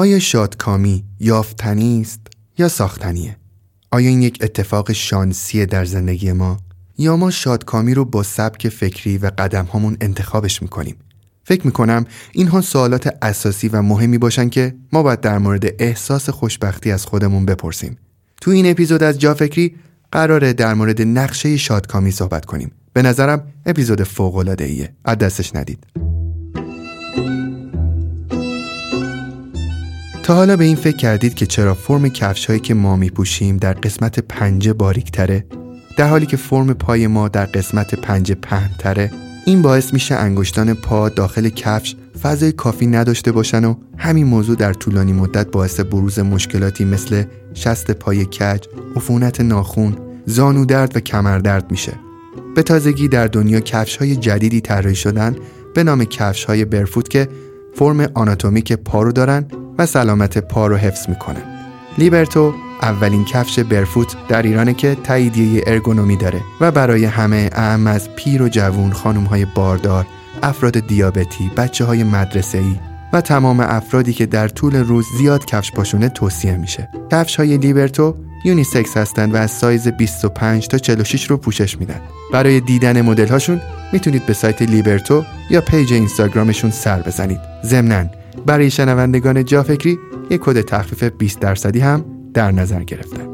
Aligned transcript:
آیا 0.00 0.18
شادکامی 0.18 1.04
یافتنی 1.18 2.00
است 2.00 2.20
یا 2.58 2.68
ساختنیه؟ 2.68 3.36
آیا 3.90 4.08
این 4.08 4.22
یک 4.22 4.38
اتفاق 4.40 4.92
شانسیه 4.92 5.66
در 5.66 5.84
زندگی 5.84 6.32
ما؟ 6.32 6.56
یا 6.98 7.16
ما 7.16 7.30
شادکامی 7.30 7.94
رو 7.94 8.04
با 8.04 8.22
سبک 8.22 8.68
فکری 8.68 9.18
و 9.18 9.30
قدم 9.38 9.64
هامون 9.64 9.96
انتخابش 10.00 10.62
می‌کنیم؟ 10.62 10.96
فکر 11.44 11.66
می‌کنم 11.66 12.04
اینها 12.32 12.60
سوالات 12.60 13.16
اساسی 13.22 13.68
و 13.68 13.82
مهمی 13.82 14.18
باشن 14.18 14.48
که 14.48 14.74
ما 14.92 15.02
باید 15.02 15.20
در 15.20 15.38
مورد 15.38 15.82
احساس 15.82 16.30
خوشبختی 16.30 16.90
از 16.90 17.06
خودمون 17.06 17.46
بپرسیم. 17.46 17.96
تو 18.40 18.50
این 18.50 18.70
اپیزود 18.70 19.02
از 19.02 19.18
جافکری 19.18 19.76
قراره 20.12 20.52
در 20.52 20.74
مورد 20.74 21.02
نقشه 21.02 21.56
شادکامی 21.56 22.10
صحبت 22.10 22.44
کنیم. 22.44 22.72
به 22.92 23.02
نظرم 23.02 23.46
اپیزود 23.66 24.02
فوق 24.02 24.36
العاده 24.36 24.64
ایه. 24.64 24.92
از 25.04 25.18
دستش 25.18 25.56
ندید. 25.56 26.09
تا 30.30 30.36
حالا 30.36 30.56
به 30.56 30.64
این 30.64 30.76
فکر 30.76 30.96
کردید 30.96 31.34
که 31.34 31.46
چرا 31.46 31.74
فرم 31.74 32.08
کفش 32.08 32.46
هایی 32.46 32.60
که 32.60 32.74
ما 32.74 32.96
میپوشیم 32.96 33.56
در 33.56 33.72
قسمت 33.72 34.18
پنجه 34.18 34.72
باریکتره 34.72 35.44
در 35.96 36.08
حالی 36.08 36.26
که 36.26 36.36
فرم 36.36 36.72
پای 36.72 37.06
ما 37.06 37.28
در 37.28 37.46
قسمت 37.46 37.94
پنجه 37.94 38.34
پهنتره 38.34 39.10
این 39.46 39.62
باعث 39.62 39.92
میشه 39.92 40.14
انگشتان 40.14 40.74
پا 40.74 41.08
داخل 41.08 41.48
کفش 41.48 41.96
فضای 42.22 42.52
کافی 42.52 42.86
نداشته 42.86 43.32
باشن 43.32 43.64
و 43.64 43.74
همین 43.96 44.26
موضوع 44.26 44.56
در 44.56 44.72
طولانی 44.72 45.12
مدت 45.12 45.50
باعث 45.50 45.80
بروز 45.80 46.18
مشکلاتی 46.18 46.84
مثل 46.84 47.24
شست 47.54 47.90
پای 47.90 48.24
کج، 48.24 48.64
عفونت 48.96 49.40
ناخون، 49.40 49.96
زانو 50.26 50.64
درد 50.64 50.96
و 50.96 51.00
کمر 51.00 51.38
درد 51.38 51.70
میشه. 51.70 51.92
به 52.56 52.62
تازگی 52.62 53.08
در 53.08 53.26
دنیا 53.26 53.60
کفش 53.60 53.96
های 53.96 54.16
جدیدی 54.16 54.60
طراحی 54.60 54.94
شدن 54.94 55.36
به 55.74 55.84
نام 55.84 56.04
کفش 56.04 56.44
های 56.44 56.64
barefoot 56.64 57.08
که 57.08 57.28
فرم 57.74 58.00
آناتومیک 58.14 58.72
پا 58.72 59.02
رو 59.02 59.12
دارن 59.12 59.46
و 59.80 59.86
سلامت 59.86 60.38
پا 60.38 60.66
رو 60.66 60.76
حفظ 60.76 61.08
می‌کنن. 61.08 61.42
لیبرتو 61.98 62.54
اولین 62.82 63.24
کفش 63.24 63.58
barefoot 63.58 64.16
در 64.28 64.42
ایرانه 64.42 64.74
که 64.74 64.94
تاییدیه 65.04 65.64
ارگونومی 65.66 66.16
داره 66.16 66.40
و 66.60 66.70
برای 66.70 67.04
همه 67.04 67.50
اعم 67.52 67.86
از 67.86 68.14
پیر 68.16 68.42
و 68.42 68.48
جوون 68.48 68.92
خانم 68.92 69.24
های 69.24 69.44
باردار 69.44 70.06
افراد 70.42 70.86
دیابتی 70.86 71.50
بچه 71.56 71.84
های 71.84 72.04
مدرسه 72.04 72.58
ای 72.58 72.76
و 73.12 73.20
تمام 73.20 73.60
افرادی 73.60 74.12
که 74.12 74.26
در 74.26 74.48
طول 74.48 74.76
روز 74.76 75.06
زیاد 75.18 75.44
کفش 75.44 75.72
پاشونه 75.72 76.08
توصیه 76.08 76.56
میشه. 76.56 76.88
کفش 77.12 77.36
های 77.36 77.56
لیبرتو 77.56 78.16
unisex 78.44 78.96
هستند 78.96 79.34
و 79.34 79.36
از 79.36 79.50
سایز 79.50 79.88
25 79.88 80.68
تا 80.68 80.78
46 80.78 81.30
رو 81.30 81.36
پوشش 81.36 81.78
میدن. 81.78 82.00
برای 82.32 82.60
دیدن 82.60 83.02
مدل 83.02 83.28
هاشون 83.28 83.60
می‌تونید 83.92 84.26
به 84.26 84.32
سایت 84.32 84.62
لیبرتو 84.62 85.24
یا 85.50 85.60
پیج 85.60 85.92
اینستاگرامشون 85.92 86.70
سر 86.70 87.02
بزنید. 87.02 87.40
ضمناً 87.64 88.19
برای 88.46 88.70
شنوندگان 88.70 89.44
جافکری 89.44 89.98
یک 90.30 90.40
کد 90.40 90.60
تخفیف 90.60 91.04
20 91.04 91.40
درصدی 91.40 91.80
هم 91.80 92.04
در 92.34 92.50
نظر 92.50 92.82
گرفتن 92.82 93.30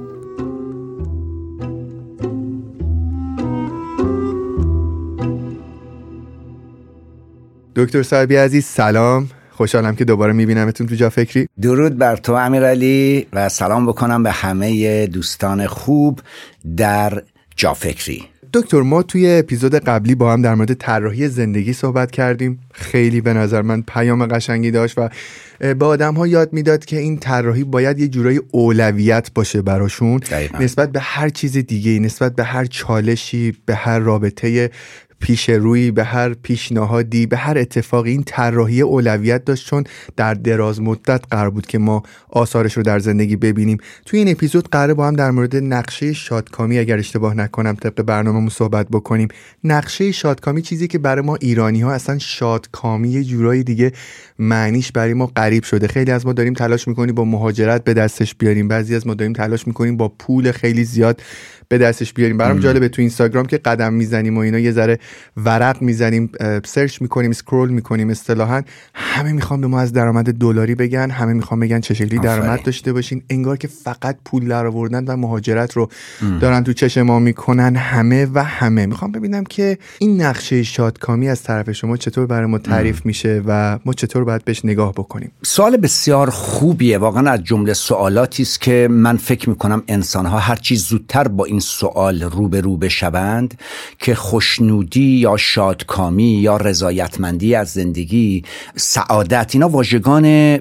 دکتر 7.76 8.02
صاحبی 8.02 8.36
عزیز 8.36 8.64
سلام. 8.64 9.28
خوشحالم 9.50 9.96
که 9.96 10.04
دوباره 10.04 10.32
میبینمتون 10.32 10.86
تو 10.86 10.94
جا 10.94 11.10
فکری 11.10 11.48
درود 11.62 11.98
بر 11.98 12.16
تو 12.16 12.32
امیرعلی 12.32 13.26
و 13.32 13.48
سلام 13.48 13.86
بکنم 13.86 14.22
به 14.22 14.30
همه 14.30 15.06
دوستان 15.06 15.66
خوب 15.66 16.20
در 16.76 17.22
جا 17.56 17.74
فکری 17.74 18.24
دکتر 18.56 18.82
ما 18.82 19.02
توی 19.02 19.30
اپیزود 19.30 19.74
قبلی 19.74 20.14
با 20.14 20.32
هم 20.32 20.42
در 20.42 20.54
مورد 20.54 20.74
طراحی 20.74 21.28
زندگی 21.28 21.72
صحبت 21.72 22.10
کردیم. 22.10 22.58
خیلی 22.72 23.20
به 23.20 23.34
نظر 23.34 23.62
من 23.62 23.82
پیام 23.82 24.26
قشنگی 24.26 24.70
داشت 24.70 24.98
و 24.98 25.08
به 25.58 25.84
آدم 25.84 26.14
ها 26.14 26.26
یاد 26.26 26.52
می‌داد 26.52 26.84
که 26.84 26.98
این 26.98 27.18
طراحی 27.18 27.64
باید 27.64 27.98
یه 27.98 28.08
جورایی 28.08 28.40
اولویت 28.50 29.30
باشه 29.34 29.62
براشون. 29.62 30.20
نسبت 30.60 30.92
به 30.92 31.00
هر 31.00 31.28
چیز 31.28 31.56
دیگه 31.56 31.98
نسبت 31.98 32.34
به 32.34 32.44
هر 32.44 32.64
چالشی 32.64 33.56
به 33.66 33.74
هر 33.74 33.98
رابطه 33.98 34.70
پیش 35.20 35.50
روی 35.50 35.90
به 35.90 36.04
هر 36.04 36.34
پیشنهادی 36.34 37.26
به 37.26 37.36
هر 37.36 37.58
اتفاقی. 37.58 38.10
این 38.10 38.22
طراحی 38.26 38.80
اولویت 38.80 39.44
داشت 39.44 39.66
چون 39.66 39.84
در 40.16 40.34
دراز 40.34 40.80
مدت 40.80 41.20
قرار 41.30 41.50
بود 41.50 41.66
که 41.66 41.78
ما 41.78 42.02
آثارش 42.28 42.76
رو 42.76 42.82
در 42.82 42.98
زندگی 42.98 43.36
ببینیم. 43.36 43.78
توی 44.06 44.18
این 44.18 44.28
اپیزود 44.28 44.68
قرار 44.68 44.94
با 44.94 45.06
هم 45.06 45.16
در 45.16 45.30
مورد 45.30 45.56
نقشه 45.56 46.12
شادکامی 46.12 46.78
اگر 46.78 46.98
اشتباه 46.98 47.34
نکنم 47.34 47.74
طبق 47.74 48.02
برنامه‌مون 48.02 48.48
صحبت 48.48 48.88
بکنیم. 48.88 49.28
نقشه 49.64 50.12
شادکامی 50.12 50.62
چیزی 50.62 50.88
که 50.88 50.98
برای 50.98 51.24
ما 51.24 51.36
ایرانی 51.36 51.80
ها 51.80 51.92
اصلا 51.92 52.18
شادکامی 52.18 53.08
یه 53.08 53.24
جورایی 53.24 53.64
دیگه 53.64 53.92
معنیش 54.38 54.92
برای 54.92 55.14
ما 55.14 55.26
غریب 55.26 55.64
شده. 55.64 55.88
خیلی 55.88 56.10
از 56.10 56.26
ما 56.26 56.32
داریم 56.32 56.54
تلاش 56.54 56.88
می‌کنیم 56.88 57.14
با 57.14 57.24
مهاجرت 57.24 57.84
به 57.84 57.94
دستش 57.94 58.34
بیاریم. 58.34 58.68
بعضی 58.68 58.94
از 58.94 59.06
ما 59.06 59.14
داریم 59.14 59.32
تلاش 59.32 59.66
می‌کنیم 59.66 59.96
با 59.96 60.08
پول 60.08 60.52
خیلی 60.52 60.84
زیاد 60.84 61.22
به 61.68 61.78
دستش 61.78 62.12
بیاریم. 62.12 62.38
برام 62.38 62.58
جالبه 62.58 62.88
تو 62.88 63.02
اینستاگرام 63.02 63.46
که 63.46 63.58
قدم 63.58 63.92
می‌زنیم 63.92 64.36
و 64.36 64.40
اینا 64.40 64.58
یه 64.58 64.72
ذره 64.72 64.98
ورق 65.36 65.82
می‌زنیم 65.82 66.30
سرچ 66.64 67.02
می‌کنیم 67.02 67.32
سکرول 67.32 67.68
می‌کنیم 67.68 68.10
اصطلاحا. 68.10 68.62
همه 68.94 69.32
می‌خوان 69.32 69.60
به 69.60 69.66
ما 69.66 69.80
از 69.80 69.92
درآمد 69.92 70.32
دلاری 70.32 70.74
بگن 70.74 71.10
همه 71.10 71.32
می‌خوان 71.32 71.60
بگن 71.60 71.80
چه 71.80 71.94
شکلی 71.94 72.18
درآمد 72.18 72.62
داشته 72.62 72.92
باشین. 72.92 73.22
انگار 73.30 73.56
که 73.56 73.68
فقط 73.68 74.16
پول 74.24 74.48
در 74.48 74.66
آوردن 74.66 75.04
و 75.04 75.16
مهاجرت 75.16 75.72
رو 75.72 75.88
دارن 76.40 76.64
تو 76.64 76.72
چش 76.72 76.98
ما 76.98 77.18
می‌کنن 77.18 77.76
همه 77.76 78.26
و 78.34 78.44
همه. 78.44 78.86
می‌خوام 78.86 79.12
ببینم 79.12 79.44
که 79.44 79.78
این 79.98 80.22
نقشه 80.22 80.62
شادکامی 80.62 81.28
از 81.28 81.42
طرف 81.42 81.72
شما 81.72 81.96
چطور 81.96 82.26
برای 82.26 82.46
ما 82.46 82.58
تعریف 82.58 83.06
میشه 83.06 83.42
و 83.46 83.78
ما 83.84 83.92
چطور 83.92 84.24
باید 84.24 84.44
بهش 84.44 84.64
نگاه 84.64 84.92
بکنیم؟ 84.92 85.32
سوال 85.42 85.76
بسیار 85.76 86.30
خوبیه. 86.30 86.98
واقعا 86.98 87.30
از 87.30 87.44
جمله 87.44 87.74
سوالاتی 87.74 88.42
است 88.42 88.60
که 88.60 88.88
من 88.90 89.16
فکر 89.16 89.48
می‌کنم 89.48 89.82
انسان 89.88 90.26
ها 90.26 90.38
هر 90.38 90.56
چیز 90.56 90.84
زودتر 90.84 91.28
با 91.28 91.44
این 91.44 91.55
سوال 91.60 92.22
روبرو 92.22 92.76
بشوند 92.76 93.60
که 93.98 94.14
خوشنودی 94.14 95.18
یا 95.18 95.36
شادکامی 95.36 96.32
یا 96.32 96.56
رضایتمندی 96.56 97.54
از 97.54 97.68
زندگی 97.68 98.44
سعادت 98.76 99.50
اینا 99.54 99.68
واژگان 99.68 100.56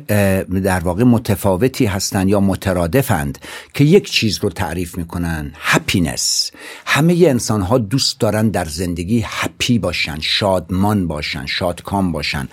در 0.63 0.79
واقع 0.79 1.03
متفاوتی 1.03 1.85
هستند 1.85 2.29
یا 2.29 2.39
مترادفند 2.39 3.38
که 3.73 3.84
یک 3.84 4.11
چیز 4.11 4.39
رو 4.41 4.50
تعریف 4.50 4.97
می‌کنن 4.97 5.51
هپینس 5.59 6.51
همه 6.85 7.13
انسان 7.13 7.61
ها 7.61 7.78
دوست 7.78 8.19
دارن 8.19 8.50
در 8.50 8.66
زندگی 8.66 9.23
هپی 9.28 9.79
باشن 9.79 10.17
شادمان 10.22 11.07
باشن 11.07 11.45
شادکام 11.45 12.11
باشن. 12.11 12.47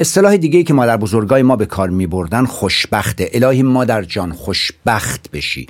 اصطلاح 0.00 0.36
دیگه 0.36 0.58
ای 0.58 0.64
که 0.64 0.74
مادر 0.74 0.96
بزرگای 0.96 1.42
ما 1.42 1.56
به 1.56 1.66
کار 1.66 1.90
میبردن 1.90 2.44
خوشبخته. 2.44 3.30
الهی 3.32 3.62
مادر 3.62 4.02
جان 4.02 4.32
خوشبخت 4.32 5.30
بشی. 5.30 5.66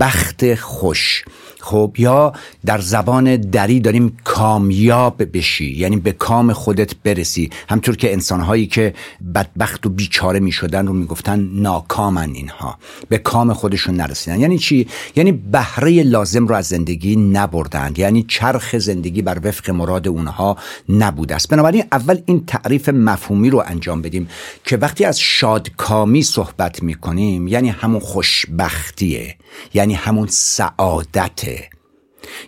بخت 0.00 0.54
خوش. 0.54 1.24
خب 1.60 1.94
یا 1.98 2.32
در 2.66 2.80
زبان 2.80 3.36
دری 3.36 3.80
داریم 3.80 4.16
کامیاب 4.24 5.36
بشی 5.36 5.76
یعنی 5.76 5.96
به 5.96 6.12
کام 6.12 6.52
خودت 6.52 6.94
برسی. 7.04 7.50
همطور 7.68 7.96
که 7.96 8.12
انسانهایی 8.12 8.66
که 8.66 8.94
بدبخت 9.34 9.86
و 9.86 9.88
بیچاره 9.88 10.40
می 10.40 10.52
شدن 10.52 10.86
رو 10.86 10.92
می‌گفتن 10.92 11.40
ناکامن 11.52 12.30
اینها. 12.34 12.78
به 13.08 13.18
کام 13.18 13.52
خودشون 13.52 13.94
نرسیدن. 13.94 14.40
یعنی 14.40 14.58
چی؟ 14.58 14.86
یعنی 15.16 15.32
بهره 15.32 16.02
لازم 16.02 16.46
رو 16.46 16.54
از 16.54 16.66
زندگی 16.66 17.16
نبردند 17.16 17.98
یعنی 17.98 18.22
چرخ 18.22 18.78
زندگی 18.78 19.22
بر 19.22 19.40
وفق 19.44 19.70
مراد 19.70 20.08
اونها 20.08 20.56
نبوده 20.88 21.34
است. 21.34 21.48
بنابراین 21.48 21.84
اول 21.92 22.18
این 22.26 22.44
تعریف 22.46 22.88
مفهومی 22.88 23.50
رو 23.50 23.62
انجام 23.66 24.02
بدیم 24.02 24.28
که 24.64 24.76
وقتی 24.76 25.04
از 25.04 25.20
شادکامی 25.20 26.22
صحبت 26.22 26.82
می 26.82 26.94
کنیم 26.94 27.48
یعنی 27.48 27.68
همون 27.68 28.00
خوشبختیه 28.00 29.36
یعنی 29.74 29.94
همون 29.94 30.26
سعادته. 30.30 31.59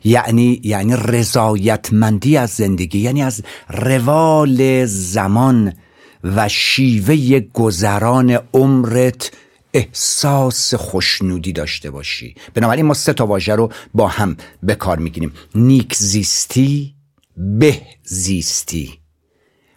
یعنی 0.04 0.60
یعنی 0.65 0.94
رضایتمندی 0.97 2.37
از 2.37 2.50
زندگی 2.50 2.98
یعنی 2.98 3.22
از 3.22 3.43
روال 3.69 4.87
زمان 4.87 5.72
و 6.25 6.48
شیوه 6.48 7.41
گذران 7.41 8.38
عمرت 8.54 9.31
احساس 9.75 10.75
خوشنودی 10.75 11.52
داشته 11.52 11.90
باشی. 11.90 12.34
بنابراین 12.55 12.87
ما 12.87 12.94
سه 12.94 13.12
تا 13.12 13.26
واژه 13.26 13.55
رو 13.55 13.73
با 13.94 14.08
هم 14.08 14.37
به 14.62 14.75
کار 14.75 14.99
می‌گیریم. 14.99 15.32
نیک 15.55 15.94
زیستی 15.94 16.94
به 17.37 17.81
زیستی. 18.02 18.99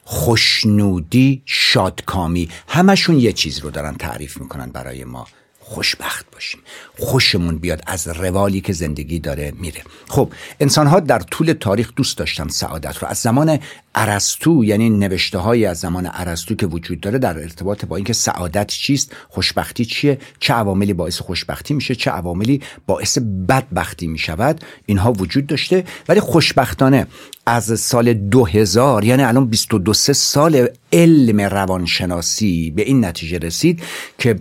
خوشنودی 0.04 1.42
شادکامی. 1.46 2.50
همشون 2.68 3.19
یه 3.19 3.34
چیز 3.34 3.60
رو 3.60 3.72
دارن 3.72 3.94
تعریف 3.94 4.38
می‌کنن 4.38 4.69
برای 4.72 5.04
ما. 5.04 5.28
خوشبخت 5.60 6.31
باشیم. 6.36 6.60
خوشمون 7.00 7.58
بیاد 7.58 7.82
از 7.88 8.08
روالی 8.08 8.62
که 8.62 8.74
زندگی 8.74 9.20
داره 9.20 9.54
میره. 9.60 9.82
خب 10.08 10.34
انسان 10.60 10.88
ها 10.88 11.00
در 11.00 11.20
طول 11.20 11.54
تاریخ 11.60 11.92
دوست 11.96 12.18
داشتن 12.18 12.48
سعادت 12.48 12.98
رو. 12.98 13.08
از 13.08 13.18
زمان 13.18 13.60
ارسطو 13.96 14.64
یعنی 14.64 14.90
نوشته 14.90 15.38
های 15.38 15.66
از 15.66 15.80
زمان 15.80 16.10
ارسطو 16.14 16.56
که 16.56 16.66
وجود 16.66 17.00
داره 17.00 17.18
در 17.18 17.38
ارتباط 17.40 17.86
با 17.86 17.96
اینکه 17.96 18.14
سعادت 18.14 18.68
چیست 18.68 19.16
خوشبختی 19.30 19.86
چیه 19.86 20.18
چه 20.40 20.54
عواملی 20.54 20.94
باعث 20.94 21.20
خوشبختی 21.22 21.74
میشه 21.74 21.96
چه 21.96 22.12
عواملی 22.12 22.62
باعث 22.88 23.18
بدبختی 23.50 24.08
می‌شود 24.08 24.62
اینها 24.86 25.14
وجود 25.14 25.48
داشته. 25.48 25.84
ولی 26.10 26.20
خوشبختانه 26.20 27.08
از 27.46 27.80
سال 27.80 28.14
2000 28.14 29.04
یعنی 29.04 29.24
الان 29.24 29.46
22 29.46 29.94
سال 29.94 30.68
علم 30.94 31.42
روانشناسی 31.42 32.72
به 32.72 32.82
این 32.82 33.06
نتیجه 33.06 33.38
رسید 33.38 33.84
که 34.18 34.40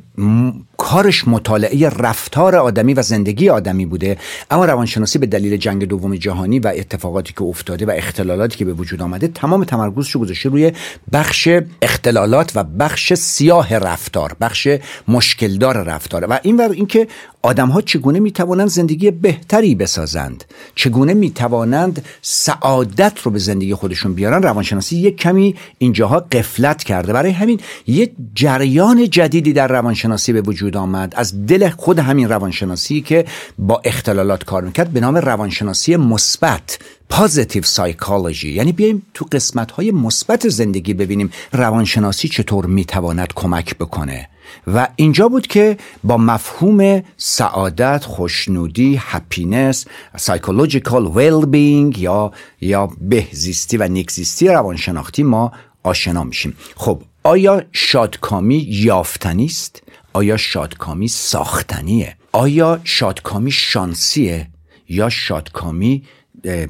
کارش 0.77 1.29
مطالعه 1.29 1.84
رفتار 1.91 2.57
آدمی 2.57 2.95
و 2.95 3.03
زندگی 3.03 3.49
آدمی 3.49 3.87
بوده 3.87 4.17
اما 4.51 4.65
روانشناسی 4.65 5.19
به 5.19 5.27
دلیل 5.27 5.57
جنگ 5.57 5.85
دوم 5.85 6.15
جهانی 6.17 6.59
و 6.59 6.73
اتفاقاتی 6.77 7.33
که 7.33 7.43
افتاده 7.43 7.87
و 7.87 7.91
اختلالاتی 7.91 8.59
که 8.59 8.65
به 8.65 8.73
وجود 8.73 9.03
آمده 9.03 9.29
تمام 9.29 9.65
تمرکزش 9.65 10.17
گذاشته 10.17 10.49
روی 10.49 10.73
بخش 11.13 11.49
اختلالات 11.83 12.53
و 12.55 12.65
بخش 12.65 13.15
سیاه 13.15 13.79
رفتار 13.79 14.37
بخش 14.41 14.69
مشکلدار 15.09 15.83
رفتار. 15.83 16.27
و 16.31 16.39
این 16.43 16.61
اینکه 16.61 17.09
آدم 17.45 17.69
ها 17.69 17.81
چگونه 17.81 18.21
می 18.21 18.33
توانند 18.33 18.69
زندگی 18.69 19.11
بهتری 19.11 19.75
بسازند؟ 19.75 20.45
چگونه 20.75 21.15
می 21.15 21.31
توانند 21.31 22.05
سعادت 22.23 23.19
رو 23.23 23.31
به 23.31 23.39
زندگی 23.39 23.75
خودشون 23.75 24.15
بیارن؟ 24.15 24.43
روانشناسی 24.43 24.97
یک 24.97 25.17
کمی 25.17 25.55
اینجاها 25.79 26.21
قفلت 26.21 26.85
کرده. 26.85 27.13
برای 27.13 27.31
همین 27.31 27.61
یک 27.87 28.13
جریان 28.35 29.11
جدیدی 29.11 29.53
در 29.53 29.69
روانشناسی 29.69 30.33
به 30.33 30.41
وجود 30.41 30.77
آمد. 30.77 31.15
از 31.17 31.47
دل 31.47 31.69
خود 31.69 31.99
همین 31.99 32.29
روانشناسی 32.29 33.01
که 33.01 33.25
با 33.59 33.81
اختلالات 33.85 34.45
کار 34.45 34.63
می‌کرد 34.65 34.91
به 34.91 35.01
نام 35.01 35.17
روانشناسی 35.17 35.97
مثبت. 35.97 36.79
positive 37.17 37.63
psychology 37.63 38.53
یعنی 38.53 38.73
بیایم 38.73 39.07
تو 39.15 39.27
قسمت 39.33 39.71
های 39.71 39.91
مثبت 39.91 40.49
زندگی 40.49 40.95
ببینیم 40.95 41.31
روانشناسی 41.53 42.29
چطور 42.29 42.67
می‌تواند 42.67 43.33
کمک 43.35 43.79
بکنه. 43.79 44.29
و 44.67 44.89
اینجا 44.97 45.29
بود 45.29 45.47
که 45.47 45.77
با 46.05 46.17
مفهوم 46.17 47.03
سعادت 47.17 48.05
خوشنودی 48.05 48.97
happiness 49.01 49.87
psychological 50.17 51.07
well-being 51.07 51.99
یا 51.99 52.33
یا 52.61 52.91
بهزیستی 53.01 53.77
و 53.77 53.89
نیکزیستی 53.89 54.49
روانشناختی 54.49 55.23
ما 55.23 55.53
آشنا 55.83 56.25
میشیم. 56.25 56.57
خب 56.77 57.03
آیا 57.23 57.63
شادکامی 57.73 58.67
یافتنی 58.69 59.47
است؟ 59.47 59.83
آیا 60.13 60.37
شادکامی 60.37 61.09
ساختنیه؟ 61.09 62.17
آیا 62.33 62.81
شادکامی 62.85 63.51
شانسیه؟ 63.51 64.49
یا 64.89 65.09
شادکامی 65.09 66.03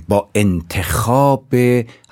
با 0.09 0.29
انتخاب 0.35 1.55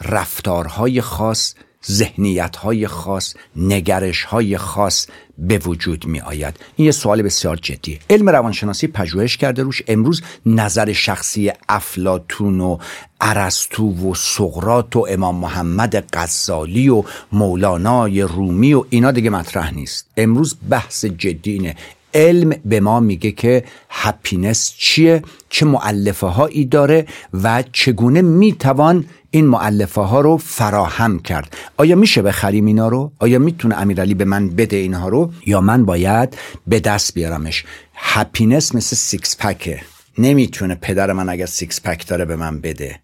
رفتارهای 0.01 1.01
خاص 1.01 1.55
ذهنیت 1.91 2.57
های 2.57 2.87
خاص 2.87 3.35
نگرش 3.57 4.25
های 4.25 4.59
خاص 4.59 5.07
به 5.39 5.59
وجود 5.59 6.07
می 6.07 6.21
آید 6.21 6.57
این 6.77 6.87
یه 6.87 6.93
سوال 6.93 7.23
بسیار 7.23 7.57
جدی 7.57 7.99
علم 8.11 8.29
روانشناسی 8.29 8.87
پژوهش 8.87 9.37
کرده 9.37 9.63
روش. 9.63 9.83
امروز 9.89 10.23
نظر 10.47 10.93
شخصی 10.93 11.53
افلاتون 11.69 12.61
و 12.61 12.79
ارسطو 13.21 14.11
و 14.11 14.15
سقراط 14.15 14.97
و 14.97 15.07
امام 15.11 15.37
محمد 15.37 16.05
غزالی 16.13 16.89
و 16.89 17.05
مولانای 17.33 18.23
رومی 18.23 18.75
و 18.75 18.85
اینا 18.91 19.11
دیگه 19.11 19.31
مطرح 19.31 19.75
نیست. 19.75 20.07
امروز 20.17 20.57
بحث 20.71 21.05
جدی 21.05 21.53
اینه. 21.53 21.77
علم 22.15 22.51
به 22.65 22.81
ما 22.81 23.01
میگه 23.01 23.31
که 23.31 23.65
happiness 23.91 24.75
چیه 24.79 25.23
چه 25.49 25.67
مؤلفه 25.67 26.27
هایی 26.27 26.65
داره 26.65 27.07
و 27.43 27.65
چگونه 27.73 28.23
می‌توان 28.23 29.05
این 29.31 29.47
مؤلفه 29.47 30.01
ها 30.01 30.21
رو 30.21 30.37
فراهم 30.37 31.19
کرد. 31.19 31.57
آیا 31.77 31.97
میشه 31.97 32.23
بخریم 32.23 32.67
اینا 32.67 32.89
رو؟ 32.89 33.13
آیا 33.19 33.39
می‌تونه 33.39 33.81
امیرعلی 33.81 34.15
به 34.15 34.25
من 34.25 34.49
بده 34.49 34.77
اینها 34.77 35.09
رو؟ 35.09 35.33
یا 35.47 35.61
من 35.61 35.85
باید 35.85 36.37
به 36.67 36.81
دست 36.81 37.15
بیارمش؟ 37.15 37.65
happiness 37.95 38.75
مثل 38.75 38.97
six 38.97 39.37
pack 39.37 39.72
ه 39.72 39.81
نمی‌تونه 40.19 40.75
پدر 40.75 41.13
من 41.13 41.29
اگر 41.29 41.47
six 41.47 41.81
pack 41.81 42.07
داره 42.07 42.25
به 42.25 42.37
من 42.37 42.61
بده. 42.61 43.01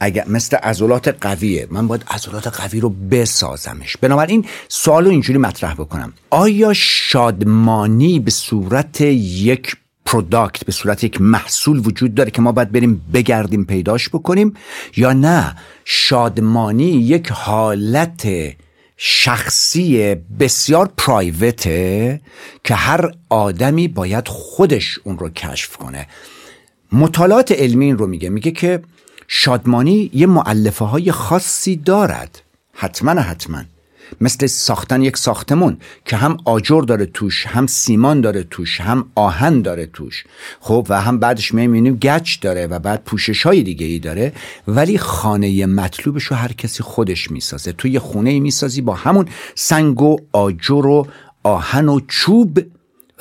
اگر 0.00 0.24
مثل 0.28 0.56
عضلات 0.56 1.08
قویه 1.20 1.66
من 1.70 1.88
باید 1.88 2.04
عضلات 2.10 2.46
قوی 2.46 2.80
رو 2.80 2.88
بسازمش. 3.10 3.96
بنابراین 3.96 4.44
سوال 4.68 5.04
رو 5.04 5.10
اینجوری 5.10 5.38
مطرح 5.38 5.74
بکنم. 5.74 6.12
آیا 6.30 6.72
شادمانی 6.72 8.20
به 8.20 8.30
صورت 8.30 9.00
یک 9.00 9.76
product 10.04 10.64
به 10.64 10.72
صورت 10.72 11.04
یک 11.04 11.20
محصول 11.20 11.86
وجود 11.86 12.14
داره 12.14 12.30
که 12.30 12.42
ما 12.42 12.52
باید 12.52 12.72
بریم 12.72 13.04
بگردیم 13.14 13.64
پیداش 13.64 14.08
بکنیم؟ 14.08 14.54
یا 14.96 15.12
نه 15.12 15.56
شادمانی 15.84 16.84
یک 16.84 17.28
حالت 17.32 18.28
شخصی 18.96 20.14
بسیار 20.14 20.90
private 20.96 22.05
ه 22.05 22.20
که 22.64 22.74
هر 22.74 23.12
آدمی 23.28 23.88
باید 23.88 24.28
خودش 24.28 24.98
اون 25.04 25.18
رو 25.18 25.28
کشف 25.28 25.76
کنه. 25.76 26.06
مطالعات 26.92 27.52
علمی 27.52 27.84
این 27.84 27.98
رو 27.98 28.06
میگه. 28.06 28.28
میگه 28.28 28.50
که 28.50 28.82
شادمانی 29.28 30.10
یه 30.14 30.26
معلفه 30.26 30.84
های 30.84 31.12
خاصی 31.12 31.76
دارد. 31.76 32.42
حتما 32.72 33.10
حتما. 33.10 33.62
مثل 34.20 34.46
ساختن 34.46 35.02
یک 35.02 35.16
ساختمون 35.16 35.76
که 36.04 36.16
هم 36.16 36.36
آجر 36.44 36.82
داره 36.82 37.06
توش 37.06 37.46
هم 37.46 37.66
سیمان 37.66 38.20
داره 38.20 38.42
توش 38.42 38.80
هم 38.80 39.06
آهن 39.14 39.62
داره 39.62 39.86
توش. 39.86 40.24
خب 40.60 40.86
و 40.88 41.00
هم 41.00 41.18
بعدش 41.18 41.54
می‌بینیم 41.54 41.96
گچ 41.96 42.40
داره 42.40 42.66
و 42.66 42.78
بعد 42.78 43.02
پوشش 43.04 43.46
های 43.46 43.62
دیگه 43.62 43.86
ای 43.86 43.98
داره 43.98 44.32
ولی 44.68 44.98
خانه 44.98 45.66
مطلوبش 45.66 46.24
رو 46.24 46.36
هر 46.36 46.52
کسی 46.52 46.82
خودش 46.82 47.30
می‌سازه. 47.30 47.72
توی 47.72 47.90
یه 47.90 48.00
خونه 48.00 48.40
می‌سازی 48.40 48.80
با 48.80 48.94
همون 48.94 49.28
سنگ 49.54 50.02
و 50.02 50.16
آجر 50.32 50.86
و 50.86 51.06
آهن 51.42 51.88
و 51.88 52.00
چوب 52.08 52.58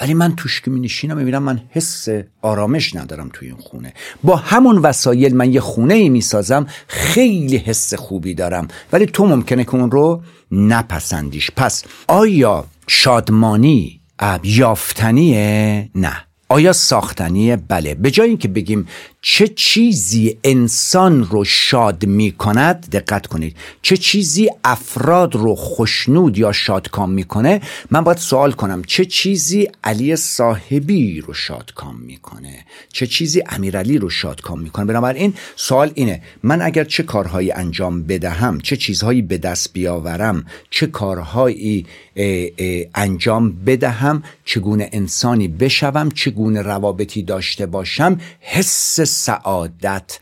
ولی 0.01 0.13
من 0.13 0.35
توش 0.35 0.61
که 0.61 0.71
می 0.71 0.79
نشینم 0.79 1.17
می‌بینم 1.17 1.43
من 1.43 1.61
حس 1.69 2.07
آرامش 2.41 2.95
ندارم 2.95 3.29
توی 3.33 3.47
این 3.47 3.57
خونه. 3.57 3.93
با 4.23 4.35
همون 4.35 4.77
وسایل 4.77 5.35
من 5.35 5.53
یه 5.53 5.59
خونه 5.59 5.93
ای 5.93 6.09
می 6.09 6.21
سازم 6.21 6.67
خیلی 6.87 7.57
حس 7.57 7.93
خوبی 7.93 8.33
دارم. 8.33 8.67
ولی 8.91 9.05
تو 9.05 9.25
ممکنه 9.25 9.63
که 9.63 9.75
اون 9.75 9.91
رو 9.91 10.21
نپسندیش. 10.51 11.51
پس 11.55 11.83
آیا 12.07 12.65
شادمانی 12.87 14.01
یافتنیه 14.43 15.89
نه. 15.95 16.13
آیا 16.49 16.73
ساختنیه؟ 16.73 17.55
بله. 17.55 17.95
به 17.95 18.11
جای 18.11 18.27
اینکه 18.27 18.47
بگیم 18.47 18.87
چه 19.29 19.47
چیزی 19.47 20.37
انسان 20.43 21.23
رو 21.23 21.43
شاد 21.43 22.05
می 22.05 22.31
کند 22.31 22.89
دقت 22.89 23.27
کنید. 23.27 23.55
چه 23.81 23.97
چیزی 23.97 24.49
افراد 24.63 25.35
رو 25.35 25.55
خوشنود 25.55 26.37
یا 26.37 26.51
شادکام 26.51 27.11
می‌کنه؟ 27.11 27.61
من 27.91 28.01
باید 28.01 28.17
سوال 28.17 28.51
کنم. 28.51 28.83
چه 28.83 29.05
چیزی 29.05 29.67
علی 29.83 30.15
صاحبی 30.15 31.21
رو 31.21 31.33
شادکام 31.33 31.99
می‌کنه؟ 31.99 32.65
چه 32.93 33.07
چیزی 33.07 33.43
امیرعلی 33.49 33.97
رو 33.97 34.09
شادکام 34.09 34.59
می‌کنه؟ 34.59 34.85
بنابراین 34.85 35.33
سوال 35.55 35.91
اینه. 35.93 36.21
من 36.43 36.61
اگر 36.61 36.83
چه 36.83 37.03
کارهایی 37.03 37.51
انجام 37.51 38.03
بدهم 38.03 38.61
چه 38.61 38.77
چیزهایی 38.77 39.21
به 39.21 39.37
دست 39.37 39.73
بیاورم 39.73 40.45
چه 40.69 40.87
کارهایی 40.87 41.85
انجام 42.95 43.51
بدهم 43.65 44.23
چگونه 44.45 44.89
انسانی 44.91 45.47
بشوم 45.47 46.11
چگونه 46.11 46.61
روابطی 46.61 47.23
داشته 47.23 47.65
باشم 47.65 48.19
حس 48.39 48.99
سعادت 49.17 50.19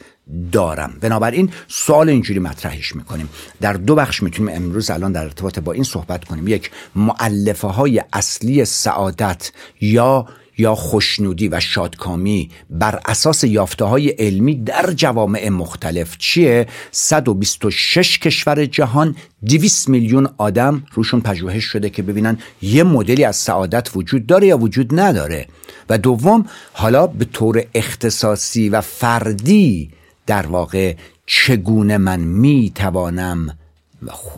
دارم. 0.51 0.97
بنابراین 1.01 1.51
سوال 1.67 2.09
اینجوری 2.09 2.39
مطرحش 2.39 2.95
می‌کنیم. 2.95 3.29
در 3.61 3.73
دو 3.73 3.95
بخش 3.95 4.23
می‌تونیم 4.23 4.55
امروز 4.55 4.89
الان 4.89 5.11
در 5.11 5.23
ارتباط 5.23 5.59
با 5.59 5.71
این 5.71 5.83
صحبت 5.83 6.25
کنیم. 6.25 6.47
یک 6.47 6.71
معلفه 6.95 7.67
های 7.67 8.03
اصلی 8.13 8.65
سعادت 8.65 9.51
یا 9.81 10.27
یا 10.57 10.75
خوشنودی 10.75 11.47
و 11.47 11.59
شادکامی 11.59 12.49
بر 12.69 12.99
اساس 13.05 13.43
یافته 13.43 13.85
های 13.85 14.09
علمی 14.09 14.55
در 14.55 14.93
جوامع 14.95 15.49
مختلف 15.49 16.17
چیه؟ 16.17 16.67
126 16.91 18.19
کشور 18.19 18.65
جهان 18.65 19.15
200 19.45 19.89
میلیون 19.89 20.29
آدم. 20.37 20.83
روشون 20.93 21.21
پژوهش 21.21 21.63
شده 21.63 21.89
که 21.89 22.03
ببینن 22.03 22.37
یه 22.61 22.83
مدلی 22.83 23.23
از 23.23 23.35
سعادت 23.35 23.89
وجود 23.95 24.25
داره 24.27 24.47
یا 24.47 24.57
وجود 24.57 24.99
نداره. 24.99 25.47
و 25.89 25.97
دوم 25.97 26.45
حالا 26.73 27.07
به 27.07 27.25
طور 27.25 27.63
اختصاصی 27.73 28.69
و 28.69 28.81
فردی 28.81 29.91
در 30.25 30.47
واقع 30.47 30.95
چگونه 31.25 31.97
من 31.97 32.19
می 32.19 32.71
توانم 32.75 33.57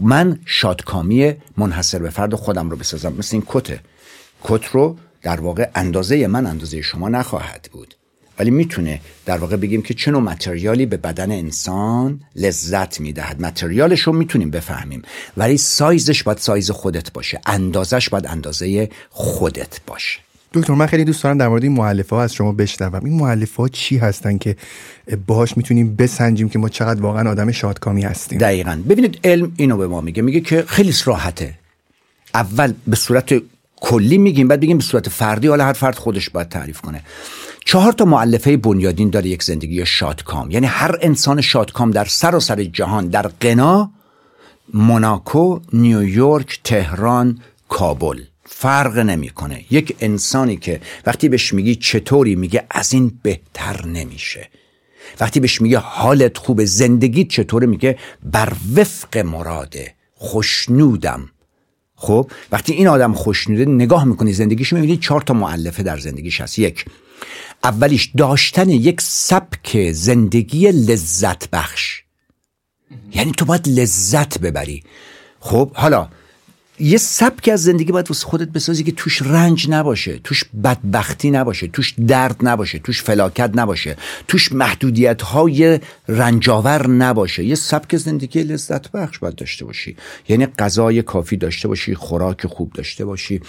من 0.01 0.39
شادکامی 0.45 1.33
منحصر 1.57 1.99
به 1.99 2.09
فرد 2.09 2.35
خودم 2.35 2.69
رو 2.69 2.77
بسازم؟ 2.77 3.13
مثل 3.17 3.35
این 3.35 3.43
کته. 3.47 3.79
کت 4.43 4.65
رو 4.65 4.97
در 5.27 5.41
واقع 5.41 5.69
اندازه 5.75 6.27
من 6.27 6.45
اندازه 6.45 6.81
شما 6.81 7.09
نخواهد 7.09 7.69
بود. 7.71 7.95
ولی 8.39 8.51
می‌تونه 8.51 9.01
در 9.25 9.37
واقع 9.37 9.55
بگیم 9.55 9.81
که 9.81 9.93
چه 9.93 10.11
نوع 10.11 10.21
متریالی 10.21 10.85
به 10.85 10.97
بدن 10.97 11.31
انسان 11.31 12.19
لذت 12.35 12.99
می‌دهد. 12.99 13.41
متریالش 13.41 14.01
رو 14.01 14.13
می‌تونیم 14.13 14.49
بفهمیم. 14.51 15.01
ولی 15.37 15.57
سایزش 15.57 16.23
باید 16.23 16.37
سایز 16.37 16.71
خودت 16.71 17.13
باشه. 17.13 17.39
اندازش 17.45 18.09
باید 18.09 18.27
اندازه 18.27 18.89
خودت 19.09 19.79
باشه. 19.87 20.19
دکتر 20.53 20.73
من 20.73 20.85
خیلی 20.85 21.03
دوست 21.03 21.23
دارم 21.23 21.37
در 21.37 21.47
مورد 21.47 21.63
این 21.63 21.71
مؤلفه 21.71 22.15
ها 22.15 22.23
از 22.23 22.33
شما 22.33 22.51
بشنوم. 22.51 23.05
این 23.05 23.13
مؤلفه 23.13 23.57
ها 23.63 23.67
چی 23.67 23.97
هستن 23.97 24.37
که 24.37 24.55
باهاش 25.27 25.57
می‌تونیم 25.57 25.95
بسنجیم 25.95 26.49
که 26.49 26.59
ما 26.59 26.69
چقدر 26.69 27.01
واقعا 27.01 27.29
آدم 27.29 27.51
شادکامی 27.51 28.01
هستیم؟ 28.01 28.39
دقیقا. 28.39 28.81
ببینید 28.89 29.19
علم 29.23 29.51
اینو 29.57 29.77
به 29.77 29.87
ما 29.87 30.01
میگه. 30.01 30.21
میگه 30.21 30.41
که 30.41 30.63
خیلی 30.67 30.93
راحته. 31.05 31.53
اول 32.33 32.73
به 32.87 32.95
صورت 32.95 33.41
کلی 33.81 34.17
میگیم 34.17 34.47
بعد 34.47 34.59
بگیم 34.59 34.77
به 34.77 34.83
صورت 34.83 35.09
فردی 35.09 35.47
حالا 35.47 35.65
هر 35.65 35.73
فرد 35.73 35.95
خودش 35.95 36.29
باید 36.29 36.49
تعریف 36.49 36.81
کنه. 36.81 37.03
چهار 37.65 37.93
تا 37.93 38.05
معلفه 38.05 38.57
بنیادین 38.57 39.09
داره 39.09 39.27
یک 39.27 39.43
زندگی 39.43 39.85
شادکام 39.85 40.51
یعنی 40.51 40.65
هر 40.65 40.97
انسان 41.01 41.41
شادکام 41.41 41.91
در 41.91 42.05
سراسر 42.05 42.63
جهان 42.63 43.07
در 43.07 43.27
قنا 43.27 43.91
موناکو 44.73 45.59
نیویورک 45.73 46.59
تهران 46.63 47.39
کابل. 47.69 48.21
فرق 48.45 48.97
نمی‌کنه. 48.97 49.65
یک 49.71 49.95
انسانی 49.99 50.57
که 50.57 50.81
وقتی 51.05 51.29
بهش 51.29 51.53
میگی 51.53 51.75
چطوری 51.75 52.35
میگه 52.35 52.65
از 52.71 52.93
این 52.93 53.19
بهتر 53.23 53.85
نمیشه. 53.85 54.49
وقتی 55.19 55.39
بهش 55.39 55.61
میگه 55.61 55.77
حالت 55.77 56.37
خوبه 56.37 56.65
زندگی 56.65 57.23
چطوره 57.23 57.67
میگه 57.67 57.97
بر 58.23 58.53
وفق 58.75 59.17
مراده 59.17 59.93
خوشنودم. 60.15 61.29
خب 61.99 62.31
وقتی 62.51 62.73
این 62.73 62.87
آدم 62.87 63.13
خوشنوده 63.13 63.65
نگاه 63.65 64.03
می‌کنی 64.03 64.33
زندگیش 64.33 64.73
می‌بینی 64.73 64.97
چهار 64.97 65.21
تا 65.21 65.33
معلفه 65.33 65.83
در 65.83 65.97
زندگیش 65.97 66.41
هست. 66.41 66.59
یک 66.59 66.85
اولیش 67.63 68.11
داشتن 68.17 68.69
یک 68.69 69.01
سبک 69.01 69.91
زندگی 69.91 70.71
لذت 70.71 71.49
بخش. 71.49 72.01
یعنی 73.13 73.31
تو 73.31 73.45
باید 73.45 73.67
لذت 73.67 74.39
ببری. 74.39 74.83
خب 75.39 75.71
حالا 75.73 76.09
یه 76.79 76.97
سبک 76.97 77.49
از 77.53 77.63
زندگی 77.63 77.91
باید 77.91 78.09
واسه 78.09 78.25
خودت 78.25 78.47
بسازی 78.47 78.83
که 78.83 78.91
توش 78.91 79.21
رنج 79.21 79.69
نباشه 79.69 80.19
توش 80.23 80.43
بدبختی 80.63 81.31
نباشه 81.31 81.67
توش 81.67 81.93
درد 82.07 82.35
نباشه 82.41 82.79
توش 82.79 83.03
فلاکت 83.03 83.51
نباشه 83.55 83.95
توش 84.27 84.51
محدودیت 84.51 85.21
های 85.21 85.79
رنجاور 86.07 86.87
نباشه. 86.87 87.43
یه 87.43 87.55
سبک 87.55 87.97
زندگی 87.97 88.43
لذت 88.43 88.91
بخش 88.91 89.19
باید 89.19 89.35
داشته 89.35 89.65
باشی. 89.65 89.95
یعنی 90.29 90.45
غذای 90.45 91.01
کافی 91.01 91.37
داشته 91.37 91.67
باشی 91.67 91.95
خوراک 91.95 92.47
خوب 92.47 92.73
داشته 92.73 93.05
باشی 93.05 93.41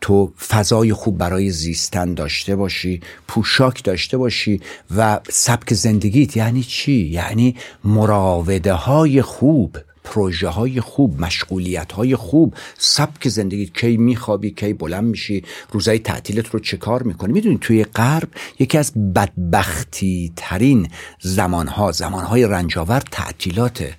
تو 0.00 0.32
فضای 0.48 0.92
خوب 0.92 1.18
برای 1.18 1.50
زیستن 1.50 2.14
داشته 2.14 2.56
باشی 2.56 3.00
پوشاک 3.28 3.84
داشته 3.84 4.16
باشی 4.16 4.60
و 4.96 5.20
سبک 5.30 5.74
زندگیت 5.74 6.36
یعنی 6.36 6.62
چی؟ 6.62 6.92
یعنی 6.92 7.56
مراوده 7.84 8.72
های 8.72 9.22
خوب. 9.22 9.76
پروژه 10.04 10.48
های 10.48 10.80
خوب 10.80 11.20
مشغولیت 11.20 11.92
های 11.92 12.16
خوب. 12.16 12.54
سبک 12.78 13.28
زندگی 13.28 13.66
کی 13.66 13.96
میخوابی 13.96 14.50
کی 14.50 14.72
بلند 14.72 15.04
میشی 15.04 15.44
روزای 15.70 15.98
تعطیلت 15.98 16.48
رو 16.48 16.58
چه 16.58 16.76
کار 16.76 17.02
می‌کنی؟ 17.02 17.32
می‌دونی 17.32 17.58
توی 17.60 17.84
غرب 17.84 18.28
یکی 18.58 18.78
از 18.78 18.92
بدبختی 19.14 20.32
ترین 20.36 20.88
زمانها 21.20 21.92
زمانهای 21.92 22.46
رنجاور 22.46 23.00
تعطیلاته. 23.00 23.94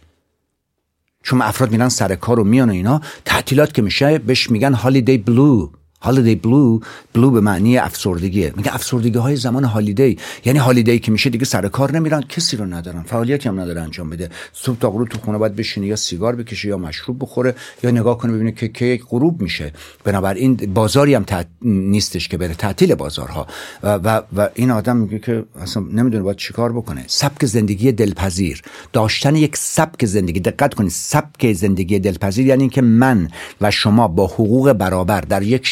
چون 1.23 1.41
افراد 1.41 1.71
میرن 1.71 1.89
سر 1.89 2.15
کار 2.15 2.39
و 2.39 2.43
میان 2.43 2.69
و 2.69 2.73
اینا 2.73 3.01
تعطیلات 3.25 3.73
که 3.73 3.81
میشه 3.81 4.17
بهش 4.17 4.49
میگن 4.49 4.73
هالیدی 4.73 5.17
بلو 5.17 5.69
هالیدی 6.05 6.35
بلو 6.35 6.79
بلو 7.13 7.31
به 7.31 7.41
معنی 7.41 7.77
افسردگیه 7.77 8.53
میگه 8.57 8.75
افسردگی 8.75 9.17
های 9.17 9.35
زمان 9.35 9.63
هالیدی 9.63 10.17
یعنی 10.45 10.59
هالیدی 10.59 10.99
که 10.99 11.11
میشه 11.11 11.29
دیگه 11.29 11.45
سر 11.45 11.67
کار 11.67 11.91
نمیرن 11.91 12.21
کسی 12.21 12.57
رو 12.57 12.65
ندارن. 12.65 13.03
فعالیتی 13.03 13.49
هم 13.49 13.59
نداره 13.59 13.81
انجام 13.81 14.09
بده. 14.09 14.29
صبح 14.53 14.77
تا 14.77 14.89
غروب 14.89 15.07
تو 15.07 15.17
خونه 15.19 15.37
باید 15.37 15.55
بشینه 15.55 15.87
یا 15.87 15.95
سیگار 15.95 16.35
بکشه 16.35 16.67
یا 16.67 16.77
مشروب 16.77 17.17
بخوره 17.19 17.55
یا 17.83 17.91
نگاه 17.91 18.17
کنه 18.17 18.31
ببینه 18.33 18.51
که 18.51 18.67
که 18.67 18.99
غروب 19.09 19.41
میشه. 19.41 19.71
بنابراین 20.03 20.55
بازاری 20.55 21.13
هم 21.13 21.25
نیستش 21.61 22.27
که 22.27 22.37
بره 22.37 22.53
تعطیل 22.53 22.95
بازارها. 22.95 23.47
و, 23.83 23.99
و, 24.03 24.21
و 24.37 24.49
این 24.55 24.71
آدم 24.71 24.97
میگه 24.97 25.19
که 25.19 25.43
اصلا 25.61 25.83
نمی‌دونه 25.93 26.23
باید 26.23 26.37
چیکار 26.37 26.71
بکنه. 26.73 27.03
سبک 27.07 27.45
زندگی 27.45 27.91
دلپذیر. 27.91 28.61
داشتن 28.93 29.35
یک 29.35 29.57
سبک 29.57 30.05
زندگی. 30.05 30.39
دقت 30.39 30.73
کنید 30.73 30.91
سبک 30.91 31.53
زندگی 31.53 31.99
دلپذیر 31.99 32.45
یعنی 32.45 32.69
که 32.69 32.81
من 32.81 33.27
و 33.61 33.71
شما 33.71 34.07
با 34.07 34.27
حقوق 34.27 34.73
برابر 34.73 35.21
در 35.21 35.43
یک 35.43 35.65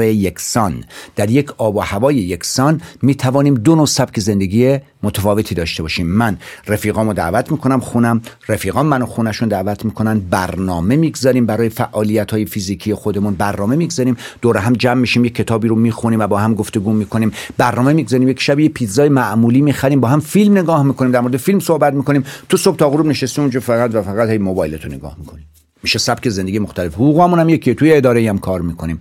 یکسان. 0.00 0.84
در 1.16 1.30
یک 1.30 1.50
آب 1.58 1.76
و 1.76 1.80
هوای 1.80 2.16
یکسان 2.16 2.80
می 3.02 3.14
توانیم 3.14 3.54
دو 3.54 3.74
نوع 3.74 3.86
سبک 3.86 4.20
زندگی 4.20 4.78
متفاوتی 5.02 5.54
داشته 5.54 5.82
باشیم. 5.82 6.06
من 6.06 6.38
رفیقامو 6.68 7.12
دعوت 7.12 7.52
می‌کنم 7.52 7.80
خونم 7.80 8.22
رفیقام 8.48 8.86
منو 8.86 9.06
خونشون 9.06 9.48
دعوت 9.48 9.84
می‌کنن 9.84 10.18
برنامه 10.18 10.96
می‌گذاریم 10.96 11.46
برای 11.46 11.68
فعالیت 11.68 12.30
های 12.30 12.44
فیزیکی 12.44 12.94
خودمون 12.94 13.34
برنامه 13.34 13.76
می‌گذاریم 13.76 14.16
دور 14.42 14.56
هم 14.56 14.72
جمع 14.72 15.00
میشیم 15.00 15.24
یک 15.24 15.34
کتابی 15.34 15.68
رو 15.68 15.76
می‌خونیم 15.76 16.20
و 16.20 16.26
با 16.26 16.38
هم 16.38 16.54
گفتگو 16.54 16.92
می‌کنیم. 16.92 17.32
برنامه 17.56 17.92
می‌گذاریم 17.92 18.28
یک 18.28 18.40
شب 18.40 18.60
یه 18.60 18.68
پیتزای 18.68 19.08
معمولی 19.08 19.60
می‌خریم 19.60 20.00
با 20.00 20.08
هم 20.08 20.20
فیلم 20.20 20.58
نگاه 20.58 20.82
می‌کنیم 20.82 21.12
در 21.12 21.20
مورد 21.20 21.36
فیلم 21.36 21.60
صحبت 21.60 21.92
می‌کنیم. 21.92 22.24
تو 22.48 22.56
صبح 22.56 22.76
تا 22.76 22.90
غروب 22.90 23.06
نشستیم 23.06 23.44
اونجا 23.44 23.60
فقط 23.60 23.94
و 23.94 24.02
فقط 24.02 24.28
هی 24.28 24.38
موبایلتو 24.38 24.88
نگاه 24.88 25.16
می‌کنیم. 25.18 25.46
میشه 25.82 25.98
سبک 25.98 26.28
زندگی 26.28 26.58
مختلف. 26.58 26.94
حقوقمون 26.94 27.38
هم 27.38 27.48
یکی 27.48 27.74
توی 27.74 27.92
اداره 27.92 28.28
هم 28.28 28.38
کار 28.38 28.60
می‌کنیم. 28.60 28.98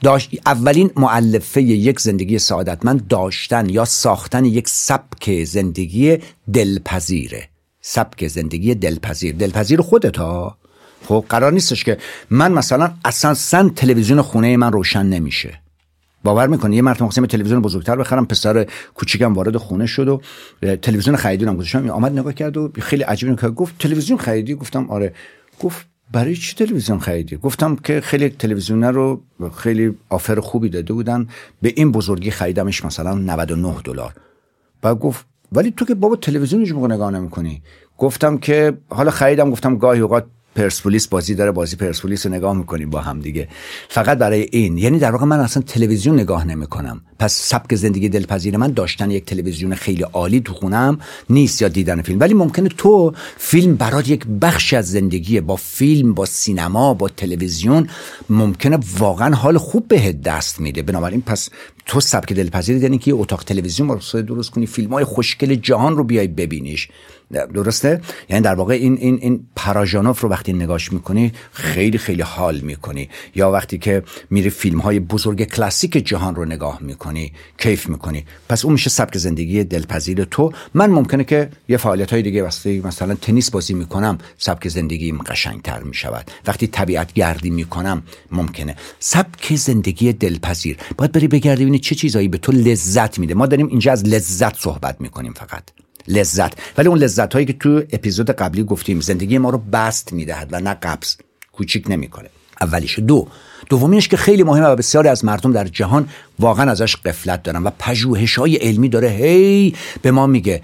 داشت 0.00 0.30
اولین 0.46 0.90
معلفه 0.96 1.62
یک 1.62 2.00
زندگی 2.00 2.38
سعادتمند 2.38 3.08
داشتن 3.08 3.68
یا 3.68 3.84
ساختن 3.84 4.44
یک 4.44 4.68
سبک 4.68 5.44
زندگی 5.44 6.18
دلپذیره. 6.52 7.48
سبک 7.80 8.28
زندگی 8.28 8.74
دلپذیر. 8.74 9.34
دلپذیر 9.34 9.80
خودت 9.80 10.16
ها. 10.16 10.56
خب 11.08 11.24
قرار 11.28 11.52
نیستش 11.52 11.84
که 11.84 11.98
من 12.30 12.52
مثلا 12.52 12.92
اساسا 13.04 13.68
تلویزیون 13.68 14.22
خونه 14.22 14.56
من 14.56 14.72
روشن 14.72 15.06
نمیشه. 15.06 15.60
باور 16.24 16.46
می‌کنی؟ 16.46 16.76
یه 16.76 16.82
مرتبه 16.82 17.04
خواستم 17.04 17.26
تلویزیون 17.26 17.62
بزرگتر 17.62 17.96
بخرم 17.96 18.26
پسر 18.26 18.66
کوچیکم 18.94 19.34
وارد 19.34 19.56
خونه 19.56 19.86
شد 19.86 20.08
و 20.08 20.20
تلویزیون 20.76 21.16
خریدونم 21.16 21.56
گذاشتم. 21.56 21.90
آمد 21.90 22.18
نگاه 22.18 22.32
کرد 22.32 22.56
و 22.56 22.72
خیلی 22.80 23.02
عجیبی 23.02 23.36
که 23.36 23.48
گفت 23.48 23.78
تلویزیون 23.78 24.18
خریدی؟ 24.18 24.54
گفتم 24.54 24.90
آره. 24.90 25.14
گفت 25.60 25.86
برای 26.12 26.36
چی 26.36 26.54
تلویزیون 26.54 26.98
خریدی؟ 26.98 27.36
گفتم 27.36 27.76
که 27.76 28.00
خیلی 28.00 28.28
تلویزیون 28.28 28.84
رو 28.84 29.22
خیلی 29.56 29.94
آفر 30.08 30.40
خوبی 30.40 30.68
داده 30.68 30.92
بودن. 30.92 31.28
به 31.62 31.72
این 31.76 31.92
بزرگی 31.92 32.30
خریدمش 32.30 32.84
مثلا 32.84 33.14
99 33.14 33.74
دلار. 33.84 34.12
و 34.82 34.94
گفت 34.94 35.26
ولی 35.52 35.70
تو 35.76 35.84
که 35.84 35.94
بابا 35.94 36.16
تلویزیون 36.16 36.60
هیچ 36.62 36.72
نگاه 36.72 37.10
نمی‌کنی. 37.10 37.62
گفتم 37.98 38.38
که 38.38 38.78
حالا 38.88 39.10
خریدم 39.10 39.50
گفتم 39.50 39.76
گاهی 39.76 40.00
اوقات 40.00 40.24
پرسپولیس 40.56 41.06
بازی 41.06 41.34
داره 41.34 41.50
بازی 41.52 41.76
پرسپولیس 41.76 42.26
رو 42.26 42.32
نگاه 42.32 42.56
می‌کنیم 42.56 42.90
با 42.90 43.00
هم 43.00 43.20
دیگه. 43.20 43.48
فقط 43.88 44.18
برای 44.18 44.48
این 44.52 44.78
یعنی 44.78 44.98
در 44.98 45.10
واقع 45.10 45.24
من 45.26 45.40
اصلا 45.40 45.62
تلویزیون 45.62 46.20
نگاه 46.20 46.46
نمی‌کنم. 46.46 47.00
پس 47.18 47.32
سبک 47.32 47.74
زندگی 47.74 48.08
دلپذیر 48.08 48.56
من 48.56 48.72
داشتن 48.72 49.10
یک 49.10 49.24
تلویزیون 49.24 49.74
خیلی 49.74 50.02
عالی 50.02 50.40
تو 50.40 50.52
خونم 50.52 50.98
نیست 51.30 51.62
یا 51.62 51.68
دیدن 51.68 52.02
فیلم. 52.02 52.20
ولی 52.20 52.34
ممکنه 52.34 52.68
تو 52.68 53.12
فیلم 53.36 53.74
برات 53.76 54.08
یک 54.08 54.26
بخش 54.42 54.74
از 54.74 54.90
زندگیه. 54.90 55.40
با 55.40 55.56
فیلم 55.56 56.14
با 56.14 56.26
سینما 56.26 56.94
با 56.94 57.08
تلویزیون 57.08 57.88
ممکنه 58.30 58.78
واقعا 58.98 59.34
حال 59.34 59.58
خوب 59.58 59.88
بهت 59.88 60.22
دست 60.22 60.60
میده. 60.60 60.82
بنابراین 60.82 61.22
پس 61.22 61.48
تو 61.86 62.00
سبک 62.00 62.32
دلپذیر 62.32 62.82
یعنی 62.82 62.98
که 62.98 63.14
اتاق 63.14 63.44
تلویزیون 63.44 63.88
رو 63.88 64.22
درست 64.22 64.50
کنی 64.50 64.66
فیلم 64.66 64.92
های 64.92 65.04
خوشگل 65.04 65.54
جهان 65.54 65.96
رو 65.96 66.04
بیای 66.04 66.28
ببینیش. 66.28 66.88
درسته؟ 67.54 68.00
یعنی 68.28 68.42
در 68.42 68.54
واقع 68.54 68.74
این 68.74 68.98
این 68.98 69.18
این 69.22 69.46
پراژانوف 69.56 70.20
رو 70.20 70.28
وقتی 70.28 70.52
نگاش 70.52 70.92
می‌کنی 70.92 71.32
خیلی 71.52 71.98
خیلی 71.98 72.22
حال 72.22 72.60
می‌کنی. 72.60 73.08
یا 73.34 73.50
وقتی 73.50 73.78
که 73.78 74.02
میری 74.30 74.50
فیلم 74.50 74.78
های 74.78 75.00
بزرگ 75.00 75.44
کلاسیک 75.44 75.92
جهان 75.92 76.34
رو 76.34 76.44
نگاه 76.44 76.78
می‌کنی. 76.82 77.05
کیف 77.58 77.88
می‌کنی. 77.88 78.24
پس 78.48 78.64
اون 78.64 78.72
میشه 78.72 78.90
سبک 78.90 79.18
زندگی 79.18 79.64
دلپذیر 79.64 80.24
تو. 80.24 80.52
من 80.74 80.90
ممکنه 80.90 81.24
که 81.24 81.50
یه 81.68 81.76
فعالیت 81.76 82.12
های 82.12 82.22
دیگه 82.22 82.42
وقتی 82.42 82.80
مثلا 82.80 83.14
تنیس 83.14 83.50
بازی 83.50 83.74
می‌کنم 83.74 84.18
سبک 84.38 84.68
زندگیم 84.68 85.18
قشنگتر 85.18 85.82
می‌شود. 85.82 86.30
وقتی 86.46 86.66
طبیعت 86.66 87.12
گردی 87.12 87.50
می‌کنم 87.50 88.02
ممکنه. 88.30 88.76
سبک 89.00 89.56
زندگی 89.56 90.12
دلپذیر. 90.12 90.76
باید 90.98 91.12
بری 91.12 91.28
بگردی 91.28 91.62
ببینی 91.62 91.78
چه 91.78 91.94
چیزایی 91.94 92.28
به 92.28 92.38
تو 92.38 92.52
لذت 92.52 93.18
میده. 93.18 93.34
ما 93.34 93.46
داریم 93.46 93.66
اینجا 93.66 93.92
از 93.92 94.04
لذت 94.04 94.56
صحبت 94.56 95.00
می‌کنیم 95.00 95.32
فقط. 95.32 95.62
لذت. 96.08 96.52
ولی 96.78 96.88
اون 96.88 96.98
لذت 96.98 97.32
هایی 97.32 97.46
که 97.46 97.52
تو 97.52 97.82
اپیزود 97.92 98.30
قبلی 98.30 98.64
گفتیم 98.64 99.00
زندگی 99.00 99.38
ما 99.38 99.50
رو 99.50 99.58
بست 99.58 100.12
می‌دهد 100.12 100.48
و 100.52 100.60
نه 100.60 100.74
قبض. 100.74 101.14
کوچیک 101.52 101.90
نمی‌کنه. 101.90 102.28
اولیش. 102.60 102.98
دو 102.98 103.28
دومینش 103.68 104.08
که 104.08 104.16
خیلی 104.16 104.42
مهمه 104.42 104.66
و 104.66 104.76
بسیاری 104.76 105.08
از 105.08 105.24
مردم 105.24 105.52
در 105.52 105.64
جهان 105.64 106.08
واقعا 106.38 106.70
ازش 106.70 106.96
قفلت 106.96 107.42
دارن 107.42 107.62
و 107.62 107.70
پژوهش 107.78 108.38
های 108.38 108.56
علمی 108.56 108.88
داره 108.88 109.08
هی 109.08 109.74
به 110.02 110.10
ما 110.10 110.26
میگه 110.26 110.62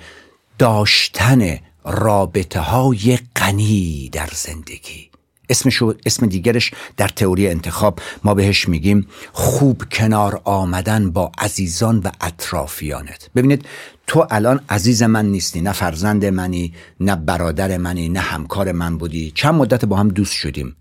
داشتن 0.59 1.59
رابطه 1.85 2.61
های 2.61 3.19
غنی 3.37 4.09
در 4.13 4.29
زندگی. 4.35 5.11
اسمشو 5.49 5.95
اسم 6.07 6.27
دیگرش 6.27 6.71
در 6.97 7.09
تئوری 7.09 7.49
انتخاب 7.49 7.99
ما 8.25 8.35
بهش 8.35 8.69
میگیم 8.69 9.07
خوب 9.33 9.83
کنار 9.93 10.41
آمدن 10.45 11.11
با 11.11 11.33
عزیزان 11.39 11.99
و 11.99 12.11
اطرافیانت. 12.21 13.31
ببینید 13.35 13.65
تو 14.07 14.27
الان 14.31 14.61
عزیز 14.69 15.03
من 15.03 15.27
نیستی 15.27 15.61
نه 15.61 15.73
فرزند 15.73 16.25
منی 16.25 16.75
نه 17.01 17.17
برادر 17.17 17.77
منی 17.77 18.09
نه 18.09 18.21
همکار 18.21 18.73
من 18.73 18.99
بودی. 18.99 19.33
چند 19.35 19.55
مدت 19.55 19.85
با 19.85 19.97
هم 19.97 20.09
دوست 20.09 20.33
شدیم؟ 20.33 20.77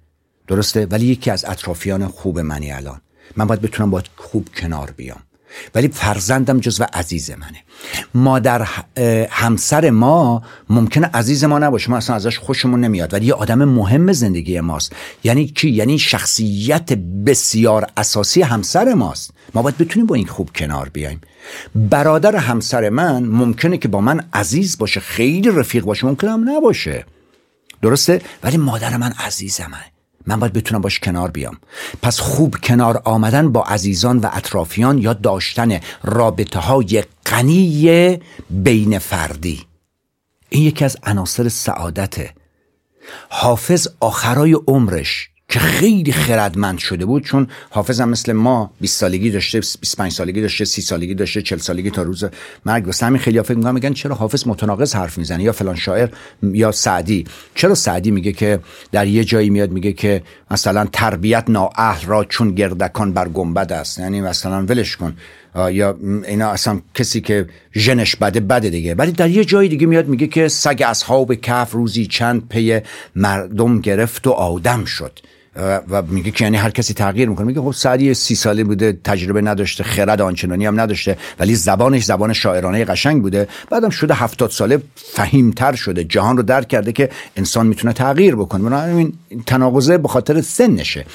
درسته؟ 0.51 0.85
ولی 0.85 1.05
یکی 1.05 1.31
از 1.31 1.45
اطرافیان 1.45 2.07
خوب 2.07 2.39
منی 2.39 2.71
الان. 2.71 3.01
من 3.35 3.47
باید 3.47 3.61
بتونم 3.61 3.91
باید 3.91 4.09
خوب 4.15 4.49
کنار 4.55 4.91
بیام. 4.91 5.19
ولی 5.75 5.87
فرزندم 5.87 6.59
جزو 6.59 6.85
عزیز 6.93 7.31
منه. 7.31 7.63
مادر 8.13 8.67
همسر 9.29 9.89
ما 9.89 10.43
ممکنه 10.69 11.09
عزیز 11.13 11.43
ما 11.43 11.59
نباشه. 11.59 11.89
ما 11.89 11.97
اصلا 11.97 12.15
ازش 12.15 12.39
خوشمون 12.39 12.79
نمیاد. 12.79 13.13
ولی 13.13 13.25
یه 13.25 13.33
آدم 13.33 13.63
مهم 13.63 14.11
زندگی 14.11 14.59
ماست. 14.59 14.95
یعنی 15.23 15.47
کی 15.47 15.69
یعنی 15.69 15.99
شخصیت 15.99 16.93
بسیار 16.93 17.87
اساسی 17.97 18.41
همسر 18.41 18.93
ماست. 18.93 19.33
ما 19.53 19.61
باید 19.61 19.77
بتونیم 19.77 20.05
با 20.05 20.15
این 20.15 20.27
خوب 20.27 20.49
کنار 20.55 20.89
بیایم. 20.89 21.21
برادر 21.75 22.35
همسر 22.35 22.89
من 22.89 23.23
ممکنه 23.23 23.77
که 23.77 23.87
با 23.87 24.01
من 24.01 24.23
عزیز 24.33 24.77
باشه 24.77 24.99
خیلی 24.99 25.49
رفیق 25.49 25.83
باشه 25.83 26.07
ممکنه 26.07 26.31
هم 26.31 26.49
نباشه. 26.49 27.05
درسته؟ 27.81 28.21
ولی 28.43 28.57
مادر 28.57 28.97
من 28.97 29.11
عزیزمه. 29.11 29.91
من 30.27 30.39
باید 30.39 30.53
بتونم 30.53 30.81
باش 30.81 30.99
کنار 30.99 31.31
بیام. 31.31 31.57
پس 32.01 32.19
خوب 32.19 32.55
کنار 32.63 33.01
آمدن 33.05 33.51
با 33.51 33.63
عزیزان 33.63 34.17
و 34.17 34.29
اطرافیان 34.33 34.97
یا 34.97 35.13
داشتن 35.13 35.79
رابطه 36.03 36.59
های 36.59 37.03
غنی 37.25 38.19
بین 38.49 38.99
فردی. 38.99 39.65
این 40.49 40.63
یکی 40.63 40.85
از 40.85 40.97
عناصر 41.03 41.49
سعادته. 41.49 42.33
حافظ 43.29 43.87
آخرای 43.99 44.53
عمرش 44.67 45.30
که 45.51 45.59
خیلی 45.59 46.11
خردمند 46.11 46.77
شده 46.77 47.05
بود 47.05 47.23
چون 47.23 47.47
حافظ 47.69 48.01
هم 48.01 48.09
مثل 48.09 48.31
ما 48.33 48.71
20 48.81 48.99
سالگی 48.99 49.29
داشته 49.29 49.59
25 49.59 50.11
سالگی 50.11 50.41
داشته 50.41 50.65
30 50.65 50.81
سالگی 50.81 51.15
داشته 51.15 51.41
40 51.41 51.59
سالگی 51.59 51.91
تا 51.91 52.01
روز 52.01 52.23
مرگ. 52.65 52.85
واسه 52.85 53.05
همین 53.05 53.21
خیلی 53.21 53.41
فکر 53.41 53.57
میگن 53.57 53.71
میگن 53.71 53.93
چرا 53.93 54.15
حافظ 54.15 54.47
متناقض 54.47 54.95
حرف 54.95 55.17
می‌زنه؟ 55.17 55.43
یا 55.43 55.51
فلان 55.51 55.75
شاعر 55.75 56.09
یا 56.43 56.71
سعدی. 56.71 57.25
چرا 57.55 57.75
سعدی 57.75 58.11
میگه 58.11 58.31
که 58.31 58.59
در 58.91 59.07
یه 59.07 59.23
جایی 59.23 59.49
میاد 59.49 59.71
میگه 59.71 59.93
که 59.93 60.23
مثلا 60.51 60.85
تربیت 60.85 61.43
نااهل 61.47 62.05
را 62.05 62.23
چون 62.23 62.55
گردکان 62.55 63.13
بر 63.13 63.27
گنبد 63.27 63.73
است. 63.73 63.99
یعنی 63.99 64.21
مثلا 64.21 64.65
ولش 64.65 64.95
کن. 64.95 65.15
یا 65.71 65.97
اینا 66.27 66.49
اصلا 66.49 66.81
کسی 66.93 67.21
که 67.21 67.47
ژنش 67.75 68.15
بده 68.15 68.39
بده 68.39 68.69
دیگه. 68.69 68.95
ولی 68.95 69.11
در 69.11 69.29
یه 69.29 69.45
جایی 69.45 69.69
دیگه 69.69 69.87
میاد 69.87 70.07
میگه 70.07 70.27
که 70.27 70.47
سگ 70.47 70.83
اصحاب 70.87 71.35
کف 71.35 71.71
روزی 71.71 72.05
چند 72.05 72.49
پی 72.49 72.79
مردم 73.15 73.79
گرفت 73.81 74.27
و 74.27 74.31
آدم 74.31 74.85
شد. 74.85 75.19
و 75.55 76.01
میگه 76.01 76.31
که 76.31 76.43
یعنی 76.43 76.57
هر 76.57 76.69
کسی 76.69 76.93
تغییر 76.93 77.29
می‌کنه. 77.29 77.47
میگه 77.47 77.61
خب 77.61 77.71
سعدی 77.71 78.13
سی 78.13 78.35
ساله 78.35 78.63
بوده 78.63 78.99
تجربه 79.03 79.41
نداشته 79.41 79.83
خرد 79.83 80.21
آنچنانی 80.21 80.65
هم 80.65 80.79
نداشته 80.79 81.17
ولی 81.39 81.55
زبانش 81.55 82.03
زبان 82.03 82.33
شاعرانه 82.33 82.85
قشنگ 82.85 83.21
بوده. 83.21 83.47
بعدم 83.69 83.89
شده 83.89 84.13
هفتاد 84.13 84.49
ساله 84.49 84.81
فهیمتر 84.95 85.75
شده 85.75 86.03
جهان 86.03 86.37
رو 86.37 86.43
درک 86.43 86.67
کرده 86.67 86.91
که 86.91 87.09
انسان 87.35 87.67
می‌تونه 87.67 87.93
تغییر 87.93 88.35
بکنه. 88.35 88.63
بنابراین 88.63 89.13
تناقضه 89.45 89.97
به 89.97 90.07
خاطر 90.07 90.41
سنشه. 90.41 91.05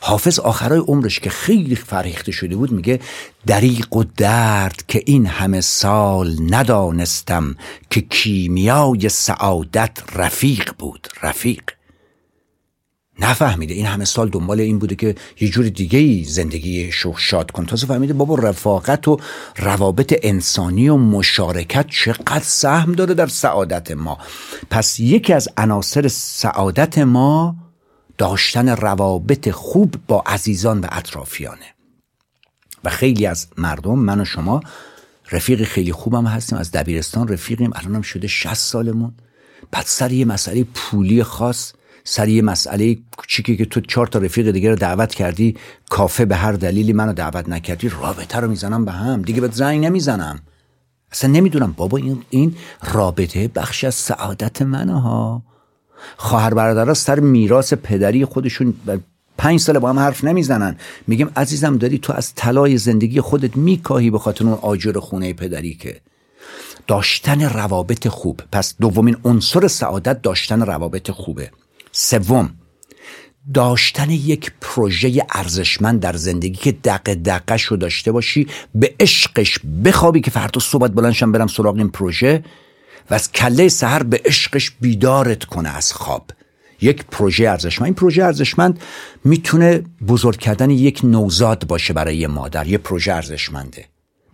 حافظ 0.00 0.38
آخرای 0.38 0.78
عمرش 0.78 1.20
که 1.20 1.30
خیلی 1.30 1.76
فرهیخته 1.76 2.32
شده 2.32 2.56
بود 2.56 2.72
میگه 2.72 3.00
دریق 3.46 3.96
و 3.96 4.04
درد 4.16 4.82
که 4.88 5.02
این 5.06 5.26
همه 5.26 5.60
سال 5.60 6.36
ندانستم 6.50 7.56
که 7.90 8.00
کیمیای 8.00 9.08
سعادت 9.08 9.98
رفیق 10.16 10.70
بود. 10.78 11.08
رفیق. 11.22 11.62
نفهمیده. 13.18 13.74
این 13.74 13.86
همه 13.86 14.04
سال 14.04 14.28
دنبال 14.28 14.60
این 14.60 14.78
بوده 14.78 14.94
که 14.94 15.14
یه 15.40 15.48
جور 15.48 15.68
دیگه 15.68 15.98
ای 15.98 16.24
زندگی 16.24 16.92
شو 16.92 17.16
شاد 17.16 17.50
کن 17.50 17.66
تازه 17.66 17.86
فهمیده 17.86 18.14
بابا 18.14 18.34
رفاقت 18.34 19.08
و 19.08 19.20
روابط 19.56 20.14
انسانی 20.22 20.88
و 20.88 20.96
مشارکت 20.96 21.86
چقدر 21.90 22.44
سهم 22.44 22.92
داره 22.92 23.14
در 23.14 23.26
سعادت 23.26 23.90
ما. 23.90 24.18
پس 24.70 25.00
یکی 25.00 25.32
از 25.32 25.48
عناصر 25.56 26.08
سعادت 26.08 26.98
ما 26.98 27.56
داشتن 28.18 28.68
روابط 28.68 29.50
خوب 29.50 29.94
با 30.08 30.22
عزیزان 30.26 30.80
و 30.80 30.86
اطرافیانه. 30.92 31.74
و 32.84 32.90
خیلی 32.90 33.26
از 33.26 33.46
مردم 33.58 33.98
من 33.98 34.20
و 34.20 34.24
شما 34.24 34.60
رفیق 35.32 35.64
خیلی 35.64 35.92
خوبم 35.92 36.26
هستیم. 36.26 36.58
از 36.58 36.70
دبیرستان 36.70 37.28
رفیقیم. 37.28 37.70
الانم 37.74 38.02
شده 38.02 38.26
60 38.26 38.54
سالمون. 38.54 39.14
بعد 39.70 39.84
سر 39.86 40.12
یه 40.12 40.24
مسئله 40.24 40.64
پولی 40.64 41.22
خاص 41.22 41.72
سر 42.06 42.28
یه 42.28 42.42
مسئله 42.42 42.98
کوچیکی 43.16 43.56
که 43.56 43.64
تو 43.64 43.80
چهار 43.80 44.06
تا 44.06 44.18
رفیق 44.18 44.50
دیگه 44.50 44.70
رو 44.70 44.76
دعوت 44.76 45.14
کردی 45.14 45.56
کافه 45.90 46.24
به 46.24 46.36
هر 46.36 46.52
دلیلی 46.52 46.92
منو 46.92 47.12
دعوت 47.12 47.48
نکردی 47.48 47.88
رابطه 47.88 48.38
رو 48.38 48.48
می‌زنم 48.48 48.84
به 48.84 48.92
هم. 48.92 49.22
دیگه 49.22 49.40
به 49.40 49.48
زنگ 49.52 49.84
نمی‌زنم. 49.84 50.40
اصلا 51.12 51.30
نمی‌دونم 51.30 51.74
بابا 51.76 51.98
این 51.98 52.22
این 52.30 52.56
رابطه 52.92 53.48
بخش 53.48 53.84
از 53.84 53.94
سعادت 53.94 54.62
منه 54.62 55.00
ها. 55.00 55.42
خواهر 56.16 56.54
برادرها 56.54 56.94
سر 56.94 57.20
میراث 57.20 57.72
پدری 57.72 58.24
خودشون 58.24 58.74
پنج 59.38 59.60
سال 59.60 59.78
با 59.78 59.90
هم 59.90 59.98
حرف 59.98 60.24
نمی‌زنن. 60.24 60.76
میگم 61.06 61.30
عزیزم 61.36 61.78
داری 61.78 61.98
تو 61.98 62.12
از 62.12 62.34
طلای 62.34 62.78
زندگی 62.78 63.20
خودت 63.20 63.56
میکاهی 63.56 64.10
به 64.10 64.18
خاطر 64.18 64.44
اون 64.44 64.54
آجر 64.54 64.98
خونه 64.98 65.32
پدری 65.32 65.74
که. 65.74 66.00
داشتن 66.86 67.40
روابط 67.42 68.08
خوب. 68.08 68.40
پس 68.52 68.74
دومین 68.80 69.16
عنصر 69.24 69.68
سعادت 69.68 70.22
داشتن 70.22 70.62
روابط 70.62 71.10
خوبه. 71.10 71.50
سوم 71.96 72.50
داشتن 73.54 74.10
یک 74.10 74.52
پروژه 74.60 75.26
ارزشمند 75.30 76.00
در 76.00 76.16
زندگی 76.16 76.54
که 76.54 76.72
دق 76.72 77.14
دقش 77.14 77.62
رو 77.62 77.76
داشته 77.76 78.12
باشی 78.12 78.46
به 78.74 78.94
عشقش 79.00 79.58
بخوابی 79.84 80.20
که 80.20 80.30
فردا 80.30 80.60
صبح 80.60 80.88
بلندشم 80.88 81.32
برم 81.32 81.46
سراغ 81.46 81.76
این 81.76 81.88
پروژه 81.88 82.44
و 83.10 83.14
از 83.14 83.32
کله 83.32 83.68
سهر 83.68 84.02
به 84.02 84.20
عشقش 84.24 84.70
بیدارت 84.80 85.44
کنه 85.44 85.76
از 85.76 85.92
خواب. 85.92 86.30
یک 86.80 87.04
پروژه 87.10 87.48
ارزشمند. 87.48 87.86
این 87.86 87.94
پروژه 87.94 88.24
ارزشمند 88.24 88.80
می‌تونه 89.24 89.82
بزرگ 90.08 90.36
کردن 90.36 90.70
یک 90.70 91.00
نوزاد 91.04 91.66
باشه 91.66 91.92
برای 91.92 92.16
یه 92.16 92.28
مادر. 92.28 92.66
یه 92.66 92.78
پروژه 92.78 93.12
ارزشمنده. 93.12 93.84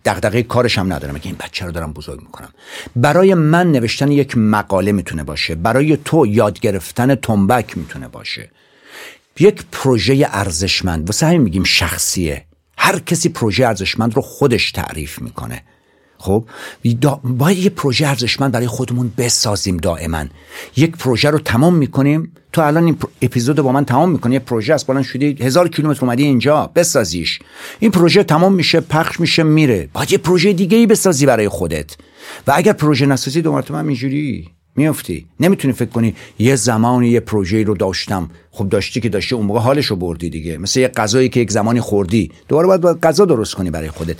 دغدغه 0.05 0.43
کارش 0.43 0.77
هم 0.77 0.93
ندارم 0.93 1.19
که 1.19 1.29
این 1.29 1.35
بچه 1.39 1.65
رو 1.65 1.71
دارم 1.71 1.93
بزرگ 1.93 2.21
می‌کنم. 2.21 2.49
برای 2.95 3.33
من 3.33 3.71
نوشتن 3.71 4.11
یک 4.11 4.37
مقاله 4.37 4.91
می‌تونه 4.91 5.23
باشه. 5.23 5.55
برای 5.55 5.97
تو 6.05 6.25
یاد 6.27 6.59
گرفتن 6.59 7.15
تنبک 7.15 7.77
می‌تونه 7.77 8.07
باشه. 8.07 8.51
یک 9.39 9.63
پروژه 9.71 10.27
ارزشمند 10.31 11.07
واسه 11.07 11.25
همین 11.25 11.41
میگیم 11.41 11.63
شخصیه. 11.63 12.45
هر 12.77 12.99
کسی 12.99 13.29
پروژه 13.29 13.67
ارزشمند 13.67 14.15
رو 14.15 14.21
خودش 14.21 14.71
تعریف 14.71 15.21
می‌کنه. 15.21 15.63
خب؟ 16.21 16.45
باید 17.23 17.57
یه 17.57 17.69
پروژه 17.69 18.07
ارزشمند 18.07 18.51
برای 18.51 18.67
خودمون 18.67 19.11
بسازیم 19.17 19.77
دائما. 19.77 20.25
یک 20.77 20.97
پروژه 20.97 21.29
رو 21.29 21.39
تمام 21.39 21.75
می‌کنیم. 21.75 22.31
تو 22.53 22.61
الان 22.61 22.83
این 22.83 22.97
اپیزود 23.21 23.55
با 23.55 23.71
من 23.71 23.85
تمام 23.85 24.11
می‌کنی. 24.11 24.33
یه 24.33 24.39
پروژه 24.39 24.73
از 24.73 24.87
بالان 24.87 25.03
شدی 25.03 25.37
هزار 25.43 25.67
کیلومتر 25.67 26.05
اومدی 26.05 26.23
اینجا. 26.23 26.71
بسازیش. 26.75 27.39
این 27.79 27.91
پروژه 27.91 28.23
تمام 28.23 28.53
میشه 28.53 28.79
پخش 28.79 29.19
میشه 29.19 29.43
میره. 29.43 29.89
باید 29.93 30.11
یه 30.11 30.17
پروژه 30.17 30.53
دیگه 30.53 30.77
ای 30.77 30.87
بسازی 30.87 31.25
برای 31.25 31.49
خودت. 31.49 31.95
و 32.47 32.53
اگر 32.55 32.73
پروژه 32.73 33.05
نسازی 33.05 33.41
دو 33.41 33.51
مرتبه 33.51 33.77
اینجوری. 33.77 34.49
میافتی؟ 34.75 35.25
نمی‌تونی 35.39 35.73
فکر 35.73 35.89
کنی 35.89 36.15
یه 36.39 36.55
زمانی 36.55 37.09
یه 37.09 37.19
پروژه 37.19 37.63
رو 37.63 37.73
داشتم. 37.73 38.29
خب 38.51 38.69
داشتی 38.69 39.01
که 39.01 39.09
داشتی 39.09 39.35
اون 39.35 39.45
موقع 39.45 39.59
حالش 39.59 39.85
رو 39.85 39.95
بردی 39.95 40.29
دیگه. 40.29 40.57
مثل 40.57 40.79
یه 40.79 40.87
غذایی 40.87 41.29
که 41.29 41.39
یک 41.39 41.51
زمانی 41.51 41.81
خوردی. 41.81 42.31
دوباره 42.47 42.67
باید, 42.67 42.81
باید 42.81 42.99
غذا 42.99 43.25
درست 43.25 43.55
کنی 43.55 43.71
برای 43.71 43.89
خودت. 43.89 44.15